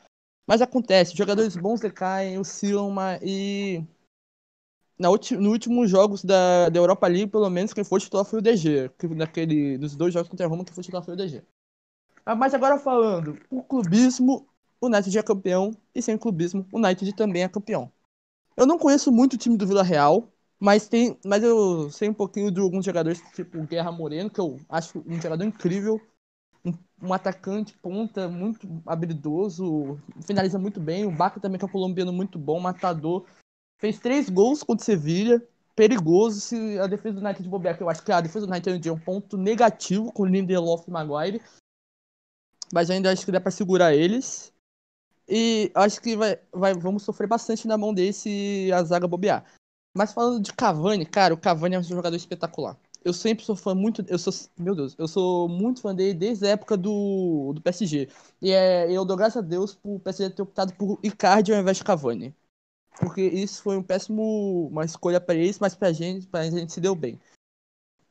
Mas 0.46 0.60
acontece, 0.60 1.16
jogadores 1.16 1.56
bons 1.56 1.80
decaem, 1.80 2.38
oscilam, 2.38 2.94
e. 3.22 3.84
Na 4.98 5.08
no 5.08 5.50
últimos 5.50 5.88
jogos 5.90 6.24
da, 6.24 6.68
da 6.68 6.78
Europa 6.78 7.06
League, 7.06 7.30
pelo 7.30 7.48
menos, 7.48 7.72
quem 7.72 7.84
foi 7.84 8.00
titular 8.00 8.24
foi 8.24 8.40
o 8.40 8.42
DG. 8.42 8.90
Que, 8.98 9.06
naquele, 9.08 9.78
nos 9.78 9.94
dois 9.94 10.12
jogos 10.12 10.28
contra 10.28 10.46
a 10.46 10.48
Roma, 10.48 10.64
quem 10.64 10.74
foi 10.74 10.82
titular 10.82 11.04
foi 11.04 11.14
o 11.14 11.16
DG. 11.16 11.42
Ah, 12.26 12.34
mas 12.34 12.52
agora 12.54 12.78
falando, 12.78 13.38
o 13.50 13.62
clubismo, 13.62 14.46
o 14.80 14.86
United 14.86 15.16
é 15.18 15.22
campeão, 15.22 15.70
e 15.94 16.02
sem 16.02 16.18
clubismo, 16.18 16.66
o 16.72 16.78
United 16.78 17.12
também 17.14 17.42
é 17.42 17.48
campeão. 17.48 17.90
Eu 18.56 18.66
não 18.66 18.78
conheço 18.78 19.12
muito 19.12 19.34
o 19.34 19.38
time 19.38 19.56
do 19.56 19.66
Vila 19.66 19.82
Real, 19.82 20.28
mas 20.60 20.88
tem, 20.88 21.18
mas 21.24 21.42
eu 21.42 21.90
sei 21.90 22.08
um 22.08 22.14
pouquinho 22.14 22.50
de 22.50 22.60
alguns 22.60 22.84
jogadores, 22.84 23.20
tipo 23.34 23.62
Guerra 23.66 23.92
Moreno, 23.92 24.30
que 24.30 24.40
eu 24.40 24.58
acho 24.68 25.02
um 25.06 25.20
jogador 25.20 25.44
incrível, 25.44 26.00
um, 26.64 26.72
um 27.02 27.12
atacante 27.12 27.76
ponta 27.78 28.28
muito 28.28 28.68
habilidoso, 28.86 29.98
finaliza 30.26 30.58
muito 30.58 30.80
bem. 30.80 31.06
O 31.06 31.10
Baca 31.10 31.40
também 31.40 31.58
que 31.58 31.64
é 31.64 31.68
um 31.68 31.70
colombiano 31.70 32.12
muito 32.12 32.38
bom, 32.38 32.60
matador. 32.60 33.24
Fez 33.78 33.98
três 33.98 34.28
gols 34.28 34.62
contra 34.62 34.82
o 34.82 34.84
Sevilha, 34.84 35.42
perigoso 35.74 36.40
se 36.40 36.78
a 36.78 36.86
defesa 36.86 37.20
do 37.20 37.24
United 37.24 37.48
bobear, 37.48 37.76
que 37.76 37.82
eu 37.82 37.88
acho 37.88 38.02
que 38.02 38.10
a 38.10 38.20
defesa 38.20 38.46
do 38.46 38.52
United 38.52 38.88
é 38.88 38.92
um 38.92 38.98
ponto 38.98 39.36
negativo 39.36 40.12
com 40.12 40.26
Lindelof 40.26 40.86
e 40.88 40.90
Maguire 40.90 41.40
mas 42.72 42.90
ainda 42.90 43.10
acho 43.10 43.24
que 43.24 43.32
dá 43.32 43.40
para 43.40 43.50
segurar 43.50 43.94
eles. 43.94 44.52
E 45.28 45.70
acho 45.74 46.00
que 46.00 46.16
vai, 46.16 46.38
vai, 46.52 46.74
vamos 46.74 47.02
sofrer 47.02 47.26
bastante 47.26 47.68
na 47.68 47.76
mão 47.76 47.92
desse 47.92 48.70
a 48.72 48.82
zaga 48.82 49.06
bobear. 49.06 49.44
Mas 49.94 50.12
falando 50.12 50.42
de 50.42 50.52
Cavani, 50.52 51.04
cara, 51.04 51.34
o 51.34 51.38
Cavani 51.38 51.74
é 51.74 51.78
um 51.78 51.82
jogador 51.82 52.16
espetacular. 52.16 52.78
Eu 53.04 53.12
sempre 53.12 53.44
sou 53.44 53.56
fã 53.56 53.74
muito, 53.74 54.04
eu 54.08 54.18
sou, 54.18 54.32
meu 54.58 54.74
Deus, 54.74 54.94
eu 54.98 55.06
sou 55.06 55.48
muito 55.48 55.80
fã 55.80 55.94
dele 55.94 56.14
desde 56.14 56.46
a 56.46 56.50
época 56.50 56.76
do, 56.76 57.52
do 57.54 57.60
PSG. 57.60 58.08
E 58.40 58.50
é, 58.52 58.90
eu 58.90 59.04
dou 59.04 59.16
graças 59.16 59.36
a 59.36 59.46
Deus 59.46 59.74
por 59.74 60.00
PSG 60.00 60.34
ter 60.34 60.42
optado 60.42 60.72
por 60.74 60.98
Icardi 61.02 61.52
ao 61.52 61.60
invés 61.60 61.76
de 61.76 61.84
Cavani. 61.84 62.34
Porque 63.00 63.22
isso 63.22 63.62
foi 63.62 63.76
um 63.76 63.82
péssimo, 63.82 64.68
uma 64.70 64.84
escolha 64.84 65.20
para 65.20 65.34
eles, 65.34 65.58
mas 65.58 65.74
pra 65.74 65.92
gente, 65.92 66.26
pra 66.26 66.48
gente 66.50 66.72
se 66.72 66.80
deu 66.80 66.94
bem. 66.94 67.18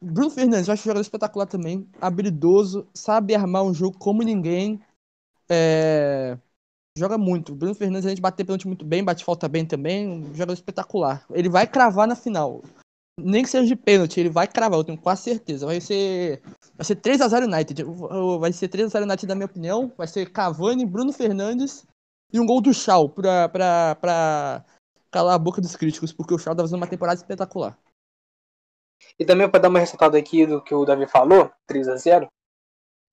Bruno 0.02 0.30
Fernandes, 0.30 0.68
eu 0.68 0.74
acho 0.74 0.82
um 0.82 0.86
jogador 0.86 1.02
espetacular 1.02 1.48
também, 1.48 1.90
habilidoso, 2.00 2.88
sabe 2.94 3.36
armar 3.36 3.64
um 3.64 3.74
jogo 3.74 3.98
como 3.98 4.22
ninguém. 4.22 4.80
É... 5.50 6.38
Joga 6.98 7.18
muito. 7.18 7.54
Bruno 7.54 7.76
Fernandes, 7.76 8.06
a 8.06 8.10
gente 8.10 8.22
bate 8.22 8.44
pênalti 8.44 8.68
muito 8.68 8.86
bem, 8.86 9.04
bate 9.04 9.26
falta 9.26 9.48
bem 9.48 9.66
também, 9.66 10.08
um 10.08 10.34
jogador 10.34 10.54
espetacular. 10.54 11.26
Ele 11.32 11.50
vai 11.50 11.68
cravar 11.68 12.08
na 12.08 12.16
final. 12.16 12.64
Nem 13.20 13.44
que 13.44 13.50
seja 13.50 13.66
de 13.66 13.76
pênalti, 13.76 14.20
ele 14.20 14.30
vai 14.30 14.48
cravar, 14.48 14.80
eu 14.80 14.84
tenho 14.84 14.98
quase 14.98 15.24
certeza. 15.24 15.66
Vai 15.66 15.82
ser. 15.82 16.42
Vai 16.76 16.86
ser 16.86 16.96
3x0 16.96 17.52
United. 17.52 17.84
Vai 18.40 18.54
ser 18.54 18.70
3x0 18.70 19.04
United, 19.04 19.28
na 19.28 19.36
minha 19.36 19.48
opinião. 19.48 19.92
Vai 19.98 20.08
ser 20.08 20.32
Cavani, 20.32 20.86
Bruno 20.86 21.12
Fernandes 21.12 21.86
e 22.32 22.40
um 22.40 22.46
gol 22.46 22.62
do 22.62 22.72
pra, 23.16 23.96
pra 23.96 24.66
calar 25.18 25.34
a 25.34 25.40
boca 25.40 25.60
dos 25.60 25.76
críticos, 25.76 26.14
porque 26.14 26.32
o 26.32 26.38
Shaw 26.38 26.56
tá 26.56 26.62
fazendo 26.62 26.78
uma 26.78 26.88
temporada 26.88 27.20
espetacular. 27.20 27.76
E 29.18 29.26
também 29.26 29.50
para 29.50 29.62
dar 29.62 29.70
uma 29.70 29.80
ressaltada 29.80 30.16
aqui 30.16 30.46
do 30.46 30.62
que 30.62 30.76
o 30.76 30.86
Davi 30.86 31.08
falou, 31.08 31.52
3 31.66 31.88
a 31.88 31.96
0 31.96 32.28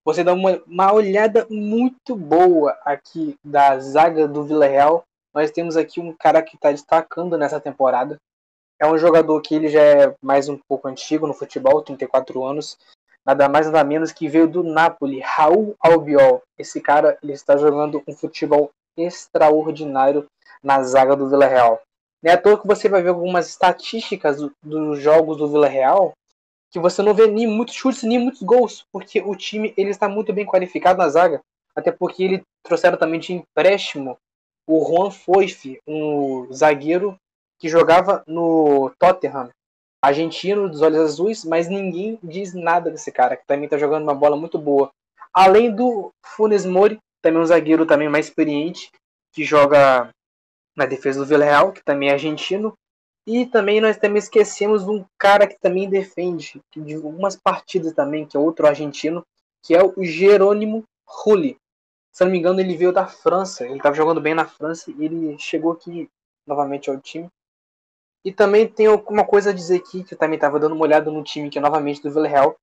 você 0.04 0.22
dá 0.22 0.34
uma, 0.34 0.62
uma 0.66 0.92
olhada 0.92 1.46
muito 1.48 2.14
boa 2.14 2.76
aqui 2.84 3.38
da 3.42 3.78
zaga 3.78 4.28
do 4.28 4.44
Vila 4.44 4.66
Real. 4.66 5.02
Nós 5.32 5.50
temos 5.50 5.78
aqui 5.78 5.98
um 5.98 6.12
cara 6.12 6.42
que 6.42 6.56
está 6.56 6.70
destacando 6.70 7.38
nessa 7.38 7.58
temporada. 7.58 8.18
É 8.78 8.86
um 8.86 8.98
jogador 8.98 9.40
que 9.40 9.54
ele 9.54 9.68
já 9.68 9.80
é 9.80 10.14
mais 10.20 10.46
um 10.46 10.58
pouco 10.68 10.88
antigo 10.88 11.26
no 11.26 11.32
futebol, 11.32 11.80
34 11.80 12.44
anos. 12.44 12.76
Nada 13.24 13.48
mais 13.48 13.64
nada 13.64 13.82
menos 13.82 14.12
que 14.12 14.28
veio 14.28 14.46
do 14.46 14.62
Napoli, 14.62 15.20
Raul 15.20 15.74
Albiol. 15.80 16.42
Esse 16.58 16.82
cara 16.82 17.16
ele 17.22 17.32
está 17.32 17.56
jogando 17.56 18.02
um 18.06 18.12
futebol 18.14 18.70
extraordinário 18.94 20.26
na 20.62 20.82
zaga 20.82 21.16
do 21.16 21.30
Vila 21.30 21.46
Real. 21.46 21.80
Não 22.24 22.30
é 22.30 22.34
à 22.36 22.40
toa 22.40 22.58
que 22.58 22.66
você 22.66 22.88
vai 22.88 23.02
ver 23.02 23.10
algumas 23.10 23.50
estatísticas 23.50 24.38
do, 24.38 24.50
dos 24.62 24.98
jogos 24.98 25.36
do 25.36 25.46
Vila 25.46 25.68
Real 25.68 26.14
que 26.70 26.80
você 26.80 27.02
não 27.02 27.12
vê 27.12 27.26
nem 27.26 27.46
muitos 27.46 27.74
chutes 27.74 28.02
nem 28.02 28.18
muitos 28.18 28.42
gols, 28.42 28.86
porque 28.90 29.20
o 29.20 29.36
time 29.36 29.74
ele 29.76 29.90
está 29.90 30.08
muito 30.08 30.32
bem 30.32 30.46
qualificado 30.46 30.98
na 30.98 31.08
zaga, 31.08 31.40
até 31.76 31.92
porque 31.92 32.24
ele 32.24 32.42
trouxeram 32.64 32.96
também 32.96 33.20
de 33.20 33.34
empréstimo 33.34 34.16
o 34.66 34.82
Juan 34.84 35.10
Foyf, 35.10 35.78
um 35.86 36.50
zagueiro 36.50 37.14
que 37.60 37.68
jogava 37.68 38.24
no 38.26 38.90
Tottenham, 38.98 39.50
argentino 40.02 40.68
dos 40.68 40.80
olhos 40.80 41.00
azuis, 41.00 41.44
mas 41.44 41.68
ninguém 41.68 42.18
diz 42.22 42.54
nada 42.54 42.90
desse 42.90 43.12
cara, 43.12 43.36
que 43.36 43.46
também 43.46 43.66
está 43.66 43.76
jogando 43.76 44.02
uma 44.02 44.14
bola 44.14 44.36
muito 44.36 44.58
boa. 44.58 44.90
Além 45.32 45.70
do 45.70 46.10
Funes 46.24 46.64
Mori, 46.64 46.98
também 47.22 47.40
um 47.40 47.46
zagueiro 47.46 47.84
também 47.86 48.08
mais 48.08 48.26
experiente, 48.26 48.90
que 49.32 49.44
joga 49.44 50.10
na 50.76 50.86
defesa 50.86 51.20
do 51.20 51.26
Villarreal, 51.26 51.72
que 51.72 51.82
também 51.84 52.08
é 52.08 52.12
argentino. 52.12 52.76
E 53.26 53.46
também 53.46 53.80
nós 53.80 53.96
também 53.96 54.18
esquecemos 54.18 54.86
um 54.86 55.04
cara 55.18 55.46
que 55.46 55.58
também 55.58 55.88
defende 55.88 56.60
de 56.76 56.94
algumas 56.94 57.36
partidas 57.36 57.92
também, 57.94 58.26
que 58.26 58.36
é 58.36 58.40
outro 58.40 58.66
argentino, 58.66 59.24
que 59.62 59.74
é 59.74 59.82
o 59.82 60.04
Jerônimo 60.04 60.84
Rulli. 61.06 61.56
Se 62.12 62.24
não 62.24 62.30
me 62.30 62.38
engano, 62.38 62.60
ele 62.60 62.76
veio 62.76 62.92
da 62.92 63.06
França. 63.06 63.64
Ele 63.64 63.78
estava 63.78 63.96
jogando 63.96 64.20
bem 64.20 64.34
na 64.34 64.46
França 64.46 64.90
e 64.90 65.04
ele 65.04 65.38
chegou 65.38 65.72
aqui 65.72 66.08
novamente 66.46 66.90
ao 66.90 67.00
time. 67.00 67.28
E 68.24 68.32
também 68.32 68.68
tem 68.68 68.88
uma 68.88 69.26
coisa 69.26 69.50
a 69.50 69.52
dizer 69.52 69.76
aqui, 69.76 70.04
que 70.04 70.14
eu 70.14 70.18
também 70.18 70.36
estava 70.36 70.58
dando 70.58 70.74
uma 70.74 70.84
olhada 70.84 71.10
no 71.10 71.24
time, 71.24 71.50
que 71.50 71.58
é 71.58 71.60
novamente 71.60 72.02
do 72.02 72.10
Villarreal. 72.10 72.56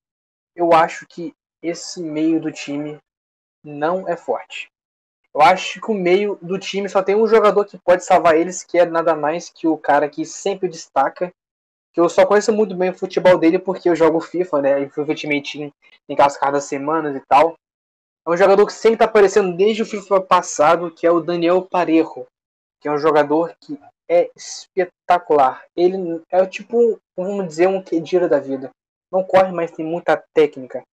Eu 0.56 0.74
acho 0.74 1.06
que 1.08 1.34
esse 1.62 2.02
meio 2.02 2.40
do 2.40 2.52
time 2.52 3.00
não 3.64 4.08
é 4.08 4.16
forte. 4.16 4.70
Eu 5.34 5.42
acho 5.42 5.80
que 5.80 5.92
o 5.92 5.94
meio 5.94 6.38
do 6.42 6.60
time 6.60 6.90
só 6.90 7.02
tem 7.02 7.16
um 7.16 7.28
jogador 7.28 7.66
que 7.66 7.78
pode 7.78 8.04
salvar 8.04 8.36
eles, 8.36 8.64
que 8.64 8.78
é 8.78 8.86
nada 8.86 9.16
mais 9.16 9.50
que 9.50 9.68
o 9.68 9.78
cara 9.78 10.10
que 10.10 10.26
sempre 10.26 10.68
destaca. 10.68 11.34
Que 11.94 12.00
eu 12.00 12.10
só 12.10 12.26
conheço 12.26 12.52
muito 12.54 12.76
bem 12.76 12.90
o 12.90 12.98
futebol 12.98 13.38
dele 13.38 13.60
porque 13.60 13.90
eu 13.90 13.96
jogo 13.96 14.20
FIFA, 14.20 14.62
né? 14.62 14.82
E 14.82 14.90
fui 14.90 15.04
Ultimate 15.04 15.58
Team 15.58 15.74
em 16.08 16.16
cascadas 16.16 16.66
semanas 16.66 17.16
e 17.16 17.22
tal. 17.28 17.56
É 18.26 18.30
um 18.30 18.38
jogador 18.38 18.66
que 18.66 18.74
sempre 18.74 18.98
tá 18.98 19.06
aparecendo 19.06 19.56
desde 19.56 19.82
o 19.82 19.86
FIFA 19.86 20.22
passado, 20.22 20.92
que 20.92 21.08
é 21.08 21.12
o 21.12 21.22
Daniel 21.22 21.62
Parejo. 21.62 22.26
Que 22.80 22.88
é 22.88 22.92
um 22.92 22.98
jogador 22.98 23.56
que 23.60 23.80
é 24.10 24.30
espetacular. 24.36 25.64
Ele 25.76 26.22
é 26.30 26.46
tipo, 26.46 27.00
vamos 27.16 27.48
dizer, 27.48 27.68
um 27.68 27.82
Kedira 27.82 28.28
da 28.28 28.40
vida. 28.40 28.70
Não 29.12 29.24
corre, 29.24 29.52
mas 29.52 29.72
tem 29.72 29.86
muita 29.86 30.22
técnica. 30.34 30.84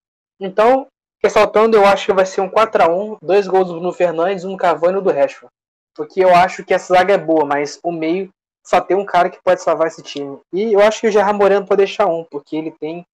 Então, 0.41 0.87
Ressaltando, 1.23 1.77
eu 1.77 1.85
acho 1.85 2.07
que 2.07 2.13
vai 2.13 2.25
ser 2.25 2.41
um 2.41 2.51
4x1, 2.51 3.19
dois 3.23 3.49
gols 3.49 3.67
do 3.67 3.75
Bruno 3.75 3.93
Fernandes, 3.93 4.45
um 4.45 4.57
Cavani 4.57 4.95
e 4.95 5.01
um 5.01 5.03
do 5.03 5.11
Rashford. 5.11 5.53
Porque 5.95 6.23
eu 6.23 6.35
acho 6.35 6.65
que 6.65 6.73
essa 6.73 6.95
zaga 6.95 7.15
é 7.15 7.19
boa, 7.19 7.45
mas 7.45 7.81
o 7.83 7.91
meio 7.91 8.31
só 8.65 8.81
tem 8.81 8.97
um 8.97 9.05
cara 9.05 9.29
que 9.29 9.43
pode 9.43 9.63
salvar 9.63 9.89
esse 9.89 10.03
time. 10.03 10.39
E 10.53 10.73
eu 10.73 10.81
acho 10.81 11.01
que 11.01 11.09
o 11.09 11.11
Gerard 11.11 11.37
Moreno 11.37 11.67
pode 11.67 11.79
deixar 11.79 12.07
um, 12.07 12.25
porque 12.25 12.55
ele 12.55 12.71
tem 12.71 13.05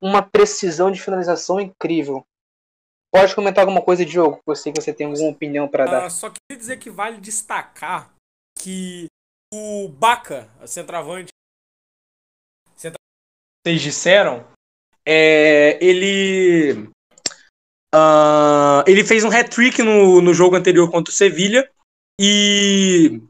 uma 0.00 0.22
precisão 0.22 0.90
de 0.90 1.00
finalização 1.00 1.60
incrível. 1.60 2.24
Pode 3.10 3.34
comentar 3.34 3.62
alguma 3.62 3.80
coisa, 3.80 4.04
Diogo? 4.04 4.40
Você 4.44 4.70
que 4.70 4.80
você 4.80 4.92
tem 4.92 5.06
alguma 5.06 5.30
opinião 5.30 5.66
para 5.66 5.86
dar. 5.86 6.06
Uh, 6.06 6.10
só 6.10 6.28
queria 6.28 6.58
dizer 6.58 6.76
que 6.78 6.90
vale 6.90 7.18
destacar 7.18 8.10
que 8.58 9.06
o 9.54 9.88
Baca, 9.88 10.48
a 10.60 10.66
centroavante, 10.66 11.30
centroavante 12.76 12.98
vocês 13.64 13.80
disseram, 13.80 14.46
é, 15.06 15.82
ele 15.82 16.90
Uh, 17.94 18.84
ele 18.86 19.02
fez 19.04 19.24
um 19.24 19.30
hat-trick 19.30 19.82
no, 19.82 20.20
no 20.20 20.34
jogo 20.34 20.56
anterior 20.56 20.90
contra 20.90 21.10
o 21.10 21.14
Sevilha. 21.14 21.68
E 22.20 23.20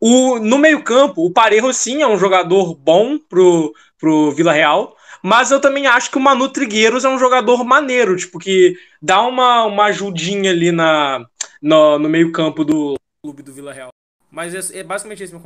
o, 0.00 0.38
no 0.38 0.58
meio-campo, 0.58 1.24
o 1.24 1.30
Parejo 1.30 1.72
sim 1.72 2.02
é 2.02 2.06
um 2.06 2.18
jogador 2.18 2.74
bom 2.74 3.18
pro, 3.18 3.74
pro 3.98 4.30
Vila 4.32 4.52
Real. 4.52 4.96
Mas 5.22 5.50
eu 5.50 5.60
também 5.60 5.86
acho 5.86 6.10
que 6.10 6.18
o 6.18 6.20
Manu 6.20 6.48
Trigueiros 6.48 7.04
é 7.04 7.08
um 7.08 7.18
jogador 7.18 7.64
maneiro, 7.64 8.16
tipo, 8.16 8.38
que 8.38 8.76
dá 9.02 9.22
uma, 9.22 9.64
uma 9.64 9.84
ajudinha 9.86 10.50
ali 10.50 10.70
na, 10.70 11.26
no, 11.60 11.98
no 11.98 12.08
meio-campo 12.08 12.64
do 12.64 12.94
clube 13.22 13.42
do 13.42 13.52
Vila 13.52 13.72
Real. 13.72 13.88
Mas 14.30 14.54
é, 14.54 14.78
é 14.78 14.82
basicamente 14.84 15.22
esse 15.22 15.32
meu 15.32 15.42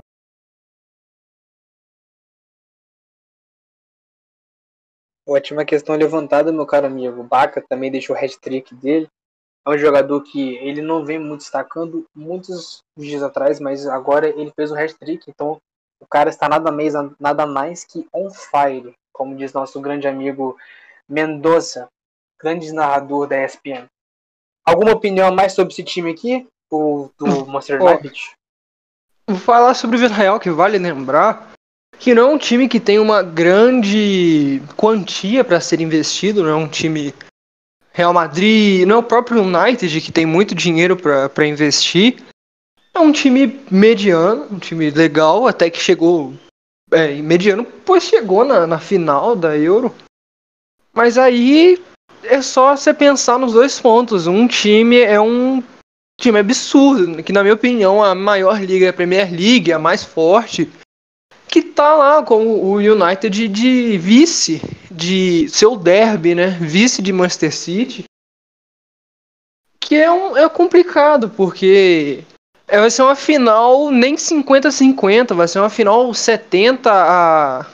Ótima 5.26 5.64
questão 5.64 5.94
levantada, 5.96 6.52
meu 6.52 6.66
caro 6.66 6.86
amigo. 6.86 7.20
O 7.20 7.24
Baca 7.24 7.62
também 7.68 7.90
deixou 7.90 8.16
o 8.16 8.18
hat-trick 8.18 8.74
dele. 8.74 9.08
É 9.66 9.70
um 9.70 9.78
jogador 9.78 10.22
que 10.22 10.56
ele 10.56 10.80
não 10.80 11.04
vem 11.04 11.18
muito 11.18 11.40
destacando 11.40 12.06
muitos 12.14 12.82
dias 12.96 13.22
atrás, 13.22 13.60
mas 13.60 13.86
agora 13.86 14.28
ele 14.28 14.50
fez 14.56 14.70
o 14.70 14.74
hat-trick, 14.74 15.28
então 15.28 15.60
o 16.00 16.06
cara 16.06 16.30
está 16.30 16.48
nada 16.48 16.72
mais, 16.72 16.94
nada 17.18 17.46
mais 17.46 17.84
que 17.84 18.08
on 18.12 18.30
fire, 18.30 18.94
como 19.12 19.36
diz 19.36 19.52
nosso 19.52 19.78
grande 19.80 20.08
amigo 20.08 20.56
Mendoza, 21.06 21.88
grande 22.40 22.72
narrador 22.72 23.26
da 23.26 23.44
ESPN. 23.44 23.86
Alguma 24.64 24.92
opinião 24.92 25.34
mais 25.34 25.52
sobre 25.52 25.72
esse 25.72 25.84
time 25.84 26.10
aqui? 26.10 26.46
O 26.70 27.10
do 27.18 27.26
Monster 27.46 27.82
United? 27.82 28.32
Vou 29.28 29.38
falar 29.38 29.74
sobre 29.74 29.96
o 29.96 30.08
Real, 30.08 30.40
que 30.40 30.50
vale 30.50 30.78
lembrar 30.78 31.49
que 32.00 32.14
não 32.14 32.30
é 32.30 32.34
um 32.34 32.38
time 32.38 32.66
que 32.66 32.80
tem 32.80 32.98
uma 32.98 33.22
grande 33.22 34.62
quantia 34.74 35.44
para 35.44 35.60
ser 35.60 35.82
investido, 35.82 36.42
não 36.42 36.48
é 36.48 36.54
um 36.54 36.66
time 36.66 37.14
Real 37.92 38.14
Madrid, 38.14 38.86
não 38.86 38.96
é 38.96 38.98
o 38.98 39.02
próprio 39.02 39.42
United 39.42 40.00
que 40.00 40.10
tem 40.10 40.24
muito 40.24 40.54
dinheiro 40.54 40.96
para 40.96 41.46
investir. 41.46 42.16
É 42.94 42.98
um 42.98 43.12
time 43.12 43.60
mediano, 43.70 44.46
um 44.50 44.58
time 44.58 44.90
legal, 44.90 45.46
até 45.46 45.68
que 45.68 45.78
chegou 45.78 46.32
é, 46.90 47.14
mediano, 47.16 47.66
pois 47.84 48.04
chegou 48.04 48.46
na, 48.46 48.66
na 48.66 48.78
final 48.78 49.36
da 49.36 49.56
Euro. 49.58 49.94
Mas 50.94 51.18
aí 51.18 51.78
é 52.24 52.40
só 52.40 52.74
você 52.74 52.94
pensar 52.94 53.38
nos 53.38 53.52
dois 53.52 53.78
pontos. 53.78 54.26
Um 54.26 54.48
time 54.48 55.00
é 55.00 55.20
um 55.20 55.62
time 56.18 56.38
absurdo, 56.38 57.22
que 57.22 57.32
na 57.32 57.42
minha 57.42 57.54
opinião 57.54 58.02
a 58.02 58.14
maior 58.14 58.58
liga 58.58 58.86
é 58.86 58.88
a 58.88 58.94
Premier 58.94 59.30
League, 59.30 59.70
a 59.70 59.78
mais 59.78 60.02
forte 60.02 60.66
que 61.50 61.62
tá 61.62 61.94
lá 61.96 62.22
com 62.22 62.46
o 62.46 62.74
United 62.76 63.48
de, 63.48 63.98
vice 63.98 64.62
de 64.90 65.48
seu 65.48 65.76
derby, 65.76 66.34
né? 66.34 66.50
Vice 66.60 67.02
de 67.02 67.12
Manchester 67.12 67.52
City. 67.52 68.04
Que 69.80 69.96
é, 69.96 70.10
um, 70.10 70.36
é 70.36 70.48
complicado, 70.48 71.28
porque 71.30 72.22
vai 72.68 72.88
ser 72.90 73.02
uma 73.02 73.16
final 73.16 73.90
nem 73.90 74.14
50-50, 74.14 75.34
vai 75.34 75.48
ser 75.48 75.58
uma 75.58 75.68
final 75.68 76.14
70 76.14 76.88
a, 76.92 77.66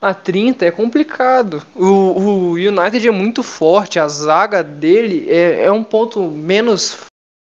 a 0.00 0.14
30, 0.14 0.64
é 0.64 0.70
complicado. 0.70 1.62
O, 1.74 1.84
o 1.84 2.52
United 2.52 3.06
é 3.06 3.10
muito 3.10 3.42
forte, 3.42 3.98
a 3.98 4.08
zaga 4.08 4.64
dele 4.64 5.28
é, 5.28 5.64
é 5.64 5.72
um 5.72 5.84
ponto 5.84 6.22
menos, 6.22 6.96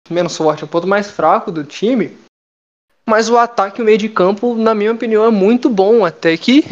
menos 0.10 0.36
forte, 0.36 0.66
um 0.66 0.68
ponto 0.68 0.88
mais 0.88 1.10
fraco 1.10 1.50
do 1.50 1.64
time. 1.64 2.18
Mas 3.10 3.28
o 3.28 3.38
ataque 3.38 3.80
e 3.80 3.82
o 3.82 3.86
meio 3.86 3.98
de 3.98 4.08
campo, 4.08 4.54
na 4.54 4.76
minha 4.76 4.92
opinião, 4.92 5.26
é 5.26 5.32
muito 5.32 5.68
bom, 5.68 6.06
até 6.06 6.38
que 6.38 6.64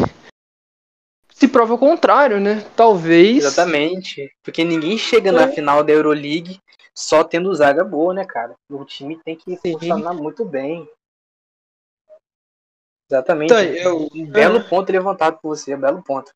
se 1.33 1.47
prova 1.47 1.73
o 1.73 1.79
contrário, 1.79 2.39
né? 2.39 2.63
Talvez. 2.75 3.37
Exatamente. 3.37 4.31
Porque 4.43 4.63
ninguém 4.63 4.99
chega 4.99 5.29
é. 5.29 5.31
na 5.31 5.47
final 5.47 5.83
da 5.83 5.91
Euroleague 5.91 6.61
só 6.93 7.23
tendo 7.23 7.53
zaga 7.55 7.83
boa, 7.83 8.13
né, 8.13 8.23
cara? 8.23 8.53
O 8.69 8.85
time 8.85 9.19
tem 9.23 9.35
que 9.35 9.55
Sim. 9.57 9.73
funcionar 9.73 10.13
muito 10.13 10.45
bem. 10.45 10.87
Exatamente. 13.09 13.51
Então, 13.51 13.63
eu... 13.63 14.07
Um 14.13 14.25
belo 14.27 14.57
é. 14.57 14.63
ponto 14.63 14.91
levantado 14.91 15.39
por 15.41 15.55
você, 15.55 15.73
um 15.73 15.79
belo 15.79 16.03
ponto. 16.03 16.31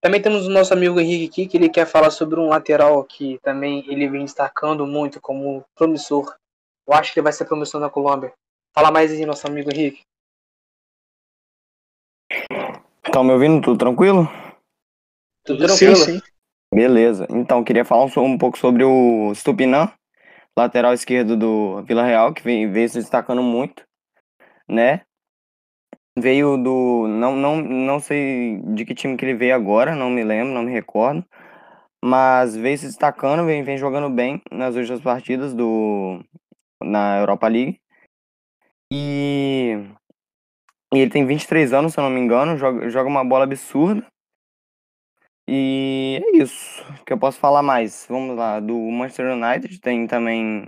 Também 0.00 0.22
temos 0.22 0.46
o 0.46 0.50
nosso 0.50 0.72
amigo 0.72 0.98
Henrique 0.98 1.26
aqui, 1.26 1.46
que 1.46 1.56
ele 1.58 1.68
quer 1.68 1.84
falar 1.84 2.10
sobre 2.10 2.40
um 2.40 2.48
lateral 2.48 3.04
que 3.04 3.38
também 3.42 3.84
ele 3.88 4.08
vem 4.08 4.24
destacando 4.24 4.86
muito 4.86 5.20
como 5.20 5.62
promissor. 5.74 6.34
Eu 6.86 6.94
acho 6.94 7.12
que 7.12 7.20
ele 7.20 7.24
vai 7.24 7.32
ser 7.34 7.44
promissor 7.44 7.78
na 7.78 7.90
Colômbia. 7.90 8.32
Fala 8.74 8.90
mais 8.90 9.12
aí, 9.12 9.26
nosso 9.26 9.46
amigo 9.46 9.70
Henrique. 9.70 10.00
Estão 13.04 13.22
me 13.22 13.32
ouvindo? 13.32 13.60
Tudo 13.60 13.76
tranquilo? 13.76 14.26
Tudo 15.44 15.58
tranquilo. 15.66 15.96
Sim, 15.96 16.20
sim. 16.20 16.20
Beleza. 16.74 17.26
Então, 17.30 17.62
queria 17.62 17.84
falar 17.84 18.06
um, 18.06 18.24
um 18.24 18.38
pouco 18.38 18.56
sobre 18.56 18.82
o 18.82 19.34
Stupinan, 19.34 19.92
lateral 20.56 20.94
esquerdo 20.94 21.36
do 21.36 21.82
Vila 21.82 22.02
Real, 22.02 22.32
que 22.32 22.42
vem, 22.42 22.70
vem 22.72 22.88
se 22.88 22.98
destacando 22.98 23.42
muito, 23.42 23.82
né? 24.66 25.02
Veio 26.18 26.56
do. 26.56 27.06
Não, 27.08 27.36
não, 27.36 27.56
não 27.60 28.00
sei 28.00 28.58
de 28.74 28.86
que 28.86 28.94
time 28.94 29.18
que 29.18 29.24
ele 29.26 29.34
veio 29.34 29.54
agora, 29.54 29.94
não 29.94 30.08
me 30.08 30.24
lembro, 30.24 30.54
não 30.54 30.62
me 30.62 30.72
recordo. 30.72 31.22
Mas 32.02 32.56
veio 32.56 32.78
se 32.78 32.86
destacando, 32.86 33.44
vem, 33.44 33.62
vem 33.62 33.76
jogando 33.76 34.08
bem 34.08 34.40
nas 34.50 34.76
últimas 34.76 35.00
partidas 35.02 35.52
do, 35.52 36.24
na 36.82 37.18
Europa 37.18 37.48
League. 37.48 37.81
E, 38.94 39.72
e 40.92 40.98
ele 40.98 41.10
tem 41.10 41.24
23 41.24 41.72
anos, 41.72 41.94
se 41.94 41.98
eu 41.98 42.04
não 42.04 42.10
me 42.10 42.20
engano, 42.20 42.58
joga, 42.58 42.90
joga 42.90 43.08
uma 43.08 43.24
bola 43.24 43.44
absurda. 43.44 44.06
E 45.48 46.20
é 46.22 46.36
isso 46.36 46.84
que 47.06 47.12
eu 47.12 47.18
posso 47.18 47.38
falar 47.38 47.62
mais. 47.62 48.06
Vamos 48.06 48.36
lá, 48.36 48.60
do 48.60 48.76
Manchester 48.76 49.32
United 49.32 49.80
tem 49.80 50.06
também 50.06 50.66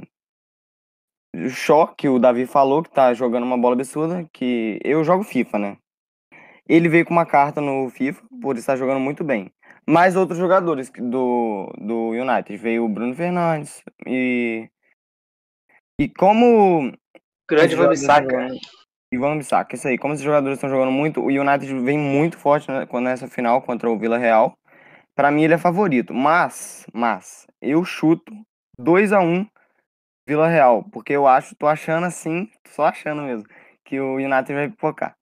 o 1.35 1.51
Shaw, 1.51 1.95
que 1.95 2.09
o 2.09 2.19
Davi 2.19 2.47
falou, 2.47 2.83
que 2.83 2.91
tá 2.91 3.13
jogando 3.13 3.45
uma 3.45 3.59
bola 3.59 3.75
absurda, 3.75 4.27
que 4.33 4.81
eu 4.83 5.05
jogo 5.05 5.23
FIFA, 5.23 5.59
né? 5.59 5.77
Ele 6.67 6.89
veio 6.89 7.05
com 7.05 7.13
uma 7.13 7.27
carta 7.27 7.61
no 7.61 7.91
FIFA 7.91 8.23
por 8.41 8.57
estar 8.57 8.77
jogando 8.77 9.01
muito 9.01 9.23
bem. 9.23 9.53
Mais 9.87 10.17
outros 10.17 10.39
jogadores 10.39 10.91
do, 10.97 11.71
do 11.79 12.11
United. 12.13 12.57
Veio 12.57 12.87
o 12.87 12.89
Bruno 12.89 13.15
Fernandes 13.15 13.83
e. 14.07 14.67
E 16.01 16.09
como 16.09 16.91
Grande 17.49 17.77
Van 17.77 17.89
Bissaka. 17.89 18.49
Ivan 19.13 19.39
Bissaka, 19.39 19.75
isso 19.75 19.87
aí. 19.87 19.99
Como 19.99 20.15
esses 20.15 20.25
jogadores 20.25 20.57
estão 20.57 20.71
jogando 20.71 20.91
muito, 20.91 21.21
o 21.21 21.27
United 21.27 21.73
vem 21.81 21.99
muito 21.99 22.37
forte 22.37 22.71
né, 22.71 22.87
nessa 23.01 23.29
final 23.29 23.63
contra 23.63 23.91
o 23.91 23.99
Vila 23.99 24.19
Real. 24.19 24.55
Para 25.15 25.31
mim 25.31 25.45
ele 25.45 25.55
é 25.55 25.59
favorito, 25.59 26.13
mas, 26.13 26.85
mas 26.93 27.47
eu 27.63 27.85
chuto 27.85 28.33
2 28.79 29.13
a 29.13 29.21
1 29.21 29.47
Vila 30.27 30.49
Real, 30.49 30.83
porque 30.91 31.13
eu 31.13 31.27
acho, 31.27 31.55
tô 31.55 31.67
achando 31.67 32.07
assim, 32.07 32.51
só 32.67 32.87
achando 32.87 33.23
mesmo, 33.23 33.47
que 33.85 34.01
o 34.01 34.15
United 34.15 34.53
vai 34.53 34.69
pipocar. 34.71 35.15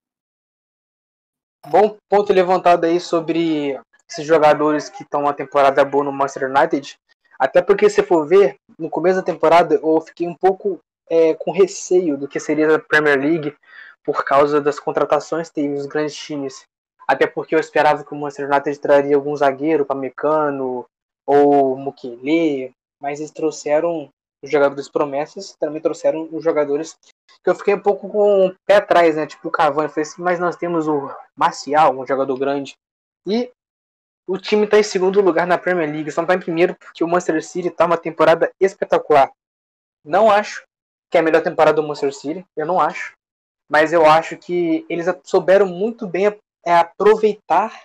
Bom 1.67 1.97
ponto 2.09 2.33
levantado 2.33 2.85
aí 2.85 2.99
sobre 2.99 3.79
esses 4.09 4.25
jogadores 4.25 4.89
que 4.89 5.03
estão 5.03 5.21
uma 5.21 5.33
temporada 5.33 5.83
boa 5.85 6.03
no 6.03 6.11
Manchester 6.11 6.49
United. 6.49 6.95
Até 7.37 7.61
porque 7.61 7.89
se 7.89 8.01
for 8.01 8.27
ver, 8.27 8.55
no 8.77 8.89
começo 8.89 9.17
da 9.17 9.25
temporada 9.25 9.75
eu 9.75 10.01
fiquei 10.01 10.27
um 10.27 10.35
pouco 10.35 10.79
é, 11.13 11.35
com 11.35 11.51
receio 11.51 12.17
do 12.17 12.27
que 12.27 12.39
seria 12.39 12.75
a 12.75 12.79
Premier 12.79 13.19
League 13.19 13.55
por 14.03 14.25
causa 14.25 14.59
das 14.59 14.79
contratações 14.79 15.49
que 15.49 15.55
teve 15.55 15.75
os 15.75 15.85
grandes 15.85 16.15
times. 16.15 16.65
Até 17.07 17.27
porque 17.27 17.53
eu 17.53 17.59
esperava 17.59 18.03
que 18.03 18.13
o 18.13 18.15
Manchester 18.15 18.49
United 18.49 18.79
traria 18.79 19.15
algum 19.15 19.35
zagueiro 19.35 19.85
para 19.85 19.95
Mecano 19.95 20.85
ou 21.25 21.77
Mukele, 21.77 22.73
mas 22.99 23.19
eles 23.19 23.31
trouxeram 23.31 24.09
os 24.41 24.49
jogadores 24.49 24.89
promessas, 24.89 25.55
também 25.59 25.81
trouxeram 25.81 26.27
os 26.31 26.43
jogadores 26.43 26.97
que 27.43 27.49
eu 27.49 27.55
fiquei 27.55 27.75
um 27.75 27.79
pouco 27.79 28.09
com 28.09 28.47
o 28.47 28.55
pé 28.65 28.77
atrás, 28.77 29.15
né? 29.15 29.27
Tipo 29.27 29.49
o 29.49 29.51
Cavani, 29.51 29.89
falei 29.89 30.03
assim, 30.03 30.21
mas 30.21 30.39
nós 30.39 30.55
temos 30.55 30.87
o 30.87 31.09
Marcial, 31.35 31.97
um 31.97 32.05
jogador 32.05 32.37
grande, 32.37 32.75
e 33.27 33.51
o 34.27 34.37
time 34.37 34.65
está 34.65 34.79
em 34.79 34.83
segundo 34.83 35.21
lugar 35.21 35.45
na 35.45 35.57
Premier 35.57 35.89
League, 35.89 36.11
só 36.11 36.21
não 36.21 36.25
está 36.25 36.35
em 36.35 36.39
primeiro 36.39 36.75
porque 36.75 37.03
o 37.03 37.07
Manchester 37.07 37.43
City 37.43 37.67
está 37.67 37.85
uma 37.85 37.97
temporada 37.97 38.51
espetacular. 38.59 39.31
Não 40.03 40.31
acho 40.31 40.63
que 41.13 41.17
é 41.17 41.19
a 41.19 41.23
melhor 41.23 41.43
temporada 41.43 41.79
do 41.79 41.87
Manchester 41.87 42.11
City, 42.11 42.45
eu 42.57 42.65
não 42.65 42.79
acho. 42.79 43.13
Mas 43.69 43.93
eu 43.93 44.03
acho 44.03 44.35
que 44.35 44.83
eles 44.89 45.05
souberam 45.23 45.67
muito 45.67 46.07
bem 46.07 46.35
é, 46.65 46.73
aproveitar 46.75 47.83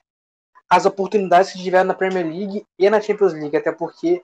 as 0.66 0.86
oportunidades 0.86 1.52
que 1.52 1.62
tiveram 1.62 1.88
na 1.88 1.94
Premier 1.94 2.24
League 2.24 2.64
e 2.78 2.88
na 2.88 3.02
Champions 3.02 3.34
League, 3.34 3.54
até 3.54 3.70
porque, 3.70 4.22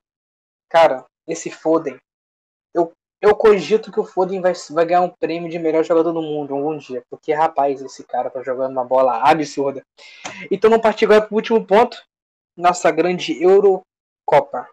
cara, 0.70 1.04
esse 1.28 1.50
Foden, 1.50 1.98
eu, 2.74 2.92
eu 3.20 3.36
cogito 3.36 3.92
que 3.92 4.00
o 4.00 4.06
Foden 4.06 4.40
vai, 4.40 4.54
vai 4.70 4.86
ganhar 4.86 5.02
um 5.02 5.12
prêmio 5.20 5.50
de 5.50 5.58
melhor 5.58 5.84
jogador 5.84 6.12
do 6.12 6.22
mundo 6.22 6.54
algum 6.54 6.74
dia, 6.78 7.02
porque, 7.10 7.34
rapaz, 7.34 7.82
esse 7.82 8.04
cara 8.04 8.30
tá 8.30 8.42
jogando 8.42 8.72
uma 8.72 8.86
bola 8.86 9.20
absurda. 9.22 9.82
Então, 10.50 10.70
vamos 10.70 10.82
partir 10.82 11.04
agora 11.04 11.20
pro 11.20 11.36
último 11.36 11.62
ponto, 11.62 12.02
nossa 12.56 12.90
grande 12.90 13.42
Eurocopa. 13.42 14.66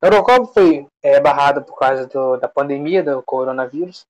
A 0.00 0.06
Eurocopa 0.06 0.52
foi 0.52 0.86
é, 1.02 1.20
barrada 1.20 1.60
por 1.60 1.76
causa 1.76 2.06
do, 2.06 2.36
da 2.36 2.48
pandemia, 2.48 3.02
do 3.02 3.20
coronavírus, 3.22 4.06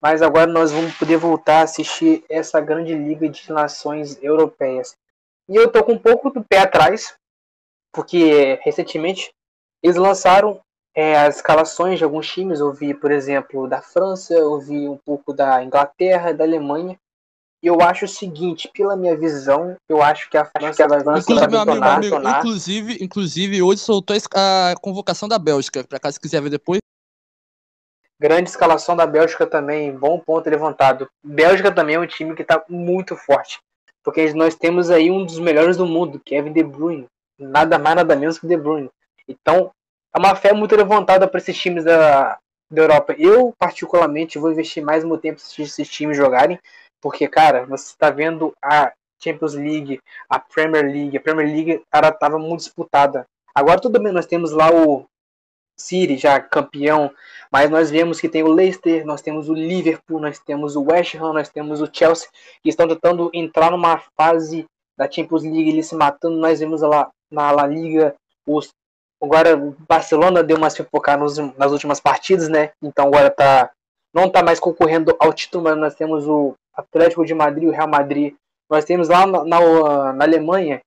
mas 0.00 0.22
agora 0.22 0.46
nós 0.46 0.70
vamos 0.70 0.96
poder 0.96 1.16
voltar 1.16 1.60
a 1.60 1.62
assistir 1.62 2.24
essa 2.28 2.60
grande 2.60 2.94
liga 2.94 3.28
de 3.28 3.52
nações 3.52 4.22
europeias. 4.22 4.96
E 5.48 5.56
eu 5.56 5.70
tô 5.70 5.82
com 5.82 5.92
um 5.92 5.98
pouco 5.98 6.30
do 6.30 6.44
pé 6.44 6.58
atrás, 6.58 7.16
porque 7.92 8.58
recentemente 8.62 9.32
eles 9.82 9.96
lançaram 9.96 10.60
é, 10.94 11.16
as 11.18 11.36
escalações 11.36 11.98
de 11.98 12.04
alguns 12.04 12.28
times. 12.30 12.60
Eu 12.60 12.72
vi, 12.72 12.94
por 12.94 13.10
exemplo, 13.10 13.68
da 13.68 13.82
França, 13.82 14.34
eu 14.34 14.60
vi 14.60 14.88
um 14.88 14.96
pouco 14.96 15.32
da 15.32 15.62
Inglaterra, 15.62 16.32
da 16.32 16.44
Alemanha. 16.44 16.98
E 17.62 17.68
eu 17.68 17.80
acho 17.80 18.06
o 18.06 18.08
seguinte, 18.08 18.68
pela 18.74 18.96
minha 18.96 19.16
visão, 19.16 19.76
eu 19.88 20.02
acho 20.02 20.28
que 20.28 20.36
a 20.36 20.44
França 20.44 20.88
vai 20.88 20.98
avançar 20.98 21.20
Inclusive, 21.20 21.46
meu 21.46 21.64
para 21.64 21.94
amigo, 21.94 22.16
meu 22.16 22.16
amigo, 22.16 22.38
inclusive, 22.38 23.04
inclusive, 23.04 23.62
hoje 23.62 23.80
soltou 23.80 24.16
a 24.34 24.74
convocação 24.80 25.28
da 25.28 25.38
Bélgica, 25.38 25.84
pra 25.84 26.00
caso 26.00 26.20
quiser 26.20 26.42
ver 26.42 26.50
depois. 26.50 26.80
Grande 28.20 28.50
escalação 28.50 28.96
da 28.96 29.06
Bélgica 29.06 29.46
também, 29.46 29.96
bom 29.96 30.18
ponto 30.18 30.50
levantado. 30.50 31.08
Bélgica 31.24 31.70
também 31.70 31.94
é 31.94 32.00
um 32.00 32.06
time 32.06 32.34
que 32.34 32.42
está 32.42 32.64
muito 32.68 33.14
forte, 33.14 33.60
porque 34.02 34.32
nós 34.34 34.56
temos 34.56 34.90
aí 34.90 35.08
um 35.08 35.24
dos 35.24 35.38
melhores 35.38 35.76
do 35.76 35.86
mundo, 35.86 36.20
Kevin 36.24 36.52
De 36.52 36.64
Bruyne, 36.64 37.06
nada 37.38 37.78
mais 37.78 37.94
nada 37.94 38.16
menos 38.16 38.40
que 38.40 38.46
De 38.46 38.56
Bruyne. 38.56 38.90
Então, 39.28 39.70
é 40.12 40.18
uma 40.18 40.34
fé 40.34 40.52
muito 40.52 40.74
levantada 40.74 41.28
para 41.28 41.38
esses 41.38 41.56
times 41.56 41.84
da, 41.84 42.38
da 42.68 42.82
Europa. 42.82 43.14
Eu, 43.16 43.54
particularmente, 43.56 44.38
vou 44.38 44.50
investir 44.50 44.84
mais 44.84 45.04
meu 45.04 45.16
tempo 45.16 45.36
assistir 45.36 45.62
esses 45.62 45.88
times 45.88 46.16
jogarem, 46.16 46.58
porque, 47.02 47.26
cara, 47.26 47.66
você 47.66 47.88
está 47.88 48.08
vendo 48.10 48.54
a 48.62 48.92
Champions 49.22 49.54
League, 49.54 50.00
a 50.30 50.38
Premier 50.38 50.84
League, 50.84 51.16
a 51.16 51.20
Premier 51.20 51.46
League 51.46 51.82
ela 51.92 52.08
estava 52.08 52.38
muito 52.38 52.60
disputada. 52.60 53.26
Agora 53.54 53.80
tudo 53.80 54.00
bem, 54.00 54.12
nós 54.12 54.26
temos 54.26 54.52
lá 54.52 54.72
o 54.72 55.04
City 55.76 56.16
já 56.16 56.40
campeão, 56.40 57.12
mas 57.50 57.68
nós 57.68 57.90
vemos 57.90 58.20
que 58.20 58.28
tem 58.28 58.42
o 58.42 58.48
Leicester, 58.48 59.04
nós 59.04 59.20
temos 59.20 59.48
o 59.48 59.54
Liverpool, 59.54 60.20
nós 60.20 60.38
temos 60.38 60.76
o 60.76 60.82
West 60.82 61.16
Ham, 61.16 61.32
nós 61.32 61.48
temos 61.48 61.80
o 61.80 61.90
Chelsea, 61.92 62.28
que 62.62 62.68
estão 62.68 62.86
tentando 62.86 63.30
entrar 63.34 63.70
numa 63.70 63.98
fase 64.16 64.64
da 64.96 65.10
Champions 65.10 65.42
League, 65.42 65.68
eles 65.68 65.86
se 65.88 65.94
matando, 65.94 66.36
nós 66.36 66.60
vemos 66.60 66.82
lá 66.82 67.10
na 67.30 67.50
La 67.50 67.66
Liga, 67.66 68.14
os 68.46 68.70
agora 69.22 69.56
o 69.56 69.76
Barcelona 69.88 70.42
deu 70.42 70.56
uma 70.56 70.68
pipocar 70.68 71.18
nos, 71.18 71.36
nas 71.56 71.70
últimas 71.70 72.00
partidas, 72.00 72.48
né? 72.48 72.72
Então 72.82 73.06
agora 73.06 73.30
tá 73.30 73.70
não 74.12 74.28
tá 74.28 74.42
mais 74.42 74.60
concorrendo 74.60 75.16
ao 75.18 75.32
título, 75.32 75.64
mas 75.64 75.76
nós 75.76 75.94
temos 75.94 76.26
o 76.26 76.54
Atlético 76.74 77.24
de 77.24 77.34
Madrid, 77.34 77.68
o 77.68 77.72
Real 77.72 77.88
Madrid. 77.88 78.34
Nós 78.68 78.84
temos 78.84 79.08
lá 79.08 79.26
na, 79.26 79.44
na, 79.44 80.12
na 80.12 80.24
Alemanha 80.24 80.80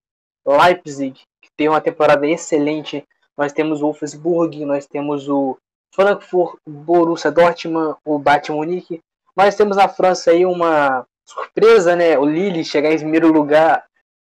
Leipzig, 0.45 1.19
que 1.41 1.49
tem 1.55 1.69
uma 1.69 1.81
temporada 1.81 2.25
excelente. 2.27 3.03
Nós 3.37 3.51
temos 3.51 3.81
o 3.81 3.85
Wolfsburg, 3.85 4.63
nós 4.65 4.85
temos 4.85 5.27
o 5.27 5.57
Frankfurt, 5.93 6.59
Borussia 6.67 7.31
Dortmund, 7.31 7.95
o 8.05 8.19
Bayern 8.19 8.51
Munique. 8.51 9.01
Nós 9.35 9.55
temos 9.55 9.77
na 9.77 9.87
França 9.87 10.31
aí 10.31 10.45
uma 10.45 11.05
surpresa, 11.25 11.95
né? 11.95 12.17
O 12.17 12.25
Lille 12.25 12.63
chegar 12.63 12.91
em 12.91 12.97
primeiro 12.97 13.31
lugar. 13.31 13.83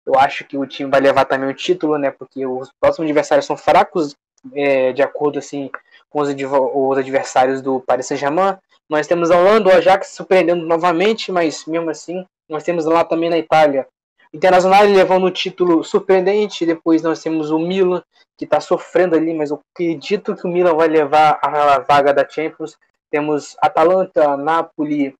Eu 0.05 0.19
acho 0.19 0.45
que 0.45 0.57
o 0.57 0.67
time 0.67 0.91
vai 0.91 1.01
levar 1.01 1.25
também 1.25 1.49
o 1.49 1.55
título, 1.55 1.99
né? 1.99 2.11
Porque 2.11 2.47
os 2.47 2.71
próximos 2.81 3.07
adversários 3.07 3.47
são 3.47 3.57
fracos, 3.57 4.15
é, 4.55 4.93
de 4.93 5.03
acordo 5.03 5.39
assim 5.39 5.71
com 6.09 6.21
os, 6.21 6.29
os 6.29 6.99
adversários 6.99 7.61
do 7.61 7.81
Paris 7.81 8.07
Saint-Germain. 8.07 8.57
Nós 8.89 9.07
temos 9.07 9.31
a 9.31 9.39
Holanda, 9.39 9.69
o 9.69 9.73
Ajax 9.73 10.09
surpreendendo 10.09 10.65
novamente, 10.65 11.33
mas 11.33 11.65
mesmo 11.67 11.91
assim, 11.91 12.25
nós 12.49 12.63
temos 12.63 12.85
lá 12.85 13.05
também 13.05 13.29
na 13.29 13.39
Itália 13.39 13.87
Internacional 14.33 14.85
levando 14.85 15.27
um 15.27 15.31
título 15.31 15.83
surpreendente. 15.83 16.67
Depois 16.67 17.03
nós 17.03 17.23
temos 17.23 17.51
o 17.51 17.59
Milan, 17.59 18.03
que 18.37 18.45
está 18.45 18.61
sofrendo 18.61 19.17
ali, 19.17 19.33
mas 19.33 19.51
eu 19.51 19.61
acredito 19.73 20.37
que 20.37 20.47
o 20.47 20.51
Milan 20.51 20.75
vai 20.75 20.89
levar 20.89 21.39
a 21.43 21.79
vaga 21.79 22.13
da 22.13 22.29
Champions. 22.29 22.77
Temos 23.11 23.57
Atalanta, 23.63 24.37
Napoli, 24.37 25.15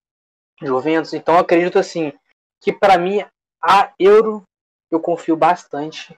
Juventus. 0.61 1.15
Então 1.15 1.39
acredito 1.39 1.79
assim 1.79 2.13
que 2.61 2.73
para 2.73 2.99
mim 2.99 3.25
a 3.63 3.91
Euro 3.99 4.43
eu 4.91 5.01
confio 5.01 5.37
bastante 5.37 6.15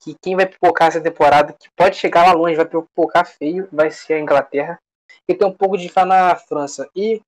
que 0.00 0.14
quem 0.22 0.36
vai 0.36 0.46
pipocar 0.46 0.88
essa 0.88 1.00
temporada, 1.00 1.52
que 1.52 1.68
pode 1.76 1.96
chegar 1.96 2.26
lá 2.26 2.32
longe, 2.32 2.54
vai 2.54 2.66
pipocar 2.66 3.26
feio, 3.26 3.68
vai 3.72 3.90
ser 3.90 4.14
a 4.14 4.20
Inglaterra. 4.20 4.78
E 5.28 5.34
tem 5.34 5.46
um 5.46 5.52
pouco 5.52 5.76
de 5.76 5.88
fé 5.88 6.04
na 6.04 6.36
França. 6.36 6.88
E 6.94 7.20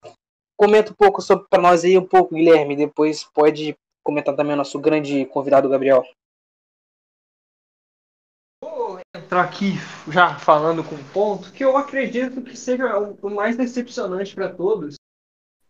comenta 0.57 0.93
um 0.93 0.95
pouco 0.95 1.23
sobre 1.23 1.47
para 1.49 1.63
nós 1.63 1.85
aí 1.85 1.97
um 1.97 2.07
pouco, 2.07 2.35
Guilherme. 2.35 2.77
Depois 2.77 3.25
pode 3.25 3.77
comentar 4.05 4.35
também 4.35 4.55
o 4.55 4.57
nosso 4.57 4.79
grande 4.79 5.25
convidado, 5.27 5.69
Gabriel. 5.69 6.05
Vou 8.63 8.99
entrar 9.15 9.43
aqui 9.43 9.75
já 10.11 10.37
falando 10.39 10.83
com 10.83 10.95
um 10.95 11.05
ponto 11.13 11.53
que 11.53 11.65
eu 11.65 11.77
acredito 11.77 12.43
que 12.43 12.57
seja 12.57 12.99
o 12.99 13.31
mais 13.31 13.57
decepcionante 13.57 14.35
para 14.35 14.53
todos, 14.53 14.97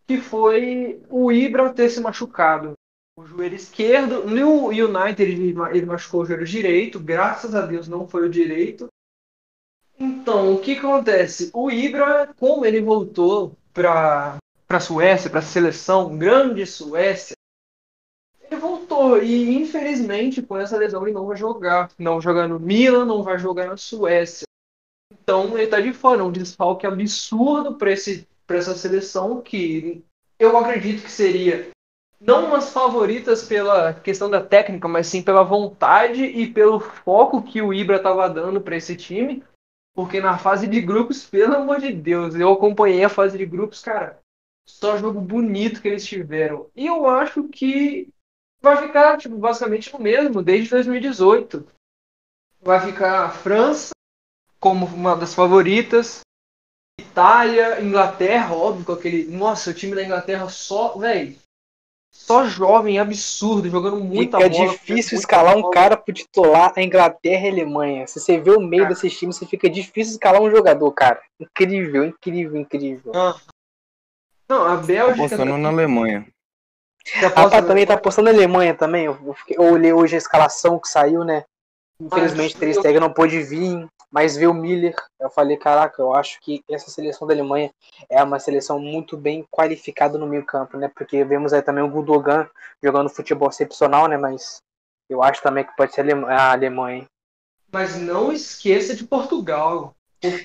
que 0.07 0.17
foi 0.17 1.01
o 1.09 1.31
Ibra 1.31 1.71
ter 1.73 1.89
se 1.89 1.99
machucado. 1.99 2.73
O 3.17 3.25
joelho 3.25 3.55
esquerdo, 3.55 4.25
no 4.25 4.69
United 4.69 5.21
ele 5.21 5.85
machucou 5.85 6.21
o 6.21 6.25
joelho 6.25 6.45
direito, 6.45 6.99
graças 6.99 7.53
a 7.53 7.65
Deus 7.65 7.87
não 7.87 8.07
foi 8.07 8.25
o 8.25 8.29
direito. 8.29 8.87
Então, 9.99 10.53
o 10.53 10.59
que 10.61 10.77
acontece? 10.77 11.49
O 11.53 11.69
Ibra, 11.69 12.33
como 12.39 12.65
ele 12.65 12.81
voltou 12.81 13.53
para 13.73 14.37
a 14.69 14.79
Suécia, 14.79 15.29
para 15.29 15.39
a 15.39 15.43
seleção, 15.43 16.17
grande 16.17 16.65
Suécia, 16.65 17.35
ele 18.49 18.59
voltou 18.59 19.21
e 19.21 19.55
infelizmente 19.55 20.41
com 20.41 20.57
essa 20.57 20.77
lesão 20.77 21.03
ele 21.03 21.13
não 21.13 21.25
vai 21.25 21.35
jogar. 21.35 21.91
Não 21.99 22.13
vai 22.13 22.21
jogar 22.21 22.47
no 22.47 22.59
Milan, 22.59 23.05
não 23.05 23.21
vai 23.21 23.37
jogar 23.37 23.67
na 23.67 23.77
Suécia. 23.77 24.45
Então 25.11 25.57
ele 25.57 25.67
tá 25.67 25.81
de 25.81 25.91
fora, 25.91 26.23
um 26.23 26.31
desfalque 26.31 26.87
absurdo 26.87 27.75
para 27.75 27.91
essa 27.91 28.75
seleção 28.75 29.41
que 29.41 30.03
eu 30.39 30.57
acredito 30.57 31.03
que 31.03 31.11
seria 31.11 31.69
não 32.19 32.47
umas 32.47 32.71
favoritas 32.71 33.43
pela 33.43 33.93
questão 33.93 34.29
da 34.29 34.41
técnica, 34.41 34.87
mas 34.87 35.07
sim 35.07 35.21
pela 35.21 35.43
vontade 35.43 36.23
e 36.23 36.51
pelo 36.51 36.79
foco 36.79 37.41
que 37.41 37.61
o 37.61 37.73
Ibra 37.73 37.97
estava 37.97 38.29
dando 38.29 38.59
para 38.59 38.75
esse 38.75 38.95
time. 38.95 39.43
Porque 39.93 40.21
na 40.21 40.37
fase 40.37 40.67
de 40.67 40.79
grupos, 40.81 41.25
pelo 41.25 41.55
amor 41.55 41.79
de 41.79 41.91
Deus, 41.91 42.35
eu 42.35 42.51
acompanhei 42.51 43.03
a 43.03 43.09
fase 43.09 43.37
de 43.37 43.45
grupos, 43.45 43.81
cara. 43.81 44.19
Só 44.65 44.97
jogo 44.97 45.19
bonito 45.19 45.81
que 45.81 45.87
eles 45.87 46.05
tiveram. 46.05 46.69
E 46.75 46.85
eu 46.85 47.07
acho 47.07 47.47
que 47.49 48.09
vai 48.61 48.77
ficar 48.77 49.17
tipo, 49.17 49.35
basicamente 49.37 49.93
o 49.95 50.01
mesmo 50.01 50.43
desde 50.43 50.69
2018. 50.69 51.67
Vai 52.61 52.79
ficar 52.79 53.25
a 53.25 53.29
França 53.29 53.91
como 54.59 54.85
uma 54.85 55.15
das 55.15 55.33
favoritas, 55.33 56.21
Itália, 56.99 57.81
Inglaterra, 57.81 58.53
óbvio, 58.53 58.93
aquele. 58.93 59.25
Nossa, 59.25 59.71
o 59.71 59.73
time 59.73 59.95
da 59.95 60.03
Inglaterra 60.03 60.49
só, 60.49 60.97
velho. 60.97 61.37
Só 62.21 62.45
jovem, 62.45 62.99
absurdo, 62.99 63.69
jogando 63.69 63.95
muita 64.03 64.37
Fica 64.37 64.49
bola. 64.49 64.69
difícil 64.71 65.17
escalar 65.17 65.55
um 65.57 65.71
cara 65.71 65.95
pro 65.97 66.13
titular 66.13 66.71
a 66.75 66.81
Inglaterra 66.81 67.45
e 67.45 67.49
a 67.49 67.51
Alemanha. 67.53 68.05
Se 68.07 68.19
você 68.19 68.37
vê 68.37 68.51
o 68.51 68.59
meio 68.59 68.83
Cara. 68.83 68.93
desses 68.93 69.17
times, 69.17 69.37
você 69.37 69.45
fica 69.47 69.69
difícil 69.69 70.13
escalar 70.13 70.41
um 70.41 70.51
jogador, 70.51 70.91
cara. 70.91 71.19
Incrível, 71.39 72.05
incrível, 72.05 72.59
incrível. 72.59 73.11
Ah. 73.15 73.35
Não, 74.49 74.65
a 74.65 74.77
Tô 74.77 74.83
Bélgica. 74.83 75.25
apostando 75.25 75.57
na 75.57 75.69
Alemanha. 75.69 76.27
Já 77.19 77.27
A 77.27 77.31
posso- 77.31 77.47
Rafa 77.55 77.67
também 77.67 77.85
tá 77.87 77.93
apostando 77.95 78.29
na 78.31 78.35
Alemanha 78.37 78.75
também. 78.75 79.05
Eu, 79.05 79.17
eu 79.25 79.33
fiquei- 79.33 79.57
eu 79.57 79.63
olhei 79.71 79.93
hoje 79.93 80.15
a 80.15 80.17
escalação 80.19 80.77
que 80.77 80.87
saiu, 80.89 81.23
né? 81.23 81.45
Infelizmente, 82.01 82.55
Ah, 82.57 82.59
Ter 82.59 82.67
eu- 82.69 82.73
Stegen 82.73 82.99
não 82.99 83.11
pôde 83.13 83.41
vir, 83.41 83.87
mas 84.11 84.35
veio 84.35 84.51
o 84.51 84.53
Miller. 84.53 84.95
Eu 85.19 85.29
falei, 85.29 85.57
caraca, 85.57 86.01
eu 86.01 86.13
acho 86.13 86.39
que 86.41 86.63
essa 86.69 86.89
seleção 86.89 87.27
da 87.27 87.33
Alemanha 87.33 87.71
é 88.09 88.23
uma 88.23 88.39
seleção 88.39 88.79
muito 88.79 89.15
bem 89.15 89.45
qualificada 89.51 90.17
no 90.17 90.27
meio 90.27 90.45
campo, 90.45 90.77
né? 90.77 90.89
Porque 90.93 91.23
vemos 91.23 91.53
aí 91.53 91.61
também 91.61 91.83
o 91.83 91.89
Gundogan 91.89 92.49
jogando 92.81 93.09
futebol 93.09 93.49
excepcional, 93.49 94.07
né? 94.07 94.17
Mas 94.17 94.61
eu 95.09 95.21
acho 95.23 95.41
também 95.41 95.63
que 95.63 95.75
pode 95.75 95.93
ser 95.93 96.01
a 96.01 96.03
Alema- 96.03 96.27
a 96.31 96.51
Alemanha. 96.51 97.05
Mas 97.71 97.95
não 97.95 98.31
esqueça 98.31 98.95
de 98.95 99.03
Portugal. 99.03 99.93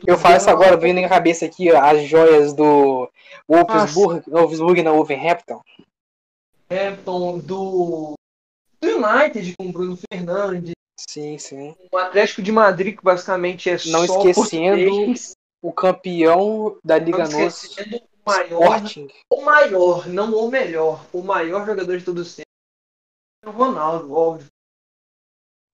Eu 0.06 0.16
falo 0.16 0.36
isso 0.36 0.48
agora, 0.50 0.76
vindo 0.76 1.00
na 1.00 1.08
cabeça 1.08 1.46
aqui 1.46 1.68
as 1.74 2.04
joias 2.04 2.52
do 2.52 3.10
Wolfsburg, 3.48 4.22
Wolfsburg 4.30 4.82
na 4.82 4.92
Wolverhampton. 4.92 5.60
Hampton, 6.70 7.38
do, 7.40 8.14
do 8.80 8.88
United 8.88 9.54
com 9.58 9.72
Bruno 9.72 9.98
Fernandes, 10.12 10.73
Sim, 11.08 11.38
sim. 11.38 11.76
o 11.92 11.96
Atlético 11.96 12.42
de 12.42 12.50
Madrid, 12.50 12.96
que 12.96 13.04
basicamente 13.04 13.70
é 13.70 13.76
Não 13.86 14.06
só 14.06 14.18
esquecendo 14.18 14.84
português, 14.84 15.32
O 15.62 15.72
campeão 15.72 16.78
da 16.84 16.98
Liga 16.98 17.18
Nossa, 17.18 17.66
esquecendo 17.66 17.96
o 17.96 18.30
maior, 18.30 18.76
Sporting. 18.76 19.08
o 19.30 19.42
maior, 19.42 20.08
não 20.08 20.34
o 20.34 20.50
melhor, 20.50 21.04
o 21.12 21.22
maior 21.22 21.66
jogador 21.66 21.98
de 21.98 22.04
todos 22.04 22.28
os 22.28 22.34
tempos. 22.34 22.44
O 23.46 23.50
Ronaldo, 23.50 24.12
óbvio. 24.14 24.48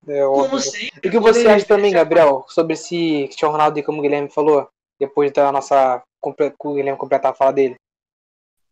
É, 0.07 0.24
óbvio. 0.24 0.61
sempre. 0.61 1.01
E 1.05 1.09
o 1.09 1.11
que 1.11 1.18
você 1.18 1.47
acha 1.47 1.66
também, 1.66 1.93
Gabriel, 1.93 2.45
sobre 2.49 2.72
esse 2.74 3.24
Cristiano 3.26 3.53
Ronaldo 3.53 3.78
e 3.78 3.83
como 3.83 3.99
o 3.99 4.03
Guilherme 4.03 4.31
falou, 4.31 4.68
depois 4.99 5.33
da 5.33 5.53
nossa 5.53 6.03
o 6.22 6.74
Guilherme 6.74 6.99
completar 6.99 7.33
a 7.33 7.35
fala 7.35 7.53
dele? 7.53 7.76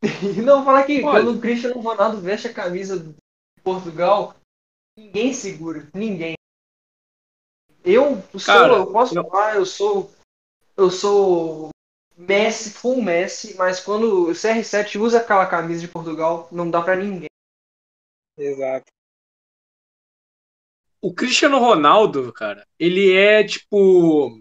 Não, 0.44 0.64
falar 0.64 0.84
que 0.84 1.02
Olha. 1.02 1.24
quando 1.24 1.36
o 1.36 1.40
Cristiano 1.40 1.80
Ronaldo 1.80 2.20
veste 2.20 2.48
a 2.48 2.52
camisa 2.52 2.98
de 2.98 3.14
Portugal, 3.62 4.34
ninguém 4.96 5.32
segura, 5.32 5.88
ninguém. 5.94 6.37
Eu 7.90 8.22
sou, 8.32 8.40
Cara, 8.44 8.74
eu 8.74 8.92
posso 8.92 9.16
eu- 9.18 9.24
falar, 9.24 9.56
eu 9.56 9.64
sou, 9.64 10.10
eu 10.76 10.90
sou 10.90 11.70
Messi, 12.16 12.70
full 12.70 13.00
Messi, 13.02 13.54
mas 13.56 13.80
quando 13.80 14.28
o 14.28 14.34
CR7 14.34 14.98
usa 14.98 15.18
aquela 15.20 15.46
camisa 15.46 15.80
de 15.80 15.88
Portugal, 15.88 16.48
não 16.52 16.70
dá 16.70 16.82
pra 16.82 16.94
ninguém. 16.96 17.28
Exato. 18.36 18.86
O 21.00 21.14
Cristiano 21.14 21.58
Ronaldo, 21.58 22.32
cara, 22.32 22.66
ele 22.78 23.12
é 23.16 23.44
tipo. 23.44 24.38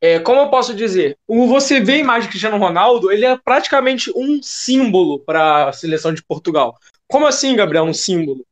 é, 0.00 0.18
como 0.18 0.40
eu 0.40 0.50
posso 0.50 0.74
dizer, 0.74 1.16
o 1.26 1.46
você 1.46 1.78
vê 1.80 1.92
a 1.94 1.98
imagem 1.98 2.22
de 2.22 2.28
Cristiano 2.30 2.58
Ronaldo, 2.58 3.12
ele 3.12 3.26
é 3.26 3.36
praticamente 3.36 4.10
um 4.16 4.42
símbolo 4.42 5.20
para 5.20 5.68
a 5.68 5.72
seleção 5.72 6.12
de 6.12 6.24
Portugal. 6.24 6.76
Como 7.06 7.26
assim, 7.26 7.54
Gabriel, 7.54 7.84
um 7.84 7.94
símbolo? 7.94 8.44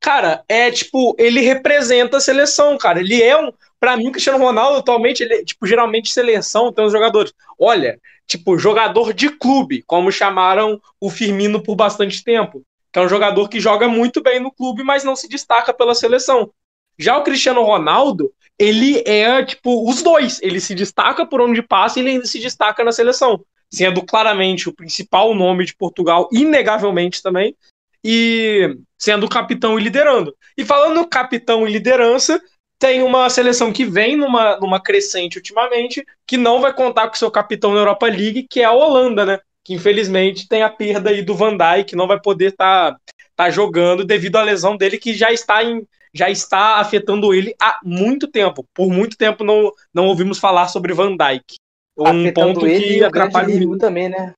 Cara, 0.00 0.44
é 0.48 0.70
tipo, 0.70 1.16
ele 1.18 1.40
representa 1.40 2.18
a 2.18 2.20
seleção, 2.20 2.76
cara. 2.78 3.00
Ele 3.00 3.22
é 3.22 3.36
um, 3.36 3.52
para 3.80 3.96
mim, 3.96 4.08
o 4.08 4.12
Cristiano 4.12 4.38
Ronaldo 4.38 4.78
atualmente, 4.78 5.22
ele, 5.22 5.44
tipo, 5.44 5.66
geralmente 5.66 6.12
seleção 6.12 6.72
tem 6.72 6.84
os 6.84 6.92
jogadores. 6.92 7.32
Olha, 7.58 7.98
tipo, 8.26 8.58
jogador 8.58 9.12
de 9.12 9.30
clube, 9.30 9.82
como 9.86 10.12
chamaram 10.12 10.80
o 11.00 11.10
Firmino 11.10 11.62
por 11.62 11.76
bastante 11.76 12.22
tempo, 12.22 12.62
que 12.92 12.98
é 12.98 13.02
um 13.02 13.08
jogador 13.08 13.48
que 13.48 13.60
joga 13.60 13.88
muito 13.88 14.22
bem 14.22 14.40
no 14.40 14.52
clube, 14.52 14.82
mas 14.82 15.04
não 15.04 15.16
se 15.16 15.28
destaca 15.28 15.72
pela 15.72 15.94
seleção. 15.94 16.50
Já 16.98 17.16
o 17.18 17.22
Cristiano 17.22 17.62
Ronaldo, 17.62 18.32
ele 18.58 19.02
é, 19.06 19.44
tipo, 19.44 19.88
os 19.88 20.02
dois. 20.02 20.40
Ele 20.42 20.60
se 20.60 20.74
destaca 20.74 21.26
por 21.26 21.40
onde 21.40 21.62
passa 21.62 21.98
e 21.98 22.02
ele 22.02 22.10
ainda 22.10 22.26
se 22.26 22.38
destaca 22.38 22.82
na 22.82 22.92
seleção. 22.92 23.44
Sendo 23.70 24.02
claramente 24.04 24.68
o 24.68 24.74
principal 24.74 25.34
nome 25.34 25.64
de 25.64 25.76
Portugal, 25.76 26.28
inegavelmente 26.32 27.22
também, 27.22 27.54
e 28.02 28.78
sendo 28.98 29.28
capitão 29.28 29.78
e 29.78 29.82
liderando. 29.82 30.34
E 30.56 30.64
falando 30.64 31.06
capitão 31.06 31.66
e 31.66 31.72
liderança, 31.72 32.40
tem 32.78 33.02
uma 33.02 33.28
seleção 33.30 33.72
que 33.72 33.84
vem 33.84 34.16
numa, 34.16 34.58
numa 34.58 34.80
crescente 34.80 35.36
ultimamente, 35.38 36.04
que 36.26 36.36
não 36.36 36.60
vai 36.60 36.72
contar 36.74 37.08
com 37.08 37.14
seu 37.14 37.30
capitão 37.30 37.72
na 37.72 37.80
Europa 37.80 38.06
League, 38.06 38.46
que 38.48 38.60
é 38.60 38.64
a 38.64 38.72
Holanda, 38.72 39.24
né? 39.24 39.38
Que 39.64 39.74
infelizmente 39.74 40.48
tem 40.48 40.62
a 40.62 40.68
perda 40.68 41.10
aí 41.10 41.22
do 41.22 41.34
Van 41.34 41.56
Dijk, 41.56 41.90
que 41.90 41.96
não 41.96 42.06
vai 42.06 42.20
poder 42.20 42.50
estar 42.50 42.92
tá, 42.92 42.98
tá 43.34 43.50
jogando 43.50 44.04
devido 44.04 44.36
à 44.36 44.42
lesão 44.42 44.76
dele, 44.76 44.98
que 44.98 45.14
já 45.14 45.32
está 45.32 45.64
em, 45.64 45.86
já 46.14 46.30
está 46.30 46.76
afetando 46.76 47.34
ele 47.34 47.54
há 47.60 47.80
muito 47.82 48.28
tempo. 48.28 48.64
Por 48.74 48.90
muito 48.90 49.16
tempo 49.16 49.42
não, 49.42 49.72
não 49.92 50.06
ouvimos 50.06 50.38
falar 50.38 50.68
sobre 50.68 50.92
Van 50.92 51.16
Dijk. 51.16 51.56
Um 51.98 52.06
afetando 52.06 52.54
ponto 52.54 52.66
ele 52.66 52.98
que 52.98 53.04
atrapalha 53.04 53.68
o 53.68 53.78
também, 53.78 54.10
né? 54.10 54.34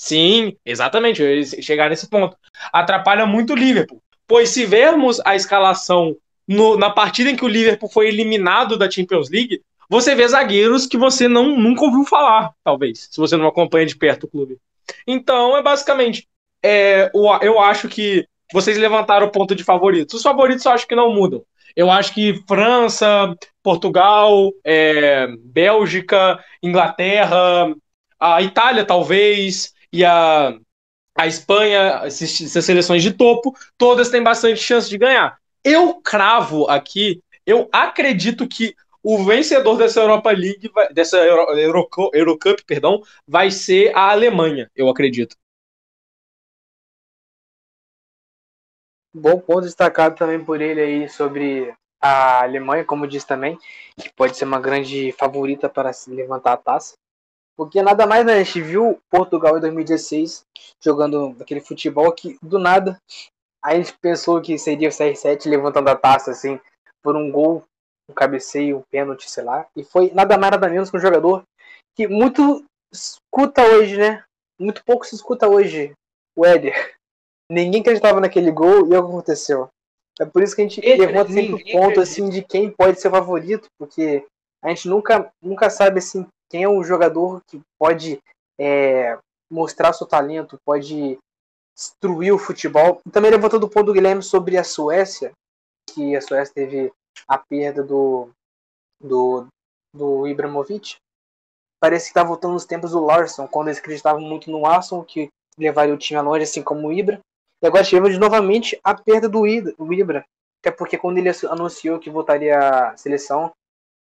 Sim, 0.00 0.56
exatamente. 0.64 1.62
Chegar 1.62 1.90
nesse 1.90 2.08
ponto. 2.08 2.34
Atrapalha 2.72 3.26
muito 3.26 3.52
o 3.52 3.56
Liverpool. 3.56 4.02
Pois 4.26 4.48
se 4.48 4.64
vermos 4.64 5.20
a 5.26 5.36
escalação 5.36 6.16
no, 6.48 6.78
na 6.78 6.88
partida 6.88 7.28
em 7.28 7.36
que 7.36 7.44
o 7.44 7.48
Liverpool 7.48 7.90
foi 7.90 8.08
eliminado 8.08 8.78
da 8.78 8.90
Champions 8.90 9.28
League, 9.28 9.60
você 9.90 10.14
vê 10.14 10.26
zagueiros 10.26 10.86
que 10.86 10.96
você 10.96 11.28
não, 11.28 11.54
nunca 11.54 11.84
ouviu 11.84 12.02
falar, 12.06 12.50
talvez, 12.64 13.08
se 13.10 13.18
você 13.18 13.36
não 13.36 13.46
acompanha 13.46 13.84
de 13.84 13.94
perto 13.94 14.24
o 14.24 14.28
clube. 14.28 14.56
Então, 15.06 15.54
é 15.54 15.62
basicamente. 15.62 16.26
É, 16.62 17.10
eu 17.42 17.60
acho 17.60 17.86
que 17.86 18.26
vocês 18.54 18.78
levantaram 18.78 19.26
o 19.26 19.30
ponto 19.30 19.54
de 19.54 19.62
favoritos. 19.62 20.14
Os 20.14 20.22
favoritos 20.22 20.64
eu 20.64 20.72
acho 20.72 20.88
que 20.88 20.96
não 20.96 21.12
mudam. 21.12 21.44
Eu 21.76 21.90
acho 21.90 22.14
que 22.14 22.42
França, 22.48 23.36
Portugal, 23.62 24.50
é, 24.64 25.26
Bélgica, 25.44 26.42
Inglaterra, 26.62 27.70
a 28.18 28.40
Itália 28.40 28.82
talvez 28.82 29.74
e 29.92 30.04
a, 30.04 30.56
a 31.16 31.26
Espanha, 31.26 32.02
essas 32.04 32.64
seleções 32.64 33.02
de 33.02 33.12
topo, 33.12 33.54
todas 33.76 34.10
têm 34.10 34.22
bastante 34.22 34.60
chance 34.60 34.88
de 34.88 34.98
ganhar. 34.98 35.38
Eu 35.64 36.00
cravo 36.00 36.66
aqui, 36.68 37.22
eu 37.44 37.68
acredito 37.72 38.48
que 38.48 38.74
o 39.02 39.24
vencedor 39.24 39.76
dessa 39.76 40.00
Europa 40.00 40.30
League, 40.30 40.70
dessa 40.92 41.18
Euro, 41.18 41.58
Euro, 41.58 41.88
Eurocup, 42.12 42.62
perdão, 42.64 43.02
vai 43.26 43.50
ser 43.50 43.94
a 43.96 44.10
Alemanha, 44.10 44.70
eu 44.76 44.88
acredito. 44.88 45.36
Bom 49.12 49.40
ponto 49.40 49.62
destacado 49.62 50.16
também 50.16 50.42
por 50.44 50.60
ele 50.60 50.80
aí 50.80 51.08
sobre 51.08 51.74
a 52.00 52.44
Alemanha, 52.44 52.84
como 52.84 53.06
disse 53.06 53.26
também, 53.26 53.58
que 54.00 54.12
pode 54.14 54.36
ser 54.36 54.44
uma 54.44 54.60
grande 54.60 55.12
favorita 55.12 55.68
para 55.68 55.92
se 55.92 56.10
levantar 56.10 56.52
a 56.52 56.56
taça. 56.56 56.94
Porque 57.60 57.82
nada 57.82 58.06
mais, 58.06 58.24
né? 58.24 58.32
A 58.32 58.42
gente 58.42 58.62
viu 58.62 58.98
Portugal 59.10 59.58
em 59.58 59.60
2016 59.60 60.46
jogando 60.82 61.36
aquele 61.38 61.60
futebol 61.60 62.10
que 62.10 62.38
do 62.40 62.58
nada 62.58 62.98
a 63.62 63.74
gente 63.74 63.92
pensou 64.00 64.40
que 64.40 64.58
seria 64.58 64.88
o 64.88 64.90
CR7 64.90 65.46
levantando 65.46 65.90
a 65.90 65.94
taça 65.94 66.30
assim 66.30 66.58
por 67.02 67.14
um 67.14 67.30
gol, 67.30 67.62
um 68.08 68.14
cabeceio, 68.14 68.78
um 68.78 68.82
pênalti, 68.90 69.30
sei 69.30 69.44
lá. 69.44 69.66
E 69.76 69.84
foi 69.84 70.10
nada 70.14 70.38
mais 70.38 70.52
nada 70.52 70.70
menos 70.70 70.90
que 70.90 70.96
um 70.96 71.00
jogador 71.00 71.42
que 71.94 72.08
muito 72.08 72.64
escuta 72.90 73.62
hoje, 73.62 73.98
né? 73.98 74.24
Muito 74.58 74.82
pouco 74.82 75.04
se 75.04 75.14
escuta 75.14 75.46
hoje. 75.46 75.92
O 76.34 76.46
Éder. 76.46 76.96
Ninguém 77.52 77.82
acreditava 77.82 78.22
naquele 78.22 78.50
gol 78.50 78.88
e 78.88 78.94
é 78.94 78.98
o 78.98 79.04
que 79.04 79.10
aconteceu. 79.10 79.68
É 80.18 80.24
por 80.24 80.42
isso 80.42 80.56
que 80.56 80.62
a 80.62 80.64
gente 80.64 80.80
Éder, 80.80 81.10
levanta 81.10 81.30
sempre 81.30 81.62
o 81.62 81.72
ponto 81.72 82.00
assim 82.00 82.30
de 82.30 82.42
quem 82.42 82.70
pode 82.70 82.98
ser 82.98 83.10
favorito, 83.10 83.68
porque 83.78 84.26
a 84.64 84.70
gente 84.70 84.88
nunca, 84.88 85.30
nunca 85.42 85.68
sabe 85.68 85.98
assim 85.98 86.26
quem 86.50 86.64
é 86.64 86.68
o 86.68 86.82
jogador 86.82 87.40
que 87.46 87.60
pode 87.78 88.20
é, 88.58 89.16
mostrar 89.50 89.92
seu 89.92 90.06
talento, 90.06 90.60
pode 90.66 91.18
destruir 91.74 92.32
o 92.32 92.38
futebol. 92.38 93.00
E 93.06 93.10
também 93.10 93.30
levantou 93.30 93.58
do 93.58 93.68
ponto 93.68 93.86
do 93.86 93.92
Guilherme 93.92 94.22
sobre 94.22 94.58
a 94.58 94.64
Suécia, 94.64 95.32
que 95.94 96.14
a 96.14 96.20
Suécia 96.20 96.52
teve 96.52 96.92
a 97.26 97.38
perda 97.38 97.82
do, 97.82 98.28
do, 99.00 99.46
do 99.94 100.26
Ibrahimovic. 100.26 100.96
Parece 101.80 102.06
que 102.06 102.10
está 102.10 102.24
voltando 102.24 102.52
nos 102.52 102.66
tempos 102.66 102.90
do 102.90 103.00
Larson, 103.00 103.48
quando 103.48 103.68
eles 103.68 103.78
acreditavam 103.78 104.20
muito 104.20 104.50
no 104.50 104.66
Arson, 104.66 105.02
que 105.02 105.30
levaria 105.56 105.94
o 105.94 105.98
time 105.98 106.20
longe, 106.20 106.42
assim 106.42 106.62
como 106.62 106.88
o 106.88 106.92
Ibra. 106.92 107.20
E 107.62 107.66
agora 107.66 107.84
tivemos 107.84 108.18
novamente 108.18 108.78
a 108.82 108.94
perda 108.94 109.28
do 109.28 109.46
Ibra. 109.46 110.24
Até 110.60 110.70
porque 110.70 110.98
quando 110.98 111.18
ele 111.18 111.30
anunciou 111.48 111.98
que 111.98 112.10
voltaria 112.10 112.58
à 112.58 112.96
seleção, 112.96 113.50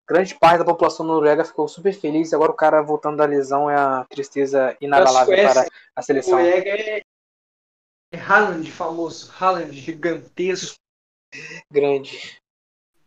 grande 0.08 0.36
parte 0.36 0.60
da 0.60 0.66
população 0.66 1.06
noruega 1.06 1.46
ficou 1.46 1.68
super 1.68 1.94
feliz. 1.94 2.34
Agora 2.34 2.52
o 2.52 2.56
cara 2.56 2.82
voltando 2.82 3.18
da 3.18 3.26
lesão 3.26 3.70
é 3.70 3.76
a 3.76 4.06
tristeza 4.10 4.76
inabalável 4.82 5.36
para 5.36 5.68
a 5.96 6.02
seleção. 6.02 6.38
Noruega 6.38 6.70
é, 6.70 7.04
é 8.12 8.18
Haaland 8.18 8.70
famoso, 8.72 9.32
Haaland 9.40 9.74
gigantesco. 9.74 10.76
Grande. 11.72 12.40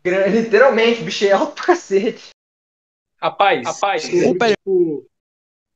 Grande. 0.03 0.41
Literalmente, 0.41 1.01
bicho 1.01 1.25
é 1.25 1.31
alto 1.31 1.63
cacete. 1.63 2.29
Rapaz, 3.21 3.65
rapaz, 3.65 4.07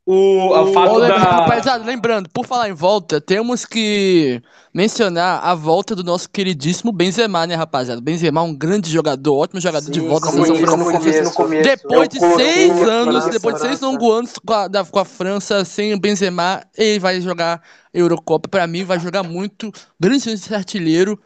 o, 0.05 0.47
o, 0.47 0.73
fato 0.73 0.99
da... 0.99 1.15
Rapaziada, 1.15 1.85
lembrando, 1.85 2.29
por 2.29 2.45
falar 2.47 2.67
em 2.67 2.73
volta, 2.73 3.21
temos 3.21 3.65
que 3.65 4.41
mencionar 4.73 5.43
a 5.43 5.53
volta 5.53 5.95
do 5.95 6.03
nosso 6.03 6.27
queridíssimo 6.29 6.91
Benzema, 6.91 7.45
né, 7.45 7.53
rapaziada? 7.55 8.01
Benzema, 8.01 8.41
um 8.41 8.55
grande 8.55 8.89
jogador, 8.89 9.37
ótimo 9.37 9.61
jogador 9.61 9.85
Sim, 9.85 9.91
de 9.91 9.99
volta. 9.99 10.27
Como 10.27 10.45
no 10.45 10.91
começo, 10.91 11.23
no 11.23 11.31
começo. 11.31 11.63
Depois 11.63 12.09
de 12.09 12.19
seis 12.19 12.81
anos, 12.81 13.25
depois 13.27 13.55
de 13.55 13.61
seis 13.61 13.79
longos 13.79 14.11
anos 14.11 14.33
com 14.43 14.53
a, 14.53 14.67
da, 14.67 14.83
com 14.83 14.99
a 14.99 15.05
França 15.05 15.63
sem 15.63 15.93
o 15.93 15.99
Benzema, 15.99 16.63
ele 16.75 16.99
vai 16.99 17.21
jogar 17.21 17.61
Eurocopa. 17.93 18.49
Pra 18.49 18.65
mim, 18.65 18.83
vai 18.83 18.99
jogar 18.99 19.21
muito. 19.21 19.71
Grande 19.99 20.33
artilheiro. 20.51 21.19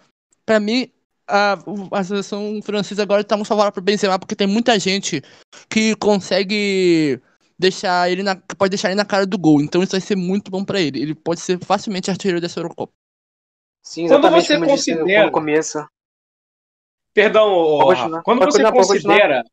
Pra 0.46 0.60
mim, 0.60 0.90
a, 1.28 1.58
a 1.92 2.04
seleção 2.04 2.60
francesa 2.62 3.04
agora 3.04 3.22
está 3.22 3.38
muito 3.38 3.48
favorável 3.48 3.72
pro 3.72 3.82
Benzema, 3.82 4.20
porque 4.20 4.36
tem 4.36 4.48
muita 4.48 4.78
gente 4.78 5.24
que 5.70 5.96
consegue 5.96 7.22
deixar 7.58 8.10
ele 8.12 8.24
na, 8.24 8.36
pode 8.36 8.70
deixar 8.70 8.90
ele 8.90 8.96
na 8.96 9.06
cara 9.06 9.26
do 9.26 9.38
gol. 9.38 9.62
Então 9.62 9.82
isso 9.82 9.92
vai 9.92 10.02
ser 10.02 10.16
muito 10.16 10.52
bom 10.52 10.64
para 10.64 10.80
ele. 10.80 11.02
Ele 11.02 11.16
pode 11.16 11.40
ser 11.40 11.58
facilmente 11.64 12.10
artilheiro 12.10 12.42
dessa 12.42 12.60
Eurocopa. 12.60 12.94
Sim, 13.82 14.08
quando 14.08 14.30
você 14.30 14.60
considera, 14.60 15.32
começa. 15.32 15.88
Perdão, 17.14 17.54
oh, 17.54 18.22
quando 18.24 18.44
você 18.44 18.72
considera, 18.72 19.46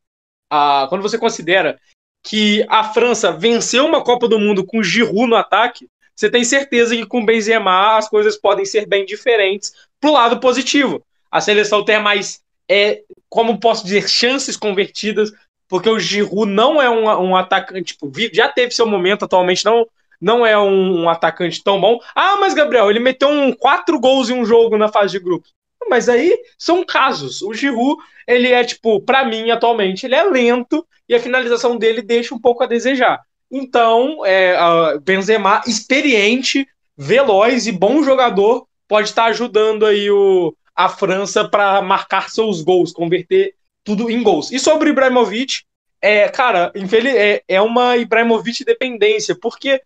a, 0.51 0.87
quando 0.89 1.03
você 1.03 1.19
considera 1.19 1.79
que 2.23 2.65
a 2.69 2.83
França 2.83 3.31
venceu 3.31 3.87
uma 3.87 4.03
Copa 4.03 4.27
do 4.27 4.39
Mundo 4.39 4.65
com 4.65 4.83
Giroud 4.83 5.27
no 5.29 5.37
ataque, 5.37 5.89
você 6.15 6.31
tem 6.31 6.45
certeza 6.45 6.97
que 6.97 7.07
com 7.07 7.25
Benzema 7.25 7.97
as 7.97 8.09
coisas 8.09 8.37
podem 8.37 8.65
ser 8.65 8.87
bem 8.87 9.05
diferentes 9.05 9.73
pro 10.01 10.13
lado 10.13 10.41
positivo. 10.41 11.05
A 11.31 11.41
seleção 11.41 11.85
tem 11.85 12.01
mais, 12.01 12.43
é, 12.69 13.03
como 13.29 13.61
posso 13.61 13.85
dizer, 13.85 14.09
chances 14.09 14.57
convertidas 14.57 15.33
porque 15.73 15.89
o 15.89 15.99
Giroud 15.99 16.53
não 16.53 16.83
é 16.83 16.91
um, 16.91 17.05
um 17.31 17.35
atacante, 17.35 17.95
tipo, 17.95 18.13
já 18.31 18.47
teve 18.47 18.75
seu 18.75 18.87
momento, 18.87 19.25
atualmente 19.25 19.65
não, 19.65 19.87
não 20.21 20.45
é 20.45 20.59
um, 20.59 21.05
um, 21.05 21.09
atacante 21.09 21.65
tão 21.65 21.81
bom. 21.81 21.99
Ah, 22.15 22.37
mas 22.39 22.53
Gabriel, 22.53 22.91
ele 22.91 23.01
meteu 23.01 23.31
um 23.31 23.55
quatro 23.55 23.99
gols 23.99 24.29
em 24.29 24.35
um 24.35 24.45
jogo 24.45 24.77
na 24.77 24.89
fase 24.89 25.13
de 25.13 25.25
grupos. 25.25 25.51
Mas 25.89 26.11
aí 26.11 26.39
são 26.59 26.85
casos. 26.85 27.41
O 27.41 27.55
Giroud, 27.55 27.97
ele 28.29 28.49
é 28.49 28.63
tipo, 28.63 29.01
para 29.01 29.25
mim 29.25 29.51
atualmente, 29.51 30.05
ele 30.05 30.15
é 30.15 30.23
lento 30.23 30.87
e 31.09 31.15
a 31.15 31.21
finalização 31.21 31.79
dele 31.79 32.03
deixa 32.03 32.35
um 32.35 32.39
pouco 32.39 32.63
a 32.63 32.67
desejar. 32.67 33.23
Então, 33.51 34.27
é, 34.27 34.55
Benzema, 35.03 35.63
experiente, 35.67 36.69
veloz 36.99 37.67
e 37.67 37.73
bom 37.73 38.03
jogador, 38.03 38.67
pode 38.87 39.09
estar 39.09 39.25
ajudando 39.25 39.87
aí 39.87 40.11
o, 40.11 40.55
a 40.77 40.91
França 40.91 41.49
para 41.49 41.81
marcar 41.81 42.29
seus 42.29 42.61
gols, 42.61 42.93
converter 42.93 43.55
tudo 43.85 44.11
em 44.11 44.23
gols. 44.23 44.51
E 44.51 44.59
sobre 44.59 44.89
o 44.89 44.93
Ibrahimovic, 44.93 45.63
é, 46.01 46.29
cara, 46.29 46.73
infeliz, 46.75 47.15
é, 47.15 47.43
é 47.47 47.61
uma 47.61 47.97
Ibrahimovic 47.97 48.65
dependência, 48.65 49.37
porque 49.41 49.81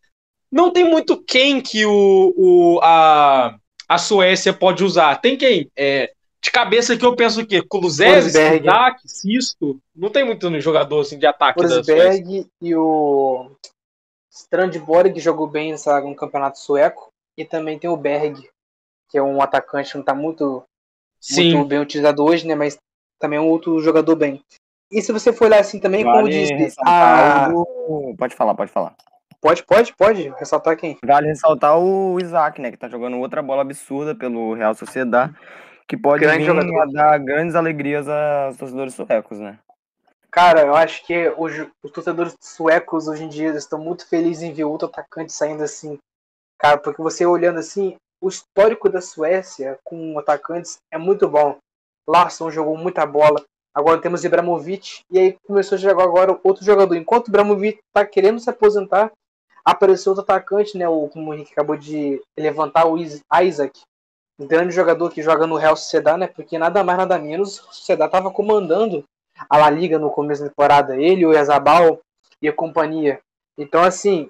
não 0.50 0.72
tem 0.72 0.84
muito 0.84 1.22
quem 1.22 1.60
que 1.60 1.84
o, 1.84 2.34
o, 2.36 2.80
a, 2.82 3.56
a 3.88 3.98
Suécia 3.98 4.52
pode 4.52 4.82
usar. 4.82 5.16
Tem 5.16 5.36
quem? 5.36 5.70
É, 5.76 6.12
De 6.42 6.50
cabeça 6.50 6.94
aqui 6.94 7.04
eu 7.04 7.16
penso 7.16 7.40
o 7.42 7.46
quê? 7.46 7.60
Kulusevski. 7.62 8.60
Dak, 8.60 9.00
Sisto. 9.04 9.78
Não 9.94 10.08
tem 10.08 10.24
muito 10.24 10.60
jogador 10.60 11.00
assim, 11.00 11.18
de 11.18 11.26
ataque. 11.26 11.60
Forsberg 11.60 12.46
e 12.62 12.74
o 12.74 13.50
Strandborg 14.30 15.12
que 15.12 15.20
jogou 15.20 15.46
bem 15.46 15.72
nessa, 15.72 16.00
no 16.00 16.14
campeonato 16.14 16.58
sueco. 16.58 17.10
E 17.36 17.44
também 17.44 17.78
tem 17.78 17.90
o 17.90 17.96
Berg, 17.96 18.48
que 19.10 19.18
é 19.18 19.22
um 19.22 19.42
atacante 19.42 19.92
que 19.92 19.98
não 19.98 20.04
tá 20.04 20.14
muito, 20.14 20.62
Sim. 21.20 21.52
muito 21.52 21.68
bem 21.68 21.80
utilizado 21.80 22.24
hoje, 22.24 22.46
né? 22.46 22.54
Mas 22.54 22.78
também 23.18 23.38
é 23.38 23.42
um 23.42 23.48
outro 23.48 23.78
jogador 23.80 24.16
bem. 24.16 24.42
E 24.90 25.02
se 25.02 25.12
você 25.12 25.32
for 25.32 25.46
olhar 25.46 25.60
assim 25.60 25.80
também, 25.80 26.04
como 26.04 26.16
Vale 26.16 26.30
diz. 26.30 26.50
ressaltar 26.50 27.50
Ah, 27.50 27.52
o... 27.52 28.14
Pode 28.16 28.34
falar, 28.34 28.54
pode 28.54 28.70
falar. 28.70 28.94
pode, 29.40 29.64
pode, 29.64 29.94
pode. 29.94 30.28
Ressaltar 30.38 30.76
quem? 30.76 30.96
Vale 31.04 31.28
ressaltar 31.28 31.78
o 31.78 32.18
Isaac, 32.20 32.60
né? 32.60 32.70
Que 32.70 32.76
tá 32.76 32.88
jogando 32.88 33.18
outra 33.18 33.42
bola 33.42 33.62
absurda 33.62 34.14
pelo 34.14 34.54
Real 34.54 34.74
Sociedad. 34.74 35.32
Que 35.88 35.96
pode 35.96 36.24
a 36.24 36.86
dar 36.92 37.18
grandes 37.18 37.54
alegrias 37.54 38.08
aos 38.08 38.56
torcedores 38.56 38.94
suecos, 38.94 39.38
né? 39.38 39.58
Cara, 40.30 40.62
eu 40.62 40.74
acho 40.74 41.04
que 41.06 41.32
os, 41.38 41.52
os 41.82 41.90
torcedores 41.90 42.34
suecos 42.40 43.08
hoje 43.08 43.24
em 43.24 43.28
dia 43.28 43.50
estão 43.50 43.78
muito 43.78 44.06
felizes 44.08 44.42
em 44.42 44.52
ver 44.52 44.64
outro 44.64 44.88
atacante 44.88 45.32
saindo 45.32 45.62
assim. 45.62 45.98
Cara, 46.58 46.76
porque 46.78 47.00
você 47.00 47.24
olhando 47.24 47.58
assim, 47.58 47.96
o 48.20 48.28
histórico 48.28 48.88
da 48.88 49.00
Suécia 49.00 49.78
com 49.84 50.18
atacantes 50.18 50.78
é 50.90 50.98
muito 50.98 51.28
bom. 51.28 51.56
Larsson 52.08 52.50
jogou 52.50 52.76
muita 52.76 53.04
bola. 53.04 53.42
Agora 53.74 54.00
temos 54.00 54.24
Ibrahimovic. 54.24 55.00
E 55.10 55.18
aí 55.18 55.36
começou 55.46 55.76
a 55.76 55.78
jogar 55.78 56.04
agora 56.04 56.38
outro 56.42 56.64
jogador. 56.64 56.94
Enquanto 56.94 57.26
o 57.26 57.30
Ibrahimovic 57.30 57.78
tá 57.92 58.04
querendo 58.06 58.40
se 58.40 58.48
aposentar, 58.48 59.12
apareceu 59.64 60.12
outro 60.12 60.22
atacante, 60.24 60.78
né? 60.78 60.88
O, 60.88 61.08
como 61.08 61.30
o 61.30 61.34
Henrique 61.34 61.52
acabou 61.52 61.76
de 61.76 62.22
levantar, 62.38 62.86
o 62.86 62.96
Is- 62.96 63.22
Isaac. 63.42 63.80
Um 64.38 64.46
grande 64.46 64.74
jogador 64.74 65.10
que 65.10 65.22
joga 65.22 65.46
no 65.46 65.56
Real 65.56 65.76
Sociedad, 65.76 66.16
né? 66.18 66.26
Porque 66.26 66.58
nada 66.58 66.84
mais, 66.84 66.98
nada 66.98 67.18
menos, 67.18 67.58
o 67.60 67.72
Sociedad 67.72 68.10
tava 68.10 68.30
comandando 68.30 69.04
a 69.48 69.58
La 69.58 69.70
Liga 69.70 69.98
no 69.98 70.10
começo 70.10 70.42
da 70.42 70.48
temporada. 70.48 70.96
Ele, 70.96 71.26
o 71.26 71.32
Yazabal 71.32 72.00
e 72.40 72.48
a 72.48 72.52
companhia. 72.52 73.20
Então, 73.58 73.82
assim, 73.82 74.28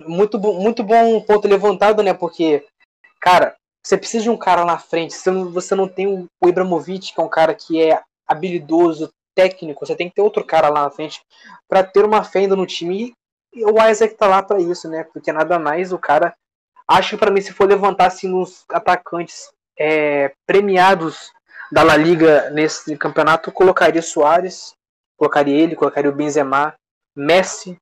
muito 0.00 0.38
muito 0.38 0.82
bom 0.82 1.20
ponto 1.20 1.46
levantado, 1.48 2.02
né? 2.02 2.14
Porque, 2.14 2.64
cara, 3.20 3.54
você 3.84 3.98
precisa 3.98 4.24
de 4.24 4.30
um 4.30 4.36
cara 4.36 4.64
na 4.64 4.78
frente. 4.78 5.14
Você 5.14 5.30
não, 5.30 5.50
você 5.50 5.74
não 5.74 5.86
tem 5.86 6.06
o 6.40 6.48
Ibrahimovic, 6.48 7.12
que 7.12 7.20
é 7.20 7.22
um 7.22 7.28
cara 7.28 7.54
que 7.54 7.82
é 7.82 8.00
habilidoso, 8.26 9.12
técnico. 9.34 9.84
Você 9.84 9.94
tem 9.94 10.08
que 10.08 10.14
ter 10.14 10.22
outro 10.22 10.44
cara 10.44 10.68
lá 10.68 10.84
na 10.84 10.90
frente 10.90 11.20
para 11.68 11.82
ter 11.82 12.04
uma 12.04 12.24
fenda 12.24 12.56
no 12.56 12.66
time. 12.66 13.12
E 13.52 13.64
o 13.64 13.88
Isaac 13.88 14.14
tá 14.14 14.26
lá 14.26 14.42
para 14.42 14.60
isso, 14.60 14.88
né? 14.88 15.04
Porque 15.04 15.32
nada 15.32 15.58
mais 15.58 15.92
o 15.92 15.98
cara. 15.98 16.34
Acho 16.88 17.10
que 17.10 17.16
para 17.16 17.30
mim, 17.30 17.40
se 17.40 17.52
for 17.52 17.68
levantar 17.68 18.06
assim 18.06 18.28
nos 18.28 18.64
atacantes 18.68 19.50
é, 19.78 20.32
premiados 20.46 21.30
da 21.70 21.82
La 21.82 21.96
Liga 21.96 22.50
nesse 22.50 22.96
campeonato, 22.96 23.48
eu 23.48 23.52
colocaria 23.52 24.02
Soares, 24.02 24.74
colocaria 25.16 25.58
ele, 25.58 25.76
colocaria 25.76 26.10
o 26.10 26.14
Benzema, 26.14 26.74
Messi. 27.16 27.76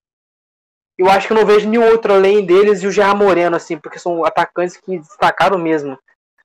Eu 1.02 1.10
acho 1.10 1.26
que 1.26 1.32
eu 1.32 1.36
não 1.36 1.46
vejo 1.46 1.68
nenhum 1.68 1.84
outro 1.90 2.12
além 2.14 2.44
deles 2.44 2.82
e 2.82 2.86
o 2.86 2.92
Gerard 2.92 3.18
Moreno, 3.18 3.56
assim, 3.56 3.76
porque 3.76 3.98
são 3.98 4.24
atacantes 4.24 4.76
que 4.76 4.98
destacaram 4.98 5.58
mesmo. 5.58 5.98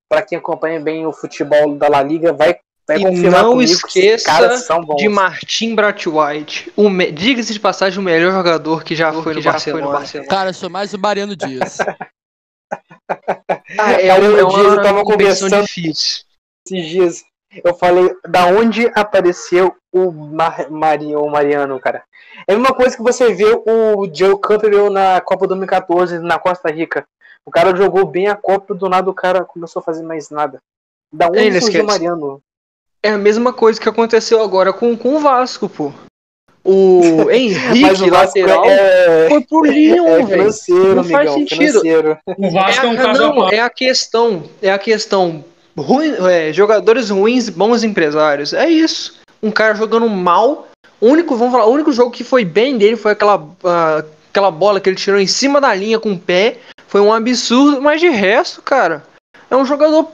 Para 0.09 0.21
quem 0.21 0.37
acompanha 0.37 0.79
bem 0.79 1.05
o 1.05 1.13
futebol 1.13 1.75
da 1.75 1.87
La 1.89 2.01
Liga, 2.01 2.31
vai, 2.33 2.55
vai 2.87 2.97
E 2.97 3.03
confirmar 3.03 3.43
não 3.43 3.51
comigo 3.51 3.69
que 3.69 3.75
esses 3.75 3.95
esqueça 3.95 4.25
caras 4.25 4.63
são 4.65 4.81
bons. 4.81 4.95
de 4.95 5.09
Martin 5.09 5.75
Brathwaite. 5.75 6.71
O 6.75 6.89
me... 6.89 7.11
Diga-se 7.11 7.53
de 7.53 7.59
passagem, 7.59 7.99
o 7.99 8.01
melhor 8.01 8.31
jogador 8.31 8.83
que 8.83 8.95
já, 8.95 9.11
foi, 9.13 9.33
no 9.35 9.41
já 9.41 9.51
Barcelona. 9.51 9.83
foi 9.83 9.91
no 9.93 9.97
Barcelona. 9.99 10.29
Cara, 10.29 10.49
eu 10.49 10.53
sou 10.53 10.69
mais 10.69 10.93
o 10.93 10.97
Mariano 10.99 11.35
Dias. 11.35 11.77
Ah, 13.79 13.91
é, 13.93 14.07
Mariano 14.09 14.33
um- 14.35 14.37
é 14.39 14.43
uma 14.43 14.53
Dias, 14.61 14.73
eu 14.73 14.83
tava 14.83 15.03
conversando- 15.03 15.61
difícil. 15.61 16.23
esses 16.69 16.89
dias 16.89 17.23
eu 17.63 17.73
falei 17.75 18.09
da 18.27 18.45
onde 18.47 18.91
apareceu 18.95 19.73
o, 19.97 20.11
Mar 20.11 20.69
Mari 20.69 21.15
o 21.15 21.27
Mariano, 21.27 21.79
cara. 21.79 22.03
É 22.47 22.53
a 22.53 22.57
mesma 22.57 22.73
coisa 22.73 22.95
que 22.95 23.03
você 23.03 23.33
vê 23.33 23.45
o 23.65 24.07
Joe 24.13 24.39
Campbell 24.39 24.89
na 24.89 25.19
Copa 25.21 25.47
2014 25.47 26.19
na 26.19 26.37
Costa 26.39 26.69
Rica. 26.71 27.05
O 27.45 27.51
cara 27.51 27.75
jogou 27.75 28.05
bem 28.05 28.27
a 28.27 28.35
Copa 28.35 28.73
do 28.75 28.87
nada 28.89 29.09
o 29.09 29.13
cara 29.13 29.43
começou 29.43 29.79
a 29.79 29.83
fazer 29.83 30.03
mais 30.03 30.29
nada. 30.29 30.61
Da 31.11 31.27
onde 31.27 31.39
Ele 31.39 31.61
surgiu 31.61 31.83
o. 31.83 31.87
Mariano? 31.87 32.41
É 33.01 33.11
a 33.11 33.17
mesma 33.17 33.53
coisa 33.53 33.79
que 33.79 33.87
aconteceu 33.87 34.41
agora 34.41 34.73
com, 34.73 34.95
com 34.97 35.15
o 35.15 35.19
Vasco, 35.19 35.69
pô. 35.69 35.91
O 36.63 37.29
Henrique, 37.31 38.03
o 38.03 38.11
lateral, 38.11 38.65
é, 38.65 39.29
foi 39.29 39.41
pro 39.41 39.65
é 39.65 39.69
Lyon, 39.69 40.25
velho. 40.25 40.27
financeiro, 40.27 40.95
Não 40.95 41.03
faz 41.03 41.15
amigão, 41.29 41.33
sentido. 41.35 41.57
financeiro. 41.79 42.17
O 42.37 42.51
Vasco 42.51 42.85
é, 42.85 42.89
um 42.89 42.91
a- 42.91 42.95
caso 42.97 43.23
à 43.23 43.27
não, 43.27 43.35
parte. 43.37 43.55
é 43.55 43.61
a 43.61 43.69
questão, 43.69 44.43
é 44.61 44.71
a 44.71 44.77
questão. 44.77 45.45
Ruim, 45.77 46.13
é, 46.29 46.51
jogadores 46.51 47.09
ruins, 47.09 47.47
bons 47.49 47.83
empresários. 47.83 48.51
É 48.51 48.67
isso. 48.67 49.15
Um 49.41 49.51
cara 49.51 49.75
jogando 49.75 50.09
mal. 50.09 50.67
O 50.99 51.07
único, 51.07 51.35
vamos 51.35 51.51
falar, 51.51 51.65
o 51.65 51.73
único 51.73 51.91
jogo 51.91 52.11
que 52.11 52.23
foi 52.23 52.43
bem 52.43 52.77
dele 52.77 52.95
foi 52.95 53.11
aquela, 53.11 53.47
ah, 53.63 54.03
aquela 54.29 54.49
bola 54.49 54.79
que 54.79 54.89
ele 54.89 54.97
tirou 54.97 55.19
em 55.19 55.27
cima 55.27 55.61
da 55.61 55.73
linha 55.73 55.99
com 55.99 56.13
o 56.13 56.19
pé. 56.19 56.57
Foi 56.87 57.01
um 57.01 57.13
absurdo, 57.13 57.81
mas 57.81 57.99
de 57.99 58.09
resto, 58.09 58.61
cara, 58.61 59.03
é 59.49 59.55
um 59.55 59.65
jogador 59.65 60.07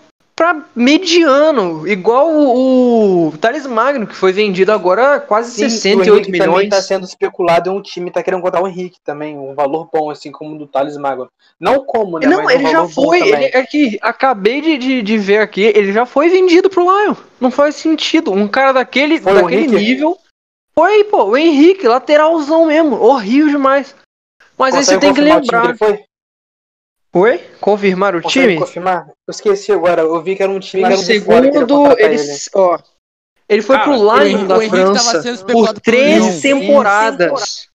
mediano, 0.75 1.87
igual 1.87 2.29
o, 2.29 3.27
o 3.27 3.37
Thales 3.37 3.65
Magno, 3.67 4.07
que 4.07 4.15
foi 4.15 4.31
vendido 4.31 4.71
agora 4.71 5.19
quase 5.19 5.51
Sim, 5.51 5.65
o 5.65 5.69
68 5.69 6.09
Henrique 6.09 6.31
também 6.37 6.47
milhões. 6.47 6.69
tá 6.69 6.81
sendo 6.81 7.05
especulado 7.05 7.69
em 7.69 7.73
um 7.73 7.81
time, 7.81 8.11
tá 8.11 8.23
querendo 8.23 8.41
contar 8.41 8.61
o 8.61 8.67
Henrique 8.67 8.97
também, 9.03 9.37
um 9.37 9.53
valor 9.53 9.87
bom, 9.93 10.09
assim 10.09 10.31
como 10.31 10.55
o 10.55 10.57
do 10.57 10.67
Thales 10.67 10.97
Magno. 10.97 11.29
Não 11.59 11.85
como, 11.85 12.19
né? 12.19 12.27
Não, 12.27 12.43
mas 12.43 12.57
um 12.57 12.59
ele 12.59 12.71
já 12.71 12.87
foi. 12.87 13.21
Ele, 13.21 13.45
é 13.53 13.63
que 13.63 13.97
acabei 14.01 14.59
de, 14.61 14.77
de, 14.77 15.01
de 15.01 15.17
ver 15.17 15.37
aqui, 15.37 15.61
ele 15.61 15.93
já 15.93 16.05
foi 16.05 16.29
vendido 16.29 16.69
pro 16.69 16.83
Lion. 16.83 17.15
Não 17.39 17.51
faz 17.51 17.75
sentido. 17.75 18.31
Um 18.31 18.47
cara 18.47 18.71
daquele, 18.71 19.19
Foi 19.19 19.31
o 19.31 19.35
daquele 19.35 19.67
nível. 19.67 20.17
Foi, 20.75 21.03
pô, 21.03 21.25
o 21.25 21.37
Henrique, 21.37 21.87
lateralzão 21.87 22.65
mesmo. 22.65 22.99
Horrível 22.99 23.49
demais. 23.49 23.95
Mas 24.57 24.73
aí 24.75 24.83
você 24.83 24.95
Consegue 24.95 25.01
tem 25.05 25.13
que 25.13 25.21
o 25.21 25.23
lembrar. 25.23 25.75
Oi? 27.15 27.39
Confirmar 27.61 28.15
o 28.15 28.21
Consegue 28.21 28.47
time? 28.47 28.59
confirmar? 28.59 29.07
Eu 29.07 29.31
esqueci 29.31 29.71
agora. 29.71 30.01
Eu 30.01 30.21
vi 30.21 30.35
que 30.35 30.43
era 30.43 30.51
um 30.51 30.59
time 30.59 30.83
Em 30.83 30.87
que 30.87 30.93
era 30.93 31.01
segundo, 31.01 31.45
ele, 31.99 32.15
ele. 32.15 32.37
ó, 32.55 32.79
ele 33.47 33.61
foi 33.61 33.75
Cara, 33.77 33.87
pro 33.91 34.21
Henrique- 34.25 34.45
da 34.47 34.57
o 34.57 34.61
Henrique 34.61 34.77
tava 34.77 34.99
França 34.99 35.21
por 35.21 35.29
especulado 35.33 35.73
pro 35.75 35.81
três 35.83 36.23
Lyon. 36.25 36.41
temporadas. 36.41 37.69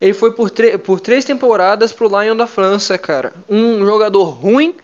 Ele 0.00 0.12
foi 0.14 0.32
por, 0.34 0.50
por 0.84 1.00
três 1.00 1.24
temporadas 1.24 1.92
pro 1.92 2.08
Lion 2.20 2.36
da 2.36 2.46
França, 2.46 2.96
cara. 2.98 3.32
Um 3.48 3.84
jogador 3.84 4.24
ruim, 4.24 4.76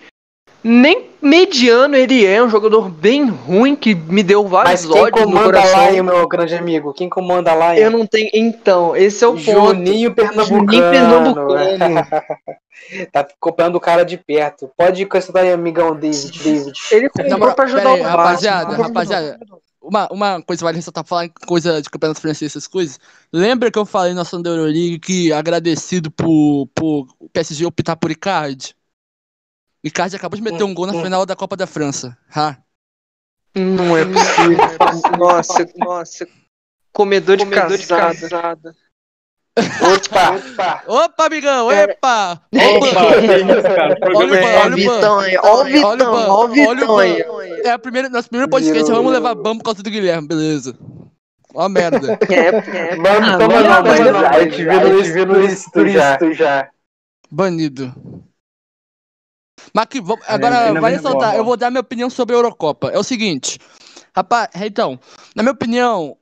nem 0.65 1.10
mediano 1.21 1.97
ele 1.97 2.25
é, 2.25 2.43
um 2.43 2.49
jogador 2.49 2.89
bem 2.89 3.29
ruim 3.29 3.77
que 3.77 3.95
me 3.95 4.23
deu 4.23 4.47
vários 4.47 4.85
Mas 4.85 4.93
quem 4.93 5.03
ódios 5.03 5.27
no 5.27 5.33
comanda 5.33 5.65
lá, 5.65 6.03
meu 6.03 6.29
grande 6.29 6.55
amigo? 6.55 6.93
Quem 6.93 7.09
comanda 7.09 7.55
lá? 7.55 7.79
Eu 7.79 7.91
não 7.91 8.07
tenho. 8.07 8.31
Então, 8.33 8.97
esse 8.97 9.25
é 9.25 9.27
o 9.29 9.33
ponto. 9.33 9.43
Juninho 9.43 10.15
Pernambucano. 10.15 10.61
Juninho 10.61 10.91
Pernambucano. 10.91 11.95
tá 13.13 13.21
acompanhando 13.21 13.77
o 13.77 13.81
cara 13.81 14.05
de 14.05 14.17
perto. 14.17 14.71
Pode 14.77 15.03
ir 15.03 15.07
com 15.07 15.17
essa 15.17 15.33
daí, 15.33 15.53
amigão 15.53 15.95
David. 15.95 16.43
David. 16.43 16.73
Ele 16.91 17.09
comprou 17.11 17.55
pra 17.55 17.65
ajudar 17.65 17.93
aí, 17.93 18.01
o 18.01 18.05
rapaziada, 18.05 18.77
rapaziada. 18.77 19.39
Uma, 19.83 20.09
uma 20.13 20.43
coisa 20.43 20.65
vale 20.65 20.77
ressaltar, 20.77 21.05
falar 21.05 21.29
coisa 21.47 21.81
de 21.81 21.89
campeonato 21.89 22.21
francês, 22.21 22.53
essas 22.53 22.67
coisas. 22.67 23.01
Lembra 23.33 23.71
que 23.71 23.79
eu 23.79 23.87
falei 23.87 24.13
na 24.13 24.23
da 24.23 24.51
Euroleague 24.51 24.99
que 24.99 25.33
agradecido 25.33 26.11
por, 26.11 26.69
por 26.75 27.07
o 27.19 27.29
PSG 27.31 27.65
optar 27.65 27.97
por 27.97 28.11
Icardi? 28.11 28.75
Icardi 29.83 30.17
acabou 30.17 30.37
de 30.37 30.43
meter 30.43 30.63
um 30.65 30.75
gol 30.75 30.87
na 30.87 30.93
Hum, 30.93 31.01
hum. 31.01 31.03
final 31.03 31.25
da 31.25 31.35
Copa 31.35 31.57
da 31.57 31.67
França. 31.67 32.17
Ha. 32.35 32.57
Não 33.55 33.97
é 33.97 34.05
possível. 34.05 34.59
nossa, 35.19 35.67
nossa. 35.77 36.29
Comedor 36.93 37.37
de 37.37 37.47
casada. 37.47 38.75
Opa, 39.59 40.37
opa. 40.37 40.83
Opa, 40.87 41.27
amigão, 41.27 41.69
Cara, 41.69 41.93
epa! 41.93 42.41
Olha 44.15 44.31
o 44.31 44.35
é 44.35 44.71
Vitão 44.71 45.19
aí, 45.19 45.37
Olha 45.43 45.63
o 45.63 46.49
Vitão, 46.49 46.99
aí. 46.99 47.23
É 47.65 47.71
a 47.71 47.79
primeira, 47.79 48.09
nosso 48.09 48.29
primeiro 48.29 48.51
podcast, 48.51 48.83
Virou, 48.85 48.97
vamos 48.97 49.13
levar 49.13 49.35
bambo 49.35 49.59
por 49.59 49.65
causa 49.65 49.83
do 49.83 49.91
Guilherme, 49.91 50.27
beleza. 50.29 50.79
Ó 51.55 51.63
a 51.63 51.69
merda. 51.69 52.19
É, 52.31 52.47
é. 52.47 52.97
Vamos, 52.97 53.29
Ah, 53.29 53.39
toma 53.39 53.61
não, 53.61 54.27
a 54.29 54.43
gente 54.45 55.13
viu 55.13 55.27
no 55.27 55.89
já. 55.89 56.19
já. 56.33 56.71
Banido. 57.31 57.93
Mas 59.75 59.87
que, 59.87 59.99
É, 59.99 60.03
agora, 60.27 60.67
ainda 60.67 60.81
vai 60.81 60.93
ressaltar, 60.93 61.33
bom, 61.33 61.37
eu 61.39 61.45
vou 61.45 61.57
dar 61.57 61.71
minha 61.71 61.81
opinião 61.81 62.11
sobre 62.11 62.35
a 62.35 62.39
Eurocopa. 62.39 62.89
É 62.89 62.99
o 62.99 63.03
seguinte, 63.03 63.59
rapaz, 64.15 64.49
então, 64.55 64.99
na 65.35 65.43
minha 65.43 65.53
opinião, 65.53 66.17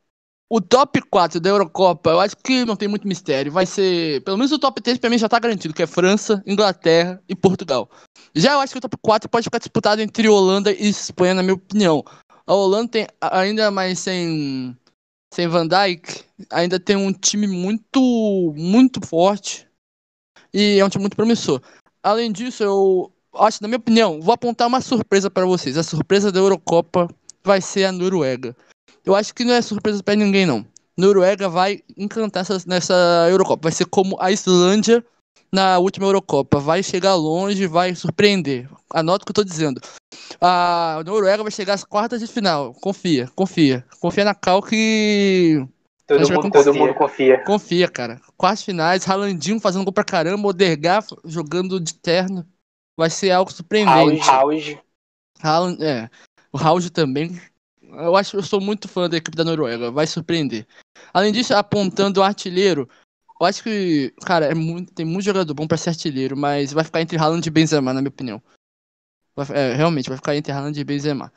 o 0.50 0.60
top 0.60 1.02
4 1.02 1.38
da 1.38 1.50
Eurocopa, 1.50 2.10
eu 2.10 2.20
acho 2.20 2.36
que 2.36 2.64
não 2.64 2.74
tem 2.74 2.88
muito 2.88 3.06
mistério. 3.06 3.52
Vai 3.52 3.66
ser, 3.66 4.22
pelo 4.24 4.38
menos 4.38 4.50
o 4.50 4.58
top 4.58 4.80
3 4.80 4.98
pra 4.98 5.10
mim 5.10 5.18
já 5.18 5.28
tá 5.28 5.38
garantido, 5.38 5.74
que 5.74 5.82
é 5.82 5.86
França, 5.86 6.42
Inglaterra 6.46 7.22
e 7.28 7.34
Portugal. 7.34 7.88
Já 8.34 8.54
eu 8.54 8.60
acho 8.60 8.72
que 8.72 8.78
o 8.78 8.80
top 8.80 8.96
4 9.02 9.28
pode 9.28 9.44
ficar 9.44 9.58
disputado 9.58 10.00
entre 10.00 10.28
Holanda 10.28 10.72
e 10.72 10.88
Espanha, 10.88 11.34
na 11.34 11.42
minha 11.42 11.54
opinião. 11.54 12.02
A 12.46 12.54
Holanda 12.54 12.88
tem, 12.88 13.06
ainda 13.20 13.70
mais 13.70 13.98
sem, 13.98 14.74
sem 15.34 15.46
Van 15.46 15.66
Dijk, 15.66 16.24
ainda 16.50 16.80
tem 16.80 16.96
um 16.96 17.12
time 17.12 17.46
muito, 17.46 18.54
muito 18.56 19.06
forte. 19.06 19.68
E 20.52 20.78
é 20.78 20.84
um 20.84 20.88
time 20.88 21.02
muito 21.02 21.16
promissor. 21.16 21.60
Além 22.02 22.32
disso, 22.32 22.62
eu 22.62 23.12
acho, 23.34 23.62
na 23.62 23.68
minha 23.68 23.78
opinião, 23.78 24.20
vou 24.20 24.32
apontar 24.32 24.66
uma 24.66 24.80
surpresa 24.80 25.30
para 25.30 25.46
vocês. 25.46 25.76
A 25.76 25.82
surpresa 25.82 26.32
da 26.32 26.40
Eurocopa 26.40 27.08
vai 27.42 27.60
ser 27.60 27.84
a 27.84 27.92
Noruega. 27.92 28.56
Eu 29.04 29.14
acho 29.14 29.34
que 29.34 29.44
não 29.44 29.54
é 29.54 29.62
surpresa 29.62 30.02
para 30.02 30.14
ninguém, 30.14 30.44
não. 30.44 30.66
Noruega 30.96 31.48
vai 31.48 31.80
encantar 31.96 32.42
essa, 32.42 32.60
nessa 32.66 32.94
Eurocopa. 33.30 33.68
Vai 33.68 33.72
ser 33.72 33.86
como 33.86 34.16
a 34.20 34.32
Islândia 34.32 35.04
na 35.52 35.78
última 35.78 36.06
Eurocopa. 36.06 36.58
Vai 36.58 36.82
chegar 36.82 37.14
longe, 37.14 37.66
vai 37.66 37.94
surpreender. 37.94 38.68
Anota 38.92 39.22
o 39.22 39.26
que 39.26 39.30
eu 39.30 39.34
tô 39.34 39.44
dizendo. 39.44 39.80
A 40.40 41.02
Noruega 41.06 41.42
vai 41.42 41.52
chegar 41.52 41.74
às 41.74 41.84
quartas 41.84 42.20
de 42.20 42.26
final. 42.26 42.74
Confia, 42.74 43.30
confia. 43.34 43.84
Confia 44.00 44.24
na 44.24 44.34
Cal 44.34 44.62
que. 44.62 45.64
Todo, 46.06 46.32
mundo, 46.32 46.50
todo 46.50 46.74
mundo 46.74 46.94
confia. 46.94 47.44
Confia, 47.44 47.88
cara. 47.88 48.20
Quartas 48.36 48.62
finais, 48.62 49.04
Ralandinho 49.04 49.60
fazendo 49.60 49.84
gol 49.84 49.92
pra 49.92 50.04
caramba, 50.04 50.48
Odergar 50.48 51.04
jogando 51.24 51.78
de 51.78 51.94
terno. 51.94 52.46
Vai 52.98 53.10
ser 53.10 53.30
algo 53.30 53.52
surpreendente. 53.52 54.28
Hauge. 54.28 54.82
Haaland, 55.40 55.80
é. 55.80 56.10
O 56.52 56.58
Hauge 56.58 56.90
também. 56.90 57.40
Eu 57.80 58.16
acho 58.16 58.36
eu 58.36 58.42
sou 58.42 58.60
muito 58.60 58.88
fã 58.88 59.08
da 59.08 59.16
equipe 59.16 59.36
da 59.36 59.44
Noruega. 59.44 59.92
Vai 59.92 60.04
surpreender. 60.04 60.66
Além 61.14 61.32
disso, 61.32 61.54
apontando 61.54 62.18
o 62.18 62.24
artilheiro, 62.24 62.88
eu 63.40 63.46
acho 63.46 63.62
que, 63.62 64.12
cara, 64.26 64.46
é 64.46 64.54
muito, 64.54 64.92
tem 64.92 65.06
muito 65.06 65.24
jogador 65.24 65.54
bom 65.54 65.64
pra 65.64 65.78
ser 65.78 65.90
artilheiro, 65.90 66.36
mas 66.36 66.72
vai 66.72 66.82
ficar 66.82 67.00
entre 67.00 67.16
Haaland 67.16 67.46
e 67.46 67.52
Benzema, 67.52 67.94
na 67.94 68.00
minha 68.00 68.08
opinião. 68.08 68.42
Vai, 69.36 69.46
é, 69.56 69.74
realmente, 69.74 70.08
vai 70.08 70.18
ficar 70.18 70.34
entre 70.34 70.50
Haaland 70.50 70.78
e 70.78 70.82
Benzema. 70.82 71.32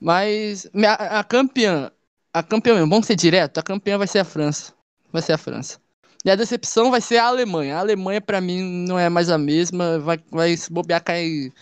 Mas 0.00 0.68
a, 0.74 1.20
a 1.20 1.24
campeã, 1.24 1.92
a 2.32 2.42
campeã, 2.42 2.74
vamos 2.88 3.06
ser 3.06 3.14
direto, 3.14 3.58
a 3.58 3.62
campeã 3.62 3.96
vai 3.96 4.08
ser 4.08 4.18
a 4.18 4.24
França. 4.24 4.74
Vai 5.12 5.22
ser 5.22 5.34
a 5.34 5.38
França. 5.38 5.80
E 6.24 6.30
a 6.30 6.36
decepção 6.36 6.90
vai 6.90 7.02
ser 7.02 7.18
a 7.18 7.26
Alemanha. 7.26 7.76
A 7.76 7.80
Alemanha, 7.80 8.20
para 8.20 8.40
mim, 8.40 8.86
não 8.88 8.98
é 8.98 9.10
mais 9.10 9.28
a 9.28 9.36
mesma. 9.36 9.98
Vai, 9.98 10.16
vai 10.30 10.56
se 10.56 10.72
bobear, 10.72 11.04
cair, 11.04 11.52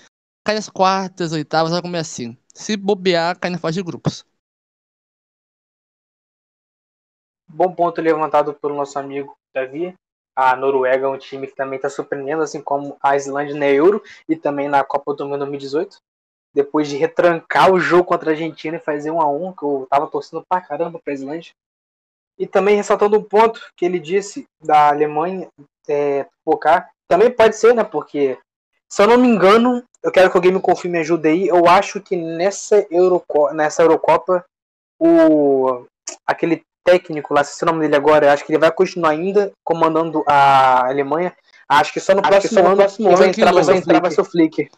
cai 0.45 0.55
nas 0.55 0.69
quartas, 0.69 1.33
oitavas, 1.33 1.73
vai 1.73 1.83
comer 1.83 1.99
assim. 1.99 2.39
Se 2.55 2.77
bobear, 2.77 3.37
cai 3.41 3.51
na 3.51 3.59
fase 3.59 3.79
de 3.79 3.83
grupos. 3.83 4.25
Bom 7.49 7.75
ponto 7.75 8.01
levantado 8.01 8.55
pelo 8.55 8.77
nosso 8.77 8.99
amigo 8.99 9.37
Davi. 9.53 9.95
A 10.35 10.57
Noruega 10.57 11.07
é 11.07 11.09
um 11.09 11.19
time 11.19 11.47
que 11.47 11.57
também 11.57 11.77
está 11.77 11.91
surpreendendo, 11.91 12.43
assim 12.43 12.63
como 12.63 12.97
a 13.03 13.17
Islândia 13.17 13.55
na 13.55 13.69
Euro 13.69 14.03
e 14.29 14.37
também 14.37 14.69
na 14.69 14.83
Copa 14.85 15.13
do 15.13 15.27
Mundo 15.27 15.41
2018. 15.41 15.99
Depois 16.55 16.89
de 16.89 16.97
retrancar 16.97 17.71
o 17.73 17.81
jogo 17.81 18.05
contra 18.05 18.31
a 18.31 18.33
Argentina 18.33 18.77
e 18.77 18.81
fazer 18.81 19.11
um 19.11 19.21
a 19.21 19.29
um, 19.29 19.53
que 19.53 19.65
eu 19.65 19.87
tava 19.91 20.07
torcendo 20.07 20.45
pra 20.49 20.61
caramba 20.61 20.99
pra 20.99 21.13
Islândia. 21.13 21.53
E 22.39 22.47
também 22.47 22.77
ressaltando 22.77 23.19
um 23.19 23.23
ponto 23.23 23.61
que 23.77 23.85
ele 23.85 23.99
disse 23.99 24.47
da 24.61 24.89
Alemanha 24.89 25.49
é, 25.89 26.27
focar. 26.45 26.89
Também 27.09 27.31
pode 27.31 27.57
ser, 27.57 27.75
né? 27.75 27.85
Porque, 27.85 28.39
se 28.89 29.03
eu 29.03 29.07
não 29.07 29.19
me 29.19 29.29
engano, 29.29 29.83
eu 30.03 30.11
quero 30.11 30.31
que 30.31 30.37
alguém 30.37 30.53
me 30.53 30.61
confirme 30.61 30.99
e 30.99 31.01
ajude 31.03 31.29
aí. 31.29 31.49
Eu 31.49 31.67
acho 31.69 32.01
que 32.01 32.17
nessa, 32.17 32.87
Euroco 32.91 33.53
nessa 33.53 33.83
Eurocopa, 33.83 34.45
o, 34.99 35.85
aquele 36.27 36.63
técnico 36.85 37.33
lá, 37.33 37.45
se 37.45 37.63
é 37.63 37.67
o 37.67 37.71
nome 37.71 37.83
dele 37.83 37.97
agora, 37.97 38.33
acho 38.33 38.45
que 38.45 38.53
ele 38.53 38.59
vai 38.59 38.73
continuar 38.73 39.11
ainda 39.11 39.53
comandando 39.65 40.25
a 40.27 40.89
Alemanha. 40.89 41.33
Acho 41.69 41.93
que 41.93 42.01
só 42.01 42.13
no 42.15 42.21
acho 42.21 42.29
próximo 42.29 42.61
ano, 42.61 42.71
no 42.71 42.77
próximo 42.77 43.09
ano 43.09 43.17
vai 43.17 43.29
entrar, 43.29 43.53
vai 43.53 43.77
entrar, 43.77 44.01
vai 44.01 44.11
ser 44.11 44.21
o 44.21 44.25
Flick. 44.25 44.69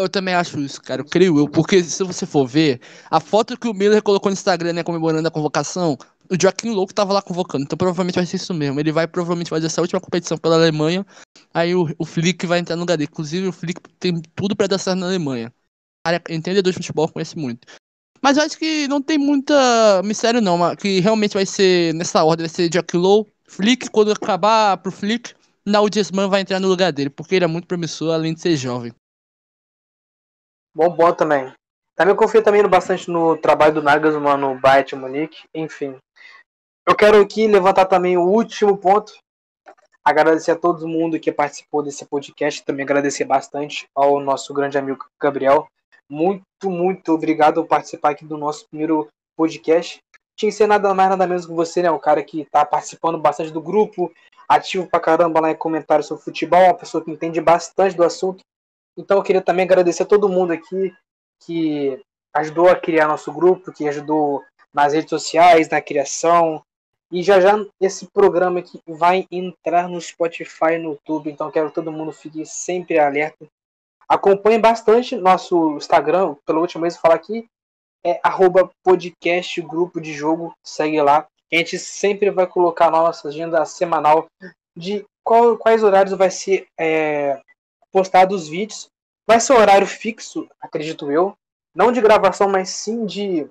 Eu 0.00 0.08
também 0.08 0.34
acho 0.34 0.58
isso, 0.58 0.82
cara. 0.82 1.00
Eu 1.00 1.04
creio 1.06 1.38
eu, 1.38 1.48
porque 1.48 1.82
se 1.82 2.04
você 2.04 2.26
for 2.26 2.46
ver, 2.46 2.80
a 3.10 3.20
foto 3.20 3.58
que 3.58 3.68
o 3.68 3.72
Miller 3.72 4.02
colocou 4.02 4.28
no 4.28 4.34
Instagram, 4.34 4.74
né, 4.74 4.82
comemorando 4.82 5.26
a 5.26 5.30
convocação, 5.30 5.96
o 6.32 6.36
Joaquim 6.40 6.70
Louco 6.70 6.94
tava 6.94 7.12
lá 7.12 7.20
convocando, 7.20 7.64
então 7.64 7.76
provavelmente 7.76 8.14
vai 8.14 8.24
ser 8.24 8.36
isso 8.36 8.54
mesmo. 8.54 8.80
Ele 8.80 8.90
vai 8.90 9.06
provavelmente 9.06 9.50
fazer 9.50 9.66
essa 9.66 9.82
última 9.82 10.00
competição 10.00 10.38
pela 10.38 10.54
Alemanha, 10.54 11.04
aí 11.52 11.74
o, 11.74 11.94
o 11.98 12.06
Flick 12.06 12.46
vai 12.46 12.58
entrar 12.58 12.74
no 12.74 12.80
lugar 12.80 12.96
dele. 12.96 13.10
Inclusive, 13.12 13.48
o 13.48 13.52
Flick 13.52 13.80
tem 14.00 14.20
tudo 14.34 14.56
para 14.56 14.66
dar 14.66 14.78
certo 14.78 14.98
na 14.98 15.06
Alemanha. 15.06 15.52
Entendedor 16.30 16.72
de 16.72 16.78
futebol, 16.78 17.08
conhece 17.08 17.36
muito. 17.36 17.66
Mas 18.22 18.36
eu 18.38 18.44
acho 18.44 18.58
que 18.58 18.88
não 18.88 19.02
tem 19.02 19.18
muita 19.18 20.00
mistério, 20.04 20.40
não. 20.40 20.74
Que 20.74 21.00
realmente 21.00 21.34
vai 21.34 21.44
ser 21.44 21.92
nessa 21.94 22.24
ordem: 22.24 22.46
vai 22.46 22.54
ser 22.54 22.68
Jack 22.70 22.96
Low, 22.96 23.28
Flick. 23.46 23.90
Quando 23.90 24.10
acabar 24.10 24.78
pro 24.78 24.90
Flick, 24.90 25.34
Naldesman 25.66 26.28
vai 26.28 26.40
entrar 26.40 26.58
no 26.58 26.68
lugar 26.68 26.92
dele, 26.92 27.10
porque 27.10 27.34
ele 27.34 27.44
é 27.44 27.48
muito 27.48 27.66
promissor, 27.66 28.14
além 28.14 28.32
de 28.32 28.40
ser 28.40 28.56
jovem. 28.56 28.92
Bom 30.74 30.88
bom 30.88 31.12
também. 31.12 31.52
Também 31.94 32.16
confio 32.16 32.42
também 32.42 32.66
bastante 32.66 33.10
no 33.10 33.36
trabalho 33.36 33.74
do 33.74 33.82
Nagelsmann 33.82 34.38
no 34.38 34.58
Bayern 34.58 34.96
Munique. 34.96 35.42
Enfim. 35.54 35.96
Eu 36.86 36.96
quero 36.96 37.20
aqui 37.20 37.46
levantar 37.46 37.86
também 37.86 38.16
o 38.16 38.22
último 38.22 38.76
ponto. 38.76 39.12
Agradecer 40.04 40.50
a 40.50 40.56
todo 40.56 40.88
mundo 40.88 41.20
que 41.20 41.30
participou 41.30 41.82
desse 41.82 42.04
podcast. 42.04 42.64
Também 42.64 42.84
agradecer 42.84 43.24
bastante 43.24 43.86
ao 43.94 44.20
nosso 44.20 44.52
grande 44.52 44.76
amigo 44.76 45.04
Gabriel 45.20 45.66
muito, 46.12 46.44
muito 46.66 47.12
obrigado 47.12 47.62
por 47.62 47.68
participar 47.68 48.10
aqui 48.10 48.26
do 48.26 48.36
nosso 48.36 48.68
primeiro 48.68 49.08
podcast. 49.34 49.98
Tinha 50.36 50.50
que 50.50 50.56
ser 50.56 50.66
nada 50.66 50.92
mais, 50.92 51.08
nada 51.08 51.26
menos 51.26 51.46
que 51.46 51.52
você, 51.52 51.82
né? 51.82 51.90
O 51.90 51.98
cara 51.98 52.22
que 52.22 52.44
tá 52.50 52.66
participando 52.66 53.18
bastante 53.18 53.50
do 53.50 53.62
grupo, 53.62 54.12
ativo 54.46 54.86
pra 54.86 55.00
caramba 55.00 55.40
lá 55.40 55.50
em 55.50 55.56
comentários 55.56 56.06
sobre 56.06 56.22
futebol, 56.22 56.64
uma 56.64 56.76
pessoa 56.76 57.02
que 57.02 57.10
entende 57.10 57.40
bastante 57.40 57.96
do 57.96 58.04
assunto. 58.04 58.44
Então 58.94 59.16
eu 59.16 59.22
queria 59.22 59.40
também 59.40 59.64
agradecer 59.64 60.02
a 60.02 60.06
todo 60.06 60.28
mundo 60.28 60.52
aqui 60.52 60.94
que 61.44 61.98
ajudou 62.34 62.68
a 62.68 62.76
criar 62.76 63.08
nosso 63.08 63.32
grupo, 63.32 63.72
que 63.72 63.88
ajudou 63.88 64.44
nas 64.74 64.92
redes 64.92 65.08
sociais, 65.08 65.70
na 65.70 65.80
criação. 65.80 66.62
E 67.12 67.22
já 67.22 67.40
já 67.40 67.52
esse 67.80 68.06
programa 68.06 68.60
aqui 68.60 68.80
vai 68.86 69.26
entrar 69.30 69.88
no 69.88 70.00
Spotify 70.00 70.74
e 70.74 70.78
no 70.78 70.92
YouTube, 70.92 71.30
então 71.30 71.50
quero 71.50 71.68
que 71.68 71.74
todo 71.74 71.92
mundo 71.92 72.10
fique 72.10 72.44
sempre 72.46 72.98
alerta 72.98 73.46
Acompanhe 74.12 74.58
bastante 74.58 75.16
nosso 75.16 75.76
Instagram, 75.78 76.36
pelo 76.44 76.60
último 76.60 76.82
mês 76.82 76.98
falar 76.98 77.14
aqui, 77.14 77.46
é 78.04 78.20
arroba 78.22 78.70
podcast 78.84 79.58
grupo 79.62 80.02
de 80.02 80.12
jogo, 80.12 80.54
segue 80.62 81.00
lá. 81.00 81.26
A 81.50 81.56
gente 81.56 81.78
sempre 81.78 82.30
vai 82.30 82.46
colocar 82.46 82.88
a 82.88 82.90
nossa 82.90 83.28
agenda 83.28 83.64
semanal 83.64 84.26
de 84.76 85.02
qual, 85.24 85.56
quais 85.56 85.82
horários 85.82 86.14
vai 86.14 86.30
ser 86.30 86.66
é, 86.78 87.40
os 88.30 88.48
vídeos. 88.48 88.88
Vai 89.26 89.40
ser 89.40 89.54
um 89.54 89.60
horário 89.60 89.86
fixo, 89.86 90.46
acredito 90.60 91.10
eu. 91.10 91.32
Não 91.74 91.90
de 91.90 92.02
gravação, 92.02 92.50
mas 92.50 92.68
sim 92.68 93.06
de 93.06 93.48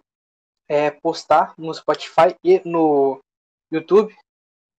é, 0.69 0.91
postar 0.91 1.55
no 1.57 1.73
Spotify 1.73 2.35
e 2.43 2.61
no 2.63 3.19
YouTube. 3.71 4.15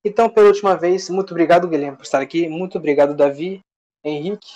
Então, 0.04 0.28
pela 0.28 0.48
última 0.48 0.76
vez, 0.76 1.08
muito 1.08 1.30
obrigado, 1.30 1.68
Guilherme, 1.68 1.96
por 1.96 2.04
estar 2.04 2.20
aqui. 2.20 2.48
Muito 2.48 2.76
obrigado, 2.78 3.14
Davi, 3.14 3.60
Henrique. 4.04 4.52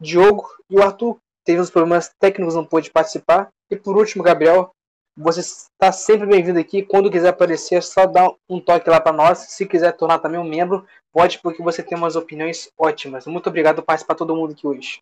Diogo 0.00 0.48
e 0.68 0.76
o 0.76 0.82
Arthur 0.82 1.18
teve 1.44 1.60
uns 1.60 1.70
problemas 1.70 2.10
técnicos, 2.18 2.54
não 2.54 2.64
pôde 2.64 2.90
participar. 2.90 3.48
E 3.70 3.76
por 3.76 3.96
último, 3.96 4.24
Gabriel, 4.24 4.70
você 5.16 5.40
está 5.40 5.92
sempre 5.92 6.26
bem-vindo 6.26 6.58
aqui. 6.58 6.82
Quando 6.82 7.10
quiser 7.10 7.28
aparecer, 7.28 7.76
é 7.76 7.80
só 7.80 8.06
dá 8.06 8.34
um 8.48 8.60
toque 8.60 8.88
lá 8.90 9.00
para 9.00 9.12
nós. 9.12 9.38
Se 9.38 9.66
quiser 9.66 9.92
tornar 9.96 10.18
também 10.18 10.40
um 10.40 10.44
membro, 10.44 10.86
pode, 11.12 11.38
porque 11.40 11.62
você 11.62 11.82
tem 11.82 11.96
umas 11.96 12.16
opiniões 12.16 12.70
ótimas. 12.78 13.26
Muito 13.26 13.48
obrigado 13.48 13.76
por 13.76 13.84
participar 13.86 14.14
todo 14.14 14.34
mundo 14.34 14.52
aqui 14.52 14.66
hoje. 14.66 15.00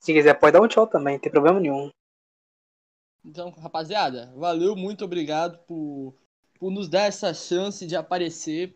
Se 0.00 0.12
quiser, 0.12 0.34
pode 0.34 0.52
dar 0.52 0.62
um 0.62 0.68
tchau 0.68 0.86
também, 0.86 1.14
não 1.14 1.20
tem 1.20 1.30
problema 1.30 1.60
nenhum. 1.60 1.90
Então, 3.28 3.50
rapaziada, 3.50 4.32
valeu, 4.36 4.74
muito 4.74 5.04
obrigado 5.04 5.58
por, 5.66 6.14
por 6.58 6.70
nos 6.70 6.88
dar 6.88 7.04
essa 7.04 7.34
chance 7.34 7.86
de 7.86 7.94
aparecer 7.94 8.74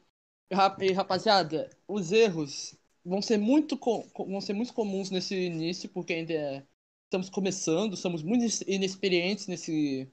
e, 0.51 0.93
rapaziada, 0.93 1.71
os 1.89 2.13
erros 2.13 2.77
vão 3.03 3.23
ser 3.23 3.39
muito 3.39 3.81
vão 4.15 4.41
ser 4.43 4.53
muito 4.53 4.75
comuns 4.75 5.11
nesse 5.11 5.35
início, 5.35 5.89
porque 5.89 6.13
ainda 6.13 6.35
é, 6.35 6.67
estamos 7.05 7.31
começando, 7.31 7.97
somos 7.97 8.23
muito 8.23 8.45
inexperientes 8.67 9.47
nesse 9.47 10.13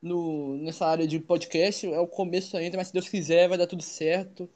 no, 0.00 0.56
nessa 0.56 0.86
área 0.86 1.06
de 1.06 1.20
podcast. 1.20 1.86
É 1.86 2.00
o 2.00 2.08
começo 2.08 2.56
ainda, 2.56 2.78
mas 2.78 2.88
se 2.88 2.94
Deus 2.94 3.08
quiser, 3.08 3.48
vai 3.48 3.58
dar 3.58 3.66
tudo 3.66 3.82
certo. 3.82 4.48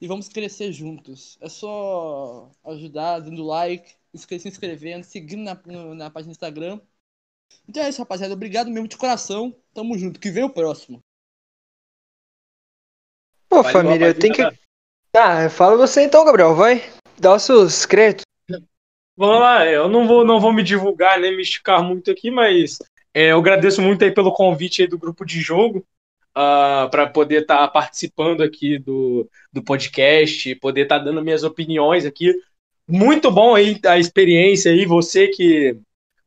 E 0.00 0.06
vamos 0.06 0.28
crescer 0.28 0.72
juntos. 0.72 1.36
É 1.40 1.48
só 1.48 2.50
ajudar, 2.64 3.20
dando 3.20 3.42
like, 3.42 3.96
se 4.14 4.48
inscrevendo, 4.48 5.04
seguindo 5.04 5.42
na, 5.42 5.54
na 5.94 6.10
página 6.10 6.30
do 6.32 6.36
Instagram. 6.36 6.80
Então 7.68 7.82
é 7.82 7.88
isso, 7.88 8.00
rapaziada. 8.00 8.34
Obrigado 8.34 8.70
mesmo 8.70 8.88
de 8.88 8.96
coração. 8.96 9.54
Tamo 9.74 9.96
junto. 9.96 10.18
Que 10.18 10.30
vem 10.30 10.44
o 10.44 10.50
próximo. 10.50 11.00
Pô, 13.48 13.62
vai 13.62 13.72
família, 13.72 14.06
eu 14.06 14.18
tenho 14.18 14.34
que. 14.34 14.42
Tá, 15.12 15.50
fala 15.50 15.76
você 15.76 16.02
então, 16.02 16.24
Gabriel, 16.24 16.54
vai. 16.54 16.88
Dá 17.18 17.34
os 17.34 17.42
seus 17.42 17.84
créditos. 17.84 18.24
Vamos 19.16 19.40
lá, 19.40 19.66
eu 19.66 19.88
não 19.88 20.06
vou, 20.06 20.24
não 20.24 20.40
vou 20.40 20.52
me 20.52 20.62
divulgar 20.62 21.20
nem 21.20 21.36
me 21.36 21.42
esticar 21.42 21.82
muito 21.82 22.10
aqui, 22.10 22.30
mas 22.30 22.78
é, 23.12 23.32
eu 23.32 23.38
agradeço 23.38 23.82
muito 23.82 24.02
aí 24.02 24.10
pelo 24.10 24.32
convite 24.32 24.80
aí 24.80 24.88
do 24.88 24.96
grupo 24.96 25.26
de 25.26 25.40
jogo 25.40 25.80
uh, 25.80 25.84
ah, 26.34 26.88
para 26.90 27.06
poder 27.06 27.42
estar 27.42 27.58
tá 27.58 27.68
participando 27.68 28.42
aqui 28.42 28.78
do, 28.78 29.28
do 29.52 29.62
podcast, 29.62 30.54
poder 30.54 30.82
estar 30.82 31.00
tá 31.00 31.04
dando 31.04 31.22
minhas 31.22 31.42
opiniões 31.42 32.06
aqui. 32.06 32.32
Muito 32.88 33.30
bom 33.30 33.54
aí 33.54 33.78
a 33.84 33.98
experiência 33.98 34.72
aí, 34.72 34.86
você 34.86 35.28
que 35.28 35.76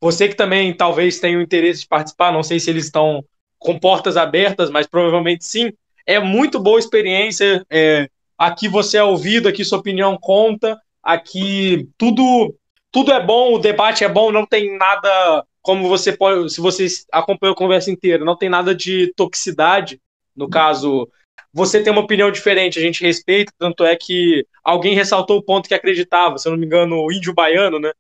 você 0.04 0.28
que 0.28 0.36
também 0.36 0.74
talvez 0.74 1.18
tenha 1.18 1.38
o 1.38 1.42
interesse 1.42 1.82
de 1.82 1.88
participar, 1.88 2.34
não 2.34 2.44
sei 2.44 2.60
se 2.60 2.70
eles 2.70 2.84
estão 2.84 3.24
com 3.58 3.80
portas 3.80 4.18
abertas, 4.18 4.70
mas 4.70 4.86
provavelmente 4.86 5.46
sim. 5.46 5.72
É 6.06 6.20
muito 6.20 6.60
boa 6.60 6.78
experiência. 6.78 7.66
É, 7.70 8.10
aqui 8.38 8.68
você 8.68 8.98
é 8.98 9.04
ouvido, 9.04 9.48
aqui 9.48 9.64
sua 9.64 9.80
opinião 9.80 10.18
conta, 10.20 10.78
aqui 11.02 11.88
tudo 11.98 12.54
tudo 12.92 13.14
é 13.14 13.26
bom, 13.26 13.54
o 13.54 13.60
debate 13.60 14.04
é 14.04 14.10
bom, 14.10 14.30
não 14.30 14.46
tem 14.46 14.78
nada 14.78 15.46
como 15.62 15.88
você 15.88 16.12
pode, 16.12 16.54
se 16.54 16.60
você 16.60 16.86
acompanhou 17.10 17.54
a 17.54 17.58
conversa 17.58 17.90
inteira, 17.90 18.26
não 18.26 18.38
tem 18.38 18.50
nada 18.50 18.76
de 18.76 19.12
toxicidade. 19.16 20.02
No 20.36 20.50
caso, 20.50 21.10
você 21.54 21.82
tem 21.82 21.94
uma 21.94 22.02
opinião 22.02 22.30
diferente, 22.30 22.78
a 22.78 22.82
gente 22.82 23.02
respeita, 23.02 23.54
tanto 23.58 23.86
é 23.86 23.96
que 23.96 24.46
alguém 24.64 24.94
ressaltou 24.96 25.38
o 25.38 25.44
ponto 25.44 25.68
que 25.68 25.74
acreditava, 25.74 26.38
se 26.38 26.48
eu 26.48 26.52
não 26.52 26.60
me 26.60 26.66
engano, 26.66 26.98
o 26.98 27.12
índio 27.12 27.34
baiano, 27.34 27.80
né? 27.80 27.94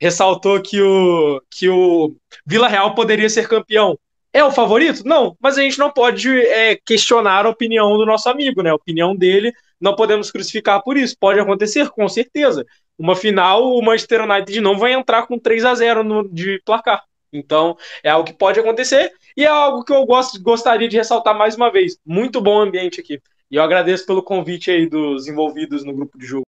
Ressaltou 0.00 0.60
que 0.60 0.80
o, 0.80 1.40
que 1.50 1.68
o 1.68 2.14
Vila 2.46 2.68
Real 2.68 2.94
poderia 2.94 3.28
ser 3.28 3.48
campeão. 3.48 3.98
É 4.32 4.44
o 4.44 4.52
favorito? 4.52 5.02
Não, 5.04 5.34
mas 5.40 5.56
a 5.56 5.62
gente 5.62 5.78
não 5.78 5.90
pode 5.90 6.28
é, 6.28 6.76
questionar 6.76 7.46
a 7.46 7.48
opinião 7.48 7.96
do 7.96 8.04
nosso 8.04 8.28
amigo, 8.28 8.62
né? 8.62 8.70
A 8.70 8.74
opinião 8.74 9.16
dele, 9.16 9.52
não 9.80 9.96
podemos 9.96 10.30
crucificar 10.30 10.82
por 10.82 10.96
isso. 10.96 11.16
Pode 11.18 11.40
acontecer, 11.40 11.88
com 11.88 12.06
certeza. 12.08 12.64
Uma 12.98 13.16
final, 13.16 13.74
o 13.74 13.82
Manchester 13.82 14.22
United 14.22 14.60
não 14.60 14.78
vai 14.78 14.92
entrar 14.92 15.26
com 15.26 15.38
3 15.38 15.64
a 15.64 15.74
0 15.74 16.04
no, 16.04 16.28
de 16.28 16.60
placar. 16.64 17.02
Então, 17.32 17.76
é 18.02 18.10
algo 18.10 18.26
que 18.26 18.36
pode 18.36 18.60
acontecer 18.60 19.12
e 19.36 19.44
é 19.44 19.48
algo 19.48 19.84
que 19.84 19.92
eu 19.92 20.04
gosto, 20.06 20.40
gostaria 20.42 20.88
de 20.88 20.96
ressaltar 20.96 21.36
mais 21.36 21.56
uma 21.56 21.70
vez. 21.70 21.98
Muito 22.04 22.40
bom 22.40 22.60
ambiente 22.60 23.00
aqui. 23.00 23.20
E 23.50 23.56
eu 23.56 23.62
agradeço 23.62 24.06
pelo 24.06 24.22
convite 24.22 24.70
aí 24.70 24.86
dos 24.86 25.28
envolvidos 25.28 25.84
no 25.84 25.94
grupo 25.94 26.18
de 26.18 26.26
jogo. 26.26 26.46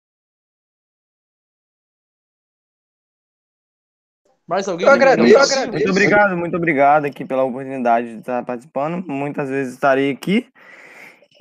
Mais 4.47 4.69
alguém? 4.69 4.87
Eu 4.87 4.93
agradeço. 4.93 5.35
Eu 5.35 5.41
agradeço. 5.41 5.73
Muito 5.73 5.91
obrigado, 5.91 6.37
muito 6.37 6.57
obrigado 6.57 7.05
aqui 7.05 7.25
pela 7.25 7.45
oportunidade 7.45 8.13
de 8.13 8.21
estar 8.21 8.45
participando. 8.45 9.05
Muitas 9.07 9.49
vezes 9.49 9.75
estarei 9.75 10.11
aqui 10.11 10.47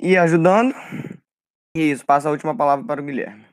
e 0.00 0.16
ajudando. 0.16 0.74
E 1.76 1.90
isso, 1.90 2.04
passa 2.04 2.28
a 2.28 2.32
última 2.32 2.54
palavra 2.54 2.84
para 2.84 3.00
o 3.00 3.04
Guilherme. 3.04 3.44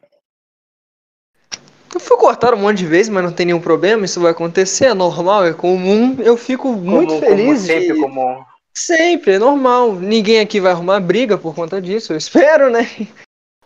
Eu 1.94 2.00
fui 2.00 2.18
cortado 2.18 2.56
um 2.56 2.60
monte 2.60 2.80
de 2.80 2.88
vezes, 2.88 3.10
mas 3.10 3.24
não 3.24 3.32
tem 3.32 3.46
nenhum 3.46 3.62
problema, 3.62 4.06
isso 4.06 4.20
vai 4.20 4.32
acontecer, 4.32 4.86
é 4.86 4.94
normal, 4.96 5.46
é 5.46 5.54
comum. 5.54 6.18
Eu 6.20 6.36
fico 6.36 6.72
muito 6.74 7.20
feliz 7.20 7.46
como 7.46 7.58
sempre, 7.58 7.94
de... 7.94 8.02
como 8.02 8.46
Sempre, 8.74 9.34
é 9.34 9.40
normal. 9.40 9.94
Ninguém 9.94 10.40
aqui 10.40 10.60
vai 10.60 10.72
arrumar 10.72 11.00
briga 11.00 11.38
por 11.38 11.54
conta 11.54 11.80
disso, 11.80 12.12
eu 12.12 12.18
espero, 12.18 12.72
né? 12.72 12.88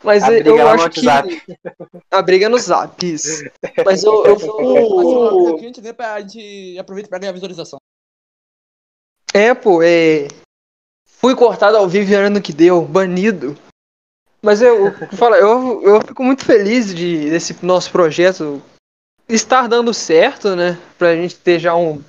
Mas 0.04 0.24
A 0.24 0.34
eu, 0.34 0.43
briga 0.43 0.64
no 0.64 0.70
acho 0.70 0.89
que. 0.89 1.08
WhatsApp. 1.08 1.60
A 2.12 2.22
briga 2.22 2.45
é 2.45 2.50
no 2.50 2.60
zap, 2.60 3.06
isso. 3.06 3.43
Mas 3.86 4.04
eu, 4.04 4.26
eu 4.26 4.39
fico. 4.39 5.58
que 5.58 5.66
a 5.66 5.68
gente 5.68 5.82
vê 5.82 5.93
pra 5.93 6.14
a 6.14 6.22
gente 6.22 6.78
aproveita 6.78 7.10
pra 7.10 7.20
ganhar 7.20 7.32
visualização. 7.32 7.80
É, 9.34 9.54
pô, 9.54 9.82
é. 9.82 10.28
Fui 11.06 11.36
cortado 11.36 11.78
ao 11.78 11.88
vivo 11.88 12.12
e 12.12 12.16
olha 12.16 12.30
no 12.30 12.41
que 12.41 12.54
deu, 12.54 12.82
banido. 12.84 13.58
Mas 14.41 14.62
eu, 14.62 14.93
fala, 15.14 15.38
eu, 15.38 15.82
eu 15.82 16.02
fico 16.02 16.24
muito 16.24 16.45
feliz 16.45 16.93
de 16.93 17.30
desse 17.30 17.66
nosso 17.66 17.91
projeto 17.91 18.62
estar 19.28 19.68
dando 19.68 19.93
certo, 19.93 20.56
né? 20.56 20.78
Pra 20.98 21.16
gente 21.16 21.36
ter 21.36 21.60
já 21.60 21.76
um, 21.76 22.02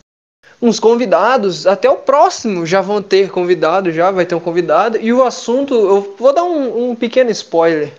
uns 0.60 0.78
convidados. 0.80 1.66
Até 1.66 1.88
o 1.90 1.96
próximo 1.96 2.64
já 2.66 2.80
vão 2.80 3.02
ter 3.02 3.30
convidado, 3.30 3.92
já 3.92 4.10
vai 4.10 4.26
ter 4.26 4.34
um 4.34 4.40
convidado. 4.40 4.96
E 4.98 5.12
o 5.12 5.24
assunto, 5.24 5.74
eu 5.74 6.16
vou 6.18 6.32
dar 6.32 6.44
um, 6.44 6.90
um 6.90 6.96
pequeno 6.96 7.30
spoiler. 7.30 7.92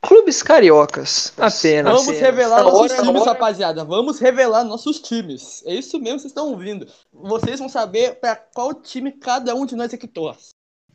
Clubes 0.00 0.44
cariocas, 0.44 1.32
apenas. 1.36 1.92
Vamos 2.04 2.20
revelar 2.20 2.60
Agora- 2.60 2.72
nossos 2.76 2.92
times, 2.96 3.08
agora- 3.08 3.30
rapaziada. 3.32 3.84
Vamos 3.84 4.20
revelar 4.20 4.62
nossos 4.62 5.00
times. 5.00 5.62
É 5.66 5.74
isso 5.74 5.98
mesmo 5.98 6.16
que 6.16 6.20
vocês 6.22 6.30
estão 6.30 6.50
ouvindo. 6.50 6.86
Vocês 7.12 7.58
vão 7.58 7.68
saber 7.68 8.14
pra 8.20 8.36
qual 8.36 8.72
time 8.74 9.10
cada 9.10 9.54
um 9.56 9.66
de 9.66 9.74
nós 9.74 9.92
aqui 9.92 10.06
torce. 10.06 10.50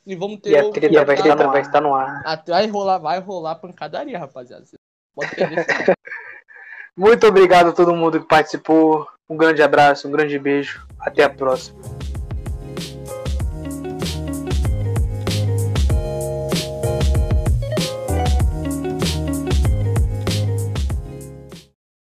E 0.06 0.16
vamos 0.16 0.40
ter 0.40 0.52
E 0.52 0.58
a 0.58 0.66
o- 0.66 0.72
treta 0.72 0.88
e 0.88 1.06
vai 1.06 1.16
vai 1.48 1.62
estar 1.62 1.82
no 1.82 1.94
ar. 1.94 2.22
Até 2.26 2.54
vai 2.54 2.68
rolar, 2.68 2.98
vai 2.98 3.20
rolar 3.20 3.56
pancadaria, 3.56 4.18
rapaziada. 4.18 4.64
Muito 6.96 7.28
obrigado 7.28 7.70
a 7.70 7.74
todo 7.74 7.96
mundo 7.96 8.22
que 8.22 8.28
participou. 8.28 9.06
Um 9.30 9.38
grande 9.38 9.62
abraço, 9.62 10.08
um 10.08 10.12
grande 10.12 10.38
beijo. 10.38 10.86
Até 11.00 11.24
a 11.24 11.30
próxima. 11.30 12.03